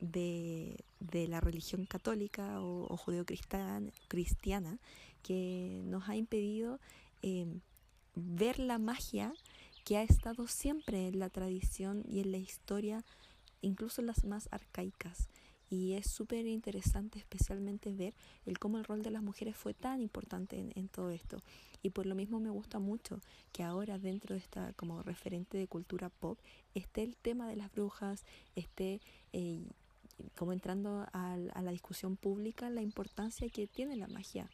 de, 0.00 0.84
la 1.28 1.40
religión 1.40 1.86
católica 1.86 2.60
o, 2.60 2.96
judeo-cristiana 2.96 4.78
que 5.22 5.82
nos 5.84 6.08
ha 6.08 6.16
impedido 6.16 6.80
em, 7.22 7.60
ver 8.14 8.58
la 8.58 8.78
magia 8.78 9.32
que 9.84 9.96
ha 9.96 10.02
estado 10.02 10.46
siempre 10.46 11.08
en 11.08 11.18
la 11.18 11.30
tradición 11.30 12.02
y 12.06 12.20
en 12.20 12.32
la 12.32 12.38
historia, 12.38 13.04
incluso 13.60 14.02
las 14.02 14.24
más 14.24 14.48
arcaicas 14.50 15.28
y 15.72 15.94
es 15.94 16.10
súper 16.10 16.46
interesante 16.46 17.18
especialmente 17.18 17.94
ver 17.94 18.12
el 18.44 18.58
cómo 18.58 18.76
el 18.76 18.84
rol 18.84 19.02
de 19.02 19.10
las 19.10 19.22
mujeres 19.22 19.56
fue 19.56 19.72
tan 19.72 20.02
importante 20.02 20.70
en, 20.74 20.88
todo 20.88 21.10
esto 21.10 21.38
y 21.82 21.88
por 21.88 22.04
lo 22.04 22.14
mismo 22.14 22.40
me 22.40 22.50
gusta 22.50 22.78
mucho 22.78 23.20
que 23.52 23.62
ahora 23.62 23.98
dentro 23.98 24.34
de 24.34 24.40
esta 24.40 24.74
como 24.74 25.02
referente 25.02 25.56
de 25.56 25.66
cultura 25.66 26.10
pop 26.10 26.38
esté 26.74 27.02
el 27.02 27.16
tema 27.16 27.48
de 27.48 27.56
las 27.56 27.72
brujas 27.72 28.22
esté 28.54 29.00
eh, 29.32 29.62
como 30.36 30.52
entrando 30.52 31.06
a, 31.10 31.38
la 31.38 31.70
discusión 31.70 32.16
pública 32.16 32.68
la 32.68 32.82
importancia 32.82 33.48
que 33.48 33.66
tiene 33.66 33.96
la 33.96 34.08
magia 34.08 34.50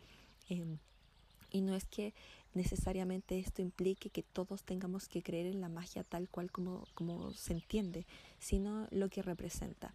em, 0.49 0.79
y 1.51 1.63
no 1.63 1.75
es 1.75 1.85
que 1.87 2.15
necesariamente 2.55 3.41
esto 3.41 3.61
implique 3.61 4.11
que 4.11 4.23
todos 4.23 4.63
tengamos 4.63 5.09
que 5.09 5.25
creer 5.25 5.47
en 5.47 5.61
la 5.61 5.69
magia 5.69 6.05
tal 6.05 6.29
cual 6.29 6.53
como, 6.53 6.87
como 6.95 7.33
se 7.33 7.55
entiende, 7.55 8.07
sino 8.39 8.87
lo 8.91 9.09
que 9.09 9.23
representa. 9.23 9.95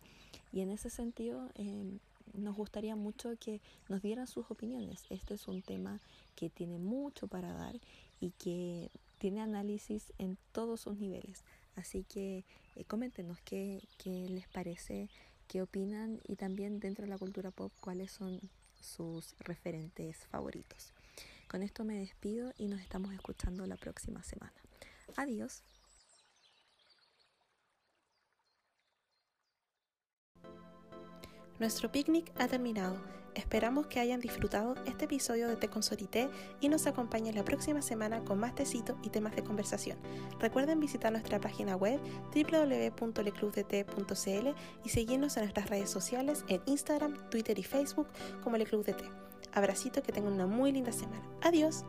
Y 0.54 0.62
en 0.62 0.70
ese 0.70 0.90
sentido, 0.90 1.50
em, 1.56 2.00
nos 2.34 2.56
gustaría 2.56 2.96
mucho 2.96 3.36
que 3.40 3.60
nos 3.90 4.02
dieran 4.02 4.28
sus 4.28 4.50
opiniones. 4.50 5.04
Este 5.10 5.34
es 5.34 5.48
un 5.48 5.62
tema 5.62 6.00
que 6.36 6.50
tiene 6.50 6.78
mucho 6.78 7.28
para 7.28 7.52
dar 7.54 7.76
y 8.22 8.32
que 8.32 8.90
tiene 9.18 9.42
análisis 9.42 10.14
en 10.20 10.38
todos 10.52 10.82
sus 10.82 10.98
niveles. 10.98 11.44
Así 11.76 12.04
que 12.04 12.46
eh, 12.76 12.86
coméntenos 12.86 13.40
qué, 13.42 13.82
qué 13.98 14.30
les 14.30 14.48
parece, 14.48 15.10
qué 15.48 15.62
opinan 15.62 16.20
y 16.28 16.36
también 16.36 16.80
dentro 16.80 17.04
de 17.04 17.10
la 17.10 17.18
cultura 17.18 17.52
pop 17.52 17.72
cuáles 17.82 18.12
son 18.12 18.40
sus 18.80 19.36
referentes 19.40 20.18
favoritos. 20.28 20.94
Con 21.48 21.64
esto 21.64 21.84
me 21.84 21.96
despido 21.96 22.54
y 22.58 22.68
nos 22.68 22.82
estamos 22.82 23.14
escuchando 23.14 23.66
la 23.66 23.76
próxima 23.76 24.24
semana. 24.24 24.54
Adiós. 25.16 25.64
Nuestro 31.64 31.90
picnic 31.90 32.30
ha 32.38 32.48
terminado. 32.50 32.98
Esperamos 33.36 33.88
que 33.88 34.02
hayan 34.02 34.20
disfrutado 34.20 34.76
este 34.86 35.06
episodio 35.06 35.48
de 35.48 35.56
Té 35.56 35.70
con 35.70 35.82
Sorité 35.82 36.28
y 36.60 36.68
nos 36.68 36.88
acompañen 36.88 37.36
la 37.36 37.46
próxima 37.46 37.82
semana 37.82 38.26
con 38.26 38.38
más 38.38 38.54
tecito 38.54 38.98
y 39.02 39.10
temas 39.10 39.34
de 39.34 39.46
conversación. 39.46 39.98
Recuerden 40.42 40.82
visitar 40.82 41.14
nuestra 41.14 41.40
página 41.40 41.78
web 41.78 42.02
www.leclubdt.cl 42.36 44.48
y 44.84 44.90
seguirnos 44.90 45.38
en 45.38 45.44
nuestras 45.44 45.70
redes 45.70 45.90
sociales 45.90 46.44
en 46.50 46.62
Instagram, 46.66 47.30
Twitter 47.30 47.58
y 47.58 47.64
Facebook 47.64 48.08
como 48.44 48.58
Le 48.58 48.66
Club 48.66 48.84
de 48.84 48.96
Té. 48.96 49.06
Abracito, 49.54 50.04
que 50.04 50.12
tengan 50.12 50.34
una 50.34 50.48
muy 50.48 50.74
linda 50.74 50.92
semana. 50.92 51.24
Adiós. 51.44 51.86